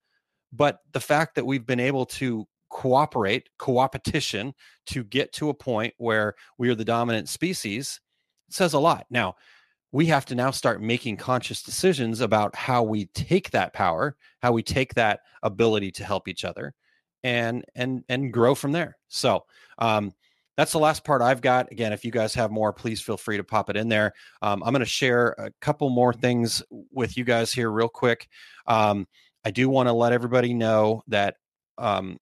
But 0.52 0.80
the 0.92 1.00
fact 1.00 1.34
that 1.34 1.46
we've 1.46 1.66
been 1.66 1.80
able 1.80 2.06
to 2.06 2.46
cooperate, 2.70 3.48
coopetition, 3.58 4.52
to 4.86 5.04
get 5.04 5.32
to 5.34 5.48
a 5.48 5.54
point 5.54 5.94
where 5.98 6.34
we 6.58 6.68
are 6.68 6.74
the 6.74 6.84
dominant 6.84 7.28
species 7.28 8.00
says 8.50 8.72
a 8.72 8.78
lot. 8.78 9.06
Now, 9.10 9.36
we 9.94 10.06
have 10.06 10.26
to 10.26 10.34
now 10.34 10.50
start 10.50 10.82
making 10.82 11.16
conscious 11.16 11.62
decisions 11.62 12.20
about 12.20 12.56
how 12.56 12.82
we 12.82 13.06
take 13.14 13.52
that 13.52 13.72
power, 13.72 14.16
how 14.42 14.50
we 14.50 14.60
take 14.60 14.92
that 14.94 15.20
ability 15.44 15.92
to 15.92 16.04
help 16.04 16.26
each 16.26 16.44
other 16.44 16.74
and 17.22 17.64
and 17.76 18.02
and 18.08 18.32
grow 18.32 18.56
from 18.56 18.72
there. 18.72 18.96
So, 19.08 19.44
um 19.78 20.12
that's 20.56 20.72
the 20.72 20.78
last 20.78 21.04
part 21.04 21.22
I've 21.22 21.40
got. 21.40 21.70
Again, 21.72 21.92
if 21.92 22.04
you 22.04 22.10
guys 22.12 22.34
have 22.34 22.50
more, 22.50 22.72
please 22.72 23.00
feel 23.00 23.16
free 23.16 23.36
to 23.36 23.44
pop 23.44 23.70
it 23.70 23.76
in 23.76 23.88
there. 23.88 24.12
Um, 24.40 24.62
I'm 24.62 24.72
going 24.72 24.80
to 24.80 24.86
share 24.86 25.34
a 25.36 25.50
couple 25.60 25.90
more 25.90 26.12
things 26.12 26.62
with 26.92 27.16
you 27.16 27.24
guys 27.24 27.52
here, 27.52 27.72
real 27.72 27.88
quick. 27.88 28.28
Um, 28.68 29.08
I 29.44 29.50
do 29.50 29.68
want 29.68 29.88
to 29.88 29.92
let 29.92 30.12
everybody 30.12 30.54
know 30.54 31.02
that 31.08 31.38
um, 31.76 32.18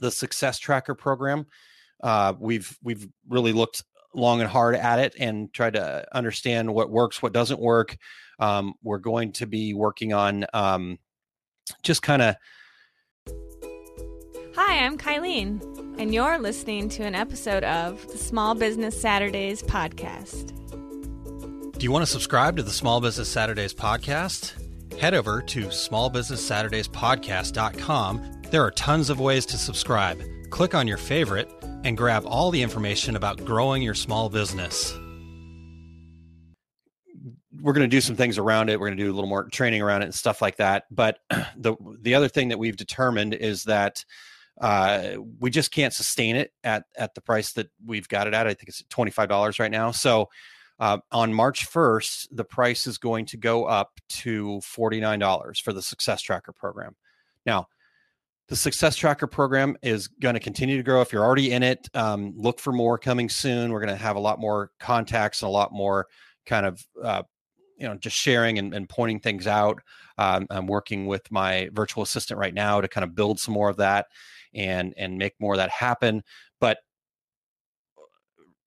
the 0.00 0.10
Success 0.10 0.58
Tracker 0.58 0.94
program, 0.94 1.44
uh, 2.02 2.32
we've 2.38 2.78
we've 2.82 3.06
really 3.28 3.52
looked 3.52 3.84
long 4.14 4.40
and 4.40 4.50
hard 4.50 4.74
at 4.74 4.98
it 4.98 5.14
and 5.18 5.52
tried 5.52 5.74
to 5.74 6.06
understand 6.12 6.72
what 6.72 6.90
works, 6.90 7.22
what 7.22 7.32
doesn't 7.32 7.60
work. 7.60 7.96
Um, 8.38 8.74
we're 8.82 8.98
going 8.98 9.32
to 9.32 9.46
be 9.46 9.74
working 9.74 10.12
on 10.12 10.46
um, 10.54 10.98
just 11.82 12.02
kind 12.02 12.22
of. 12.22 12.36
Hi, 14.56 14.84
I'm 14.84 14.98
Kylene, 14.98 15.62
and 15.98 16.12
you're 16.12 16.38
listening 16.38 16.88
to 16.90 17.04
an 17.04 17.14
episode 17.14 17.64
of 17.64 18.06
the 18.10 18.18
Small 18.18 18.54
Business 18.54 19.00
Saturdays 19.00 19.62
podcast. 19.62 20.56
Do 21.78 21.84
you 21.84 21.92
want 21.92 22.04
to 22.04 22.10
subscribe 22.10 22.56
to 22.56 22.62
the 22.62 22.70
Small 22.70 23.00
Business 23.00 23.28
Saturdays 23.28 23.72
podcast? 23.72 24.52
Head 24.98 25.14
over 25.14 25.40
to 25.40 25.66
smallbusinesssaturdayspodcast.com. 25.66 28.42
There 28.50 28.62
are 28.62 28.70
tons 28.72 29.08
of 29.08 29.20
ways 29.20 29.46
to 29.46 29.56
subscribe. 29.56 30.22
Click 30.50 30.74
on 30.74 30.86
your 30.86 30.98
favorite 30.98 31.48
and 31.84 31.96
grab 31.96 32.24
all 32.26 32.50
the 32.50 32.62
information 32.62 33.16
about 33.16 33.44
growing 33.44 33.82
your 33.82 33.94
small 33.94 34.28
business. 34.28 34.94
we're 37.62 37.72
going 37.72 37.88
to 37.88 37.94
do 37.94 38.00
some 38.00 38.16
things 38.16 38.38
around 38.38 38.68
it. 38.70 38.78
We're 38.78 38.88
going 38.88 38.98
to 38.98 39.04
do 39.04 39.10
a 39.10 39.14
little 39.14 39.28
more 39.28 39.44
training 39.44 39.82
around 39.82 40.02
it 40.02 40.06
and 40.06 40.14
stuff 40.14 40.40
like 40.40 40.56
that. 40.56 40.84
But 40.90 41.18
the 41.56 41.76
the 42.00 42.14
other 42.14 42.28
thing 42.28 42.48
that 42.48 42.58
we've 42.58 42.76
determined 42.76 43.34
is 43.34 43.64
that 43.64 44.04
uh, 44.60 45.12
we 45.38 45.50
just 45.50 45.70
can't 45.70 45.92
sustain 45.92 46.36
it 46.36 46.52
at 46.64 46.84
at 46.96 47.14
the 47.14 47.20
price 47.20 47.52
that 47.52 47.70
we've 47.84 48.08
got 48.08 48.26
it 48.26 48.34
at. 48.34 48.46
I 48.46 48.54
think 48.54 48.68
it's 48.68 48.82
twenty 48.88 49.10
five 49.10 49.28
dollars 49.28 49.58
right 49.58 49.70
now. 49.70 49.90
So 49.90 50.28
uh, 50.78 50.98
on 51.12 51.34
March 51.34 51.66
first, 51.66 52.34
the 52.34 52.44
price 52.44 52.86
is 52.86 52.98
going 52.98 53.26
to 53.26 53.36
go 53.36 53.64
up 53.64 54.00
to 54.08 54.60
forty 54.62 55.00
nine 55.00 55.18
dollars 55.18 55.60
for 55.60 55.72
the 55.72 55.82
Success 55.82 56.22
Tracker 56.22 56.52
program. 56.52 56.96
Now. 57.44 57.68
The 58.50 58.56
Success 58.56 58.96
Tracker 58.96 59.28
program 59.28 59.76
is 59.80 60.08
going 60.08 60.34
to 60.34 60.40
continue 60.40 60.76
to 60.76 60.82
grow. 60.82 61.00
If 61.00 61.12
you're 61.12 61.24
already 61.24 61.52
in 61.52 61.62
it, 61.62 61.88
um, 61.94 62.34
look 62.36 62.58
for 62.58 62.72
more 62.72 62.98
coming 62.98 63.28
soon. 63.28 63.72
We're 63.72 63.78
going 63.78 63.96
to 63.96 64.02
have 64.02 64.16
a 64.16 64.20
lot 64.20 64.40
more 64.40 64.72
contacts 64.80 65.42
and 65.42 65.48
a 65.48 65.52
lot 65.52 65.72
more 65.72 66.08
kind 66.46 66.66
of 66.66 66.84
uh, 67.00 67.22
you 67.76 67.86
know 67.86 67.94
just 67.94 68.16
sharing 68.16 68.58
and, 68.58 68.74
and 68.74 68.88
pointing 68.88 69.18
things 69.18 69.46
out 69.46 69.80
um, 70.18 70.46
i'm 70.50 70.66
working 70.66 71.06
with 71.06 71.22
my 71.30 71.68
virtual 71.72 72.02
assistant 72.02 72.38
right 72.38 72.54
now 72.54 72.80
to 72.80 72.86
kind 72.86 73.04
of 73.04 73.14
build 73.14 73.40
some 73.40 73.54
more 73.54 73.70
of 73.70 73.78
that 73.78 74.06
and 74.54 74.92
and 74.96 75.16
make 75.16 75.32
more 75.40 75.54
of 75.54 75.58
that 75.58 75.70
happen 75.70 76.22
but 76.60 76.78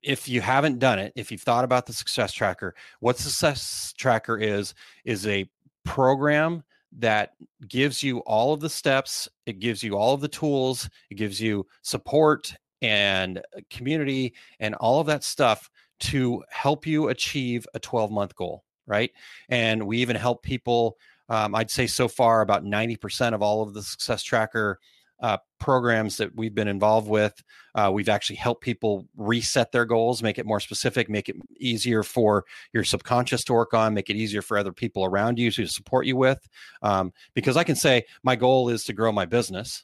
if 0.01 0.27
you 0.27 0.41
haven't 0.41 0.79
done 0.79 0.97
it 0.97 1.13
if 1.15 1.31
you've 1.31 1.41
thought 1.41 1.63
about 1.63 1.85
the 1.85 1.93
success 1.93 2.33
tracker 2.33 2.73
what 2.99 3.17
success 3.17 3.93
tracker 3.97 4.37
is 4.37 4.73
is 5.05 5.27
a 5.27 5.47
program 5.85 6.63
that 6.99 7.31
gives 7.67 8.03
you 8.03 8.19
all 8.19 8.53
of 8.53 8.59
the 8.59 8.69
steps 8.69 9.27
it 9.45 9.59
gives 9.59 9.81
you 9.81 9.97
all 9.97 10.13
of 10.13 10.21
the 10.21 10.27
tools 10.27 10.89
it 11.09 11.15
gives 11.15 11.41
you 11.41 11.65
support 11.81 12.53
and 12.81 13.41
community 13.69 14.33
and 14.59 14.75
all 14.75 14.99
of 14.99 15.07
that 15.07 15.23
stuff 15.23 15.69
to 15.99 16.43
help 16.49 16.85
you 16.85 17.07
achieve 17.07 17.65
a 17.73 17.79
12 17.79 18.11
month 18.11 18.35
goal 18.35 18.63
right? 18.87 19.11
And 19.49 19.85
we 19.85 19.97
even 19.99 20.15
help 20.15 20.43
people. 20.43 20.97
Um, 21.29 21.55
I'd 21.55 21.71
say 21.71 21.87
so 21.87 22.07
far 22.07 22.41
about 22.41 22.63
90% 22.63 23.33
of 23.33 23.41
all 23.41 23.61
of 23.61 23.73
the 23.73 23.81
success 23.81 24.23
tracker 24.23 24.79
uh, 25.21 25.37
programs 25.59 26.17
that 26.17 26.35
we've 26.35 26.55
been 26.55 26.67
involved 26.67 27.07
with, 27.07 27.33
uh, 27.75 27.89
we've 27.93 28.09
actually 28.09 28.35
helped 28.35 28.61
people 28.61 29.07
reset 29.15 29.71
their 29.71 29.85
goals, 29.85 30.21
make 30.21 30.37
it 30.37 30.45
more 30.45 30.59
specific, 30.59 31.09
make 31.09 31.29
it 31.29 31.35
easier 31.59 32.03
for 32.03 32.43
your 32.73 32.83
subconscious 32.83 33.43
to 33.45 33.53
work 33.53 33.73
on, 33.73 33.93
make 33.93 34.09
it 34.09 34.15
easier 34.15 34.41
for 34.41 34.57
other 34.57 34.73
people 34.73 35.05
around 35.05 35.39
you 35.39 35.51
to 35.51 35.65
support 35.67 36.05
you 36.05 36.15
with. 36.15 36.47
Um, 36.81 37.13
because 37.33 37.57
I 37.57 37.63
can 37.63 37.75
say 37.75 38.03
my 38.23 38.35
goal 38.35 38.69
is 38.69 38.83
to 38.85 38.93
grow 38.93 39.11
my 39.11 39.25
business, 39.25 39.83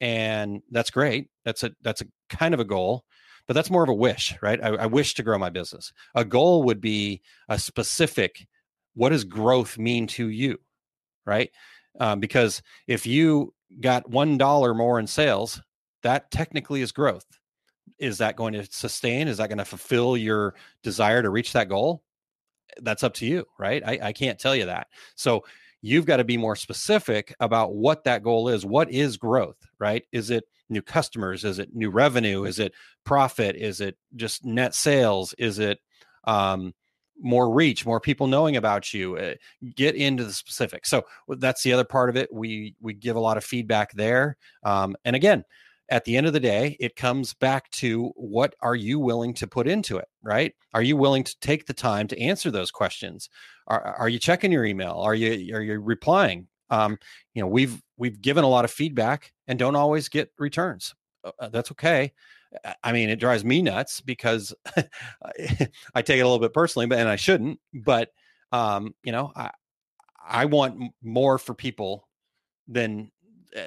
and 0.00 0.62
that's 0.70 0.90
great. 0.90 1.28
That's 1.44 1.62
a 1.62 1.72
that's 1.82 2.00
a 2.00 2.06
kind 2.28 2.54
of 2.54 2.60
a 2.60 2.64
goal 2.64 3.04
but 3.50 3.54
that's 3.54 3.70
more 3.70 3.82
of 3.82 3.88
a 3.88 3.94
wish, 3.94 4.32
right? 4.42 4.62
I, 4.62 4.68
I 4.68 4.86
wish 4.86 5.14
to 5.14 5.24
grow 5.24 5.36
my 5.36 5.50
business. 5.50 5.92
A 6.14 6.24
goal 6.24 6.62
would 6.62 6.80
be 6.80 7.20
a 7.48 7.58
specific. 7.58 8.46
What 8.94 9.08
does 9.08 9.24
growth 9.24 9.76
mean 9.76 10.06
to 10.08 10.28
you, 10.28 10.56
right? 11.26 11.50
Um, 11.98 12.20
because 12.20 12.62
if 12.86 13.08
you 13.08 13.52
got 13.78 14.10
one 14.10 14.38
dollar 14.38 14.74
more 14.74 14.98
in 14.98 15.06
sales, 15.06 15.60
that 16.02 16.30
technically 16.30 16.80
is 16.80 16.92
growth. 16.92 17.26
Is 17.98 18.18
that 18.18 18.36
going 18.36 18.54
to 18.54 18.64
sustain? 18.70 19.28
Is 19.28 19.36
that 19.36 19.48
going 19.48 19.58
to 19.58 19.64
fulfill 19.64 20.16
your 20.16 20.54
desire 20.82 21.22
to 21.22 21.30
reach 21.30 21.52
that 21.52 21.68
goal? 21.68 22.02
That's 22.80 23.04
up 23.04 23.14
to 23.14 23.26
you, 23.26 23.44
right? 23.58 23.82
I, 23.84 23.98
I 24.02 24.12
can't 24.12 24.38
tell 24.38 24.56
you 24.56 24.66
that. 24.66 24.86
So 25.16 25.44
you've 25.82 26.06
got 26.06 26.16
to 26.16 26.24
be 26.24 26.36
more 26.36 26.56
specific 26.56 27.34
about 27.40 27.74
what 27.74 28.04
that 28.04 28.22
goal 28.22 28.48
is. 28.48 28.64
What 28.64 28.90
is 28.90 29.16
growth, 29.16 29.56
right? 29.78 30.04
Is 30.12 30.30
it 30.30 30.44
new 30.68 30.82
customers? 30.82 31.44
Is 31.44 31.58
it 31.58 31.74
new 31.74 31.90
revenue? 31.90 32.44
Is 32.44 32.58
it 32.58 32.72
profit? 33.04 33.56
Is 33.56 33.80
it 33.80 33.96
just 34.16 34.44
net 34.44 34.74
sales? 34.74 35.34
Is 35.36 35.58
it 35.58 35.80
um, 36.24 36.74
more 37.20 37.52
reach, 37.52 37.86
more 37.86 38.00
people 38.00 38.26
knowing 38.26 38.56
about 38.56 38.92
you? 38.92 39.16
Uh, 39.16 39.34
get 39.74 39.94
into 39.94 40.24
the 40.24 40.32
specifics. 40.32 40.90
So 40.90 41.04
that's 41.28 41.62
the 41.62 41.72
other 41.72 41.84
part 41.84 42.10
of 42.10 42.16
it. 42.16 42.32
We 42.32 42.74
we 42.80 42.94
give 42.94 43.16
a 43.16 43.20
lot 43.20 43.36
of 43.36 43.44
feedback 43.44 43.92
there, 43.92 44.36
um, 44.64 44.96
and 45.04 45.16
again. 45.16 45.44
At 45.92 46.04
the 46.04 46.16
end 46.16 46.28
of 46.28 46.32
the 46.32 46.38
day, 46.38 46.76
it 46.78 46.94
comes 46.94 47.34
back 47.34 47.68
to 47.72 48.12
what 48.14 48.54
are 48.60 48.76
you 48.76 49.00
willing 49.00 49.34
to 49.34 49.48
put 49.48 49.66
into 49.66 49.96
it, 49.96 50.06
right? 50.22 50.54
Are 50.72 50.82
you 50.82 50.96
willing 50.96 51.24
to 51.24 51.36
take 51.40 51.66
the 51.66 51.74
time 51.74 52.06
to 52.06 52.20
answer 52.20 52.48
those 52.48 52.70
questions? 52.70 53.28
Are, 53.66 53.82
are 53.82 54.08
you 54.08 54.20
checking 54.20 54.52
your 54.52 54.64
email? 54.64 54.92
Are 54.92 55.16
you 55.16 55.52
are 55.52 55.60
you 55.60 55.80
replying? 55.80 56.46
Um, 56.70 56.96
you 57.34 57.42
know, 57.42 57.48
we've 57.48 57.82
we've 57.96 58.20
given 58.20 58.44
a 58.44 58.48
lot 58.48 58.64
of 58.64 58.70
feedback 58.70 59.32
and 59.48 59.58
don't 59.58 59.76
always 59.76 60.08
get 60.08 60.30
returns. 60.38 60.94
Uh, 61.24 61.32
uh 61.40 61.48
that's 61.48 61.72
okay. 61.72 62.12
I 62.82 62.92
mean, 62.92 63.10
it 63.10 63.20
drives 63.20 63.44
me 63.44 63.62
nuts 63.62 64.00
because 64.00 64.52
I 65.94 66.02
take 66.02 66.18
it 66.18 66.22
a 66.22 66.26
little 66.26 66.38
bit 66.38 66.52
personally, 66.52 66.86
but 66.86 66.98
and 66.98 67.08
I 67.08 67.16
shouldn't. 67.16 67.60
But 67.72 68.10
um, 68.52 68.94
you 69.02 69.12
know, 69.12 69.32
I 69.36 69.50
I 70.26 70.44
want 70.46 70.92
more 71.02 71.38
for 71.38 71.54
people 71.54 72.08
than 72.68 73.10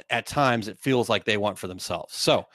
at 0.10 0.26
times 0.26 0.68
it 0.68 0.80
feels 0.80 1.10
like 1.10 1.26
they 1.26 1.38
want 1.38 1.58
for 1.58 1.68
themselves. 1.68 2.14
So 2.16 2.46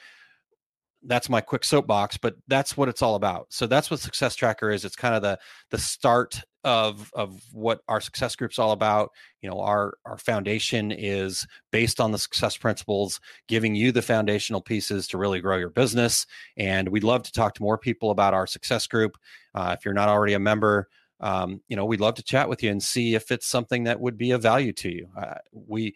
that's 1.03 1.29
my 1.29 1.41
quick 1.41 1.63
soapbox, 1.63 2.17
but 2.17 2.35
that's 2.47 2.75
what 2.75 2.89
it's 2.89 3.01
all 3.01 3.15
about. 3.15 3.47
So 3.49 3.67
that's 3.67 3.89
what 3.89 3.99
Success 3.99 4.35
Tracker 4.35 4.69
is. 4.69 4.83
It's 4.83 4.95
kind 4.95 5.15
of 5.15 5.21
the 5.21 5.39
the 5.69 5.77
start 5.77 6.41
of 6.63 7.09
of 7.13 7.41
what 7.53 7.81
our 7.87 8.01
success 8.01 8.35
group's 8.35 8.59
all 8.59 8.71
about. 8.71 9.11
You 9.41 9.49
know, 9.49 9.61
our 9.61 9.93
our 10.05 10.17
foundation 10.17 10.91
is 10.91 11.47
based 11.71 12.01
on 12.01 12.11
the 12.11 12.17
success 12.17 12.57
principles, 12.57 13.19
giving 13.47 13.75
you 13.75 13.91
the 13.91 14.01
foundational 14.01 14.61
pieces 14.61 15.07
to 15.07 15.17
really 15.17 15.39
grow 15.39 15.57
your 15.57 15.69
business. 15.69 16.25
And 16.57 16.89
we'd 16.89 17.03
love 17.03 17.23
to 17.23 17.31
talk 17.31 17.53
to 17.55 17.63
more 17.63 17.77
people 17.77 18.11
about 18.11 18.33
our 18.33 18.47
success 18.47 18.87
group. 18.87 19.17
Uh, 19.55 19.75
if 19.77 19.85
you're 19.85 19.93
not 19.93 20.09
already 20.09 20.33
a 20.33 20.39
member, 20.39 20.89
um, 21.21 21.61
you 21.67 21.75
know, 21.75 21.85
we'd 21.85 22.01
love 22.01 22.15
to 22.15 22.23
chat 22.23 22.49
with 22.49 22.63
you 22.63 22.71
and 22.71 22.81
see 22.81 23.15
if 23.15 23.31
it's 23.31 23.47
something 23.47 23.85
that 23.85 23.99
would 23.99 24.17
be 24.17 24.31
of 24.31 24.41
value 24.41 24.73
to 24.73 24.89
you. 24.89 25.07
Uh, 25.17 25.35
we 25.53 25.95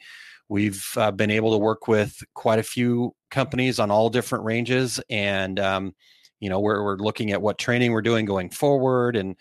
we've 0.54 0.88
uh, 0.98 1.10
been 1.10 1.32
able 1.32 1.52
to 1.52 1.58
work 1.58 1.88
with 1.88 2.24
quite 2.36 2.60
a 2.60 2.64
few 2.64 3.16
companies 3.32 3.80
on 3.80 3.90
all 3.90 4.08
different 4.12 4.46
ranges, 4.46 5.02
and 5.10 5.60
um, 5.60 5.96
you 6.40 6.48
know, 6.48 6.60
we're 6.60 6.84
we're 6.84 6.98
looking 6.98 7.32
at 7.32 7.42
what 7.42 7.58
training 7.58 7.92
we're 7.92 8.04
doing 8.04 8.24
going 8.24 8.52
forward, 8.52 9.16
and 9.16 9.36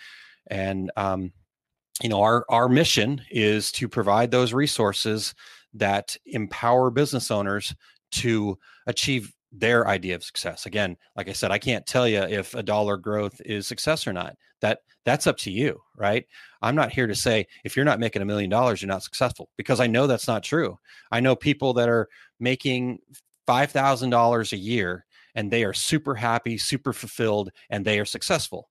and 0.46 0.90
um, 0.96 1.30
you 2.02 2.08
know, 2.08 2.22
our 2.22 2.46
our 2.48 2.66
mission 2.66 3.20
is 3.30 3.70
to 3.72 3.90
provide 3.90 4.30
those 4.30 4.54
resources 4.54 5.34
that 5.74 6.16
empower 6.24 6.90
business 6.90 7.30
owners 7.30 7.74
to 8.12 8.58
achieve 8.86 9.34
their 9.52 9.86
idea 9.86 10.14
of 10.14 10.24
success. 10.24 10.66
Again, 10.66 10.96
like 11.16 11.28
I 11.28 11.32
said, 11.32 11.50
I 11.50 11.58
can't 11.58 11.86
tell 11.86 12.08
you 12.08 12.22
if 12.22 12.54
a 12.54 12.62
dollar 12.62 12.96
growth 12.96 13.40
is 13.44 13.66
success 13.66 14.06
or 14.06 14.12
not. 14.12 14.36
That 14.60 14.80
that's 15.04 15.26
up 15.26 15.36
to 15.38 15.50
you, 15.50 15.80
right? 15.96 16.24
I'm 16.62 16.74
not 16.74 16.92
here 16.92 17.06
to 17.06 17.14
say 17.14 17.46
if 17.64 17.76
you're 17.76 17.84
not 17.84 18.00
making 18.00 18.22
a 18.22 18.24
million 18.24 18.48
dollars, 18.48 18.80
you're 18.80 18.88
not 18.88 19.02
successful 19.02 19.48
because 19.56 19.80
I 19.80 19.88
know 19.88 20.06
that's 20.06 20.28
not 20.28 20.42
true. 20.42 20.78
I 21.10 21.20
know 21.20 21.36
people 21.36 21.74
that 21.74 21.88
are 21.88 22.08
making 22.38 22.98
$5,000 23.48 24.52
a 24.52 24.56
year 24.56 25.04
and 25.34 25.50
they 25.50 25.64
are 25.64 25.72
super 25.72 26.14
happy, 26.14 26.56
super 26.56 26.92
fulfilled 26.92 27.50
and 27.68 27.84
they 27.84 27.98
are 27.98 28.04
successful. 28.04 28.68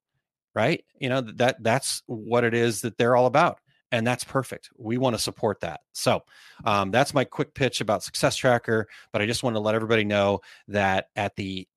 Right? 0.56 0.84
You 1.00 1.10
know, 1.10 1.22
that 1.22 1.64
that's 1.64 2.04
what 2.08 2.44
it 2.44 2.54
is 2.54 2.82
that 2.82 2.98
they're 2.98 3.16
all 3.16 3.26
about 3.26 3.60
and 3.92 4.06
that's 4.08 4.24
perfect. 4.24 4.70
We 4.78 4.98
want 4.98 5.16
to 5.16 5.22
support 5.22 5.60
that. 5.62 5.82
So 5.94 6.24
um, 6.66 6.92
that's 6.92 7.14
my 7.14 7.24
quick 7.24 7.54
pitch 7.54 7.82
about 7.82 8.04
Success 8.04 8.36
Tracker. 8.36 8.88
But 9.12 9.22
I 9.22 9.26
just 9.26 9.44
want 9.44 9.56
to 9.56 9.60
let 9.60 9.76
everybody 9.76 10.04
know 10.04 10.42
that 10.70 11.08
at 11.16 11.36
the 11.36 11.68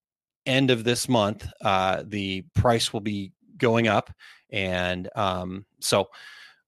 end 0.46 0.70
of 0.70 0.84
this 0.84 1.08
month, 1.08 1.46
uh, 1.60 2.02
the 2.06 2.42
price 2.54 2.92
will 2.92 3.00
be 3.00 3.32
going 3.56 3.88
up, 3.88 4.10
and 4.50 5.08
um, 5.16 5.64
so 5.80 6.08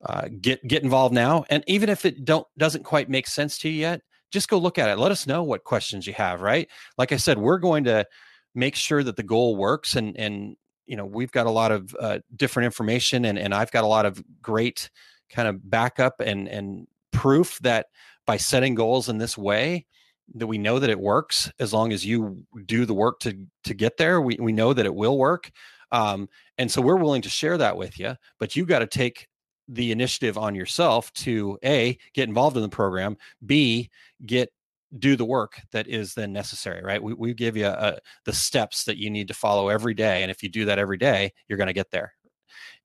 uh, 0.04 0.28
get 0.40 0.66
get 0.66 0.82
involved 0.82 1.14
now. 1.14 1.44
And 1.50 1.62
even 1.66 1.88
if 1.88 2.04
it 2.04 2.24
don't 2.24 2.46
doesn't 2.58 2.84
quite 2.84 3.08
make 3.08 3.26
sense 3.26 3.58
to 3.58 3.68
you 3.68 3.80
yet, 3.80 4.02
just 4.30 4.48
go 4.48 4.58
look 4.58 4.78
at 4.78 4.88
it. 4.88 4.98
Let 4.98 5.12
us 5.12 5.26
know 5.26 5.42
what 5.42 5.64
questions 5.64 6.06
you 6.06 6.12
have. 6.14 6.42
Right? 6.42 6.68
Like 6.98 7.12
I 7.12 7.16
said, 7.16 7.38
we're 7.38 7.58
going 7.58 7.84
to 7.84 8.06
make 8.54 8.74
sure 8.74 9.02
that 9.02 9.16
the 9.16 9.22
goal 9.22 9.56
works 9.56 9.96
and 9.96 10.16
and 10.16 10.56
you 10.86 10.96
know 10.96 11.04
we've 11.04 11.32
got 11.32 11.46
a 11.46 11.50
lot 11.50 11.70
of 11.70 11.94
uh, 12.00 12.18
different 12.34 12.64
information 12.64 13.24
and 13.24 13.38
and 13.38 13.54
I've 13.54 13.70
got 13.70 13.84
a 13.84 13.88
lot 13.88 14.06
of 14.06 14.22
great 14.42 14.90
kind 15.30 15.48
of 15.48 15.70
backup 15.70 16.20
and 16.20 16.48
and 16.48 16.86
proof 17.12 17.58
that 17.60 17.86
by 18.26 18.36
setting 18.36 18.74
goals 18.74 19.08
in 19.08 19.18
this 19.18 19.38
way 19.38 19.86
that 20.34 20.46
we 20.46 20.58
know 20.58 20.78
that 20.78 20.90
it 20.90 20.98
works 20.98 21.50
as 21.60 21.72
long 21.72 21.92
as 21.92 22.04
you 22.04 22.44
do 22.66 22.84
the 22.84 22.94
work 22.94 23.20
to 23.20 23.36
to 23.64 23.74
get 23.74 23.96
there 23.96 24.20
we, 24.20 24.36
we 24.40 24.52
know 24.52 24.72
that 24.72 24.86
it 24.86 24.94
will 24.94 25.18
work. 25.18 25.50
Um, 25.92 26.28
and 26.58 26.70
so 26.70 26.82
we're 26.82 26.96
willing 26.96 27.22
to 27.22 27.28
share 27.28 27.56
that 27.58 27.76
with 27.76 27.98
you 27.98 28.16
but 28.40 28.56
you 28.56 28.66
got 28.66 28.80
to 28.80 28.86
take 28.86 29.28
the 29.68 29.92
initiative 29.92 30.36
on 30.36 30.54
yourself 30.54 31.12
to 31.12 31.58
a 31.64 31.96
get 32.12 32.28
involved 32.28 32.56
in 32.56 32.62
the 32.62 32.68
program 32.68 33.16
b 33.44 33.88
get 34.24 34.50
do 34.98 35.16
the 35.16 35.24
work 35.24 35.60
that 35.72 35.86
is 35.88 36.14
then 36.14 36.32
necessary 36.32 36.82
right? 36.82 37.02
We, 37.02 37.14
we 37.14 37.34
give 37.34 37.56
you 37.56 37.66
a, 37.66 37.98
the 38.24 38.32
steps 38.32 38.84
that 38.84 38.98
you 38.98 39.10
need 39.10 39.28
to 39.28 39.34
follow 39.34 39.68
every 39.68 39.94
day 39.94 40.22
and 40.22 40.30
if 40.30 40.42
you 40.42 40.48
do 40.48 40.64
that 40.66 40.78
every 40.78 40.98
day 40.98 41.32
you're 41.48 41.56
going 41.56 41.66
to 41.68 41.72
get 41.72 41.90
there. 41.90 42.12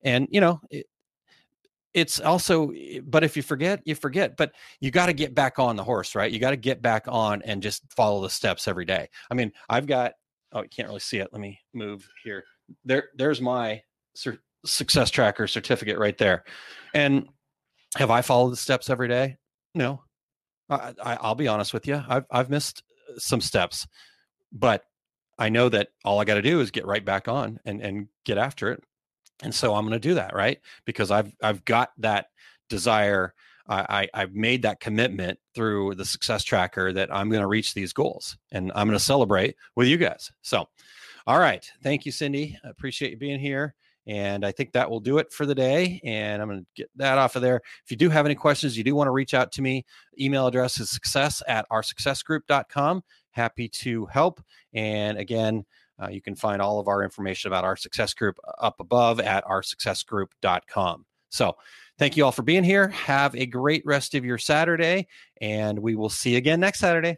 And 0.03 0.27
you 0.31 0.41
know 0.41 0.59
it, 0.69 0.85
it's 1.93 2.19
also 2.19 2.71
eh, 2.71 2.99
but 3.03 3.23
if 3.23 3.35
you 3.35 3.43
forget 3.43 3.81
you 3.85 3.95
forget 3.95 4.37
but 4.37 4.53
you 4.79 4.91
got 4.91 5.07
to 5.07 5.13
get 5.13 5.33
back 5.35 5.59
on 5.59 5.75
the 5.75 5.83
horse 5.83 6.15
right? 6.15 6.31
You 6.31 6.39
got 6.39 6.51
to 6.51 6.57
get 6.57 6.81
back 6.81 7.05
on 7.07 7.41
and 7.43 7.61
just 7.61 7.83
follow 7.93 8.21
the 8.21 8.29
steps 8.29 8.67
every 8.67 8.85
day. 8.85 9.09
I 9.29 9.33
mean 9.33 9.51
i've 9.69 9.87
got 9.87 10.13
oh 10.53 10.63
you 10.63 10.69
can't 10.69 10.87
really 10.87 10.99
see 10.99 11.17
it 11.17 11.29
let 11.31 11.41
me 11.41 11.59
move 11.73 12.07
here. 12.23 12.43
There 12.85 13.09
there's 13.15 13.41
my 13.41 13.81
success 14.65 15.09
tracker 15.09 15.47
certificate 15.47 15.97
right 15.97 16.17
there. 16.17 16.43
And 16.93 17.27
have 17.97 18.11
i 18.11 18.21
followed 18.21 18.51
the 18.51 18.57
steps 18.57 18.89
every 18.89 19.07
day? 19.07 19.37
No. 19.75 20.03
I, 20.69 20.93
I, 21.03 21.27
will 21.27 21.35
be 21.35 21.49
honest 21.49 21.73
with 21.73 21.85
you 21.85 22.01
I've, 22.07 22.25
I've 22.31 22.49
missed 22.49 22.83
uh, 23.09 23.19
some 23.19 23.41
steps 23.41 23.85
but 24.53 24.85
i 25.37 25.49
know 25.49 25.67
that 25.67 25.89
all 26.05 26.19
i 26.19 26.23
got 26.23 26.35
to 26.35 26.41
do 26.41 26.61
is 26.61 26.71
get 26.71 26.85
right 26.85 27.03
back 27.03 27.27
on 27.27 27.59
and 27.65 27.81
and 27.81 28.07
get 28.23 28.37
after 28.37 28.71
it 28.71 28.81
and 29.43 29.53
so 29.53 29.75
i'm 29.75 29.85
going 29.85 29.99
to 29.99 30.07
do 30.07 30.13
that 30.13 30.35
right 30.35 30.59
because 30.85 31.11
i've 31.11 31.33
i've 31.41 31.63
got 31.65 31.91
that 31.97 32.27
desire 32.69 33.33
I, 33.69 34.09
I've 34.13 34.33
made 34.33 34.63
that 34.63 34.81
commitment 34.81 35.39
through 35.55 35.95
the 35.95 36.03
success 36.03 36.43
tracker 36.43 36.91
that 36.91 37.13
I'm 37.13 37.29
going 37.29 37.41
to 37.41 37.47
reach 37.47 37.73
these 37.73 37.93
goals 37.93 38.37
and 38.51 38.71
I'm 38.75 38.87
going 38.87 38.99
to 38.99 39.03
celebrate 39.03 39.55
with 39.75 39.87
you 39.87 39.97
guys. 39.97 40.29
So, 40.41 40.67
all 41.27 41.39
right. 41.39 41.69
Thank 41.83 42.05
you, 42.05 42.11
Cindy. 42.11 42.57
I 42.65 42.69
appreciate 42.69 43.11
you 43.11 43.17
being 43.17 43.39
here. 43.39 43.75
And 44.07 44.43
I 44.43 44.51
think 44.51 44.71
that 44.71 44.89
will 44.89 44.99
do 44.99 45.19
it 45.19 45.31
for 45.31 45.45
the 45.45 45.53
day. 45.53 46.01
And 46.03 46.41
I'm 46.41 46.47
going 46.47 46.61
to 46.61 46.65
get 46.75 46.89
that 46.95 47.19
off 47.19 47.35
of 47.35 47.43
there. 47.43 47.61
If 47.85 47.91
you 47.91 47.97
do 47.97 48.09
have 48.09 48.25
any 48.25 48.33
questions, 48.35 48.75
you 48.75 48.83
do 48.83 48.95
want 48.95 49.07
to 49.07 49.11
reach 49.11 49.33
out 49.33 49.51
to 49.53 49.61
me, 49.61 49.85
email 50.19 50.47
address 50.47 50.79
is 50.79 50.89
success 50.89 51.43
at 51.47 51.69
oursuccessgroup.com. 51.69 53.03
Happy 53.29 53.69
to 53.69 54.05
help. 54.07 54.41
And 54.73 55.17
again, 55.17 55.65
uh, 56.01 56.09
you 56.09 56.21
can 56.21 56.35
find 56.35 56.61
all 56.61 56.79
of 56.79 56.87
our 56.87 57.03
information 57.03 57.49
about 57.49 57.63
our 57.63 57.75
success 57.75 58.13
group 58.13 58.37
uh, 58.47 58.65
up 58.65 58.79
above 58.79 59.19
at 59.19 59.45
oursuccessgroup.com. 59.45 61.05
So, 61.29 61.55
thank 61.97 62.17
you 62.17 62.25
all 62.25 62.31
for 62.31 62.41
being 62.41 62.63
here. 62.63 62.89
Have 62.89 63.35
a 63.35 63.45
great 63.45 63.83
rest 63.85 64.15
of 64.15 64.25
your 64.25 64.37
Saturday, 64.37 65.07
and 65.39 65.79
we 65.79 65.95
will 65.95 66.09
see 66.09 66.31
you 66.31 66.37
again 66.37 66.59
next 66.59 66.79
Saturday. 66.79 67.17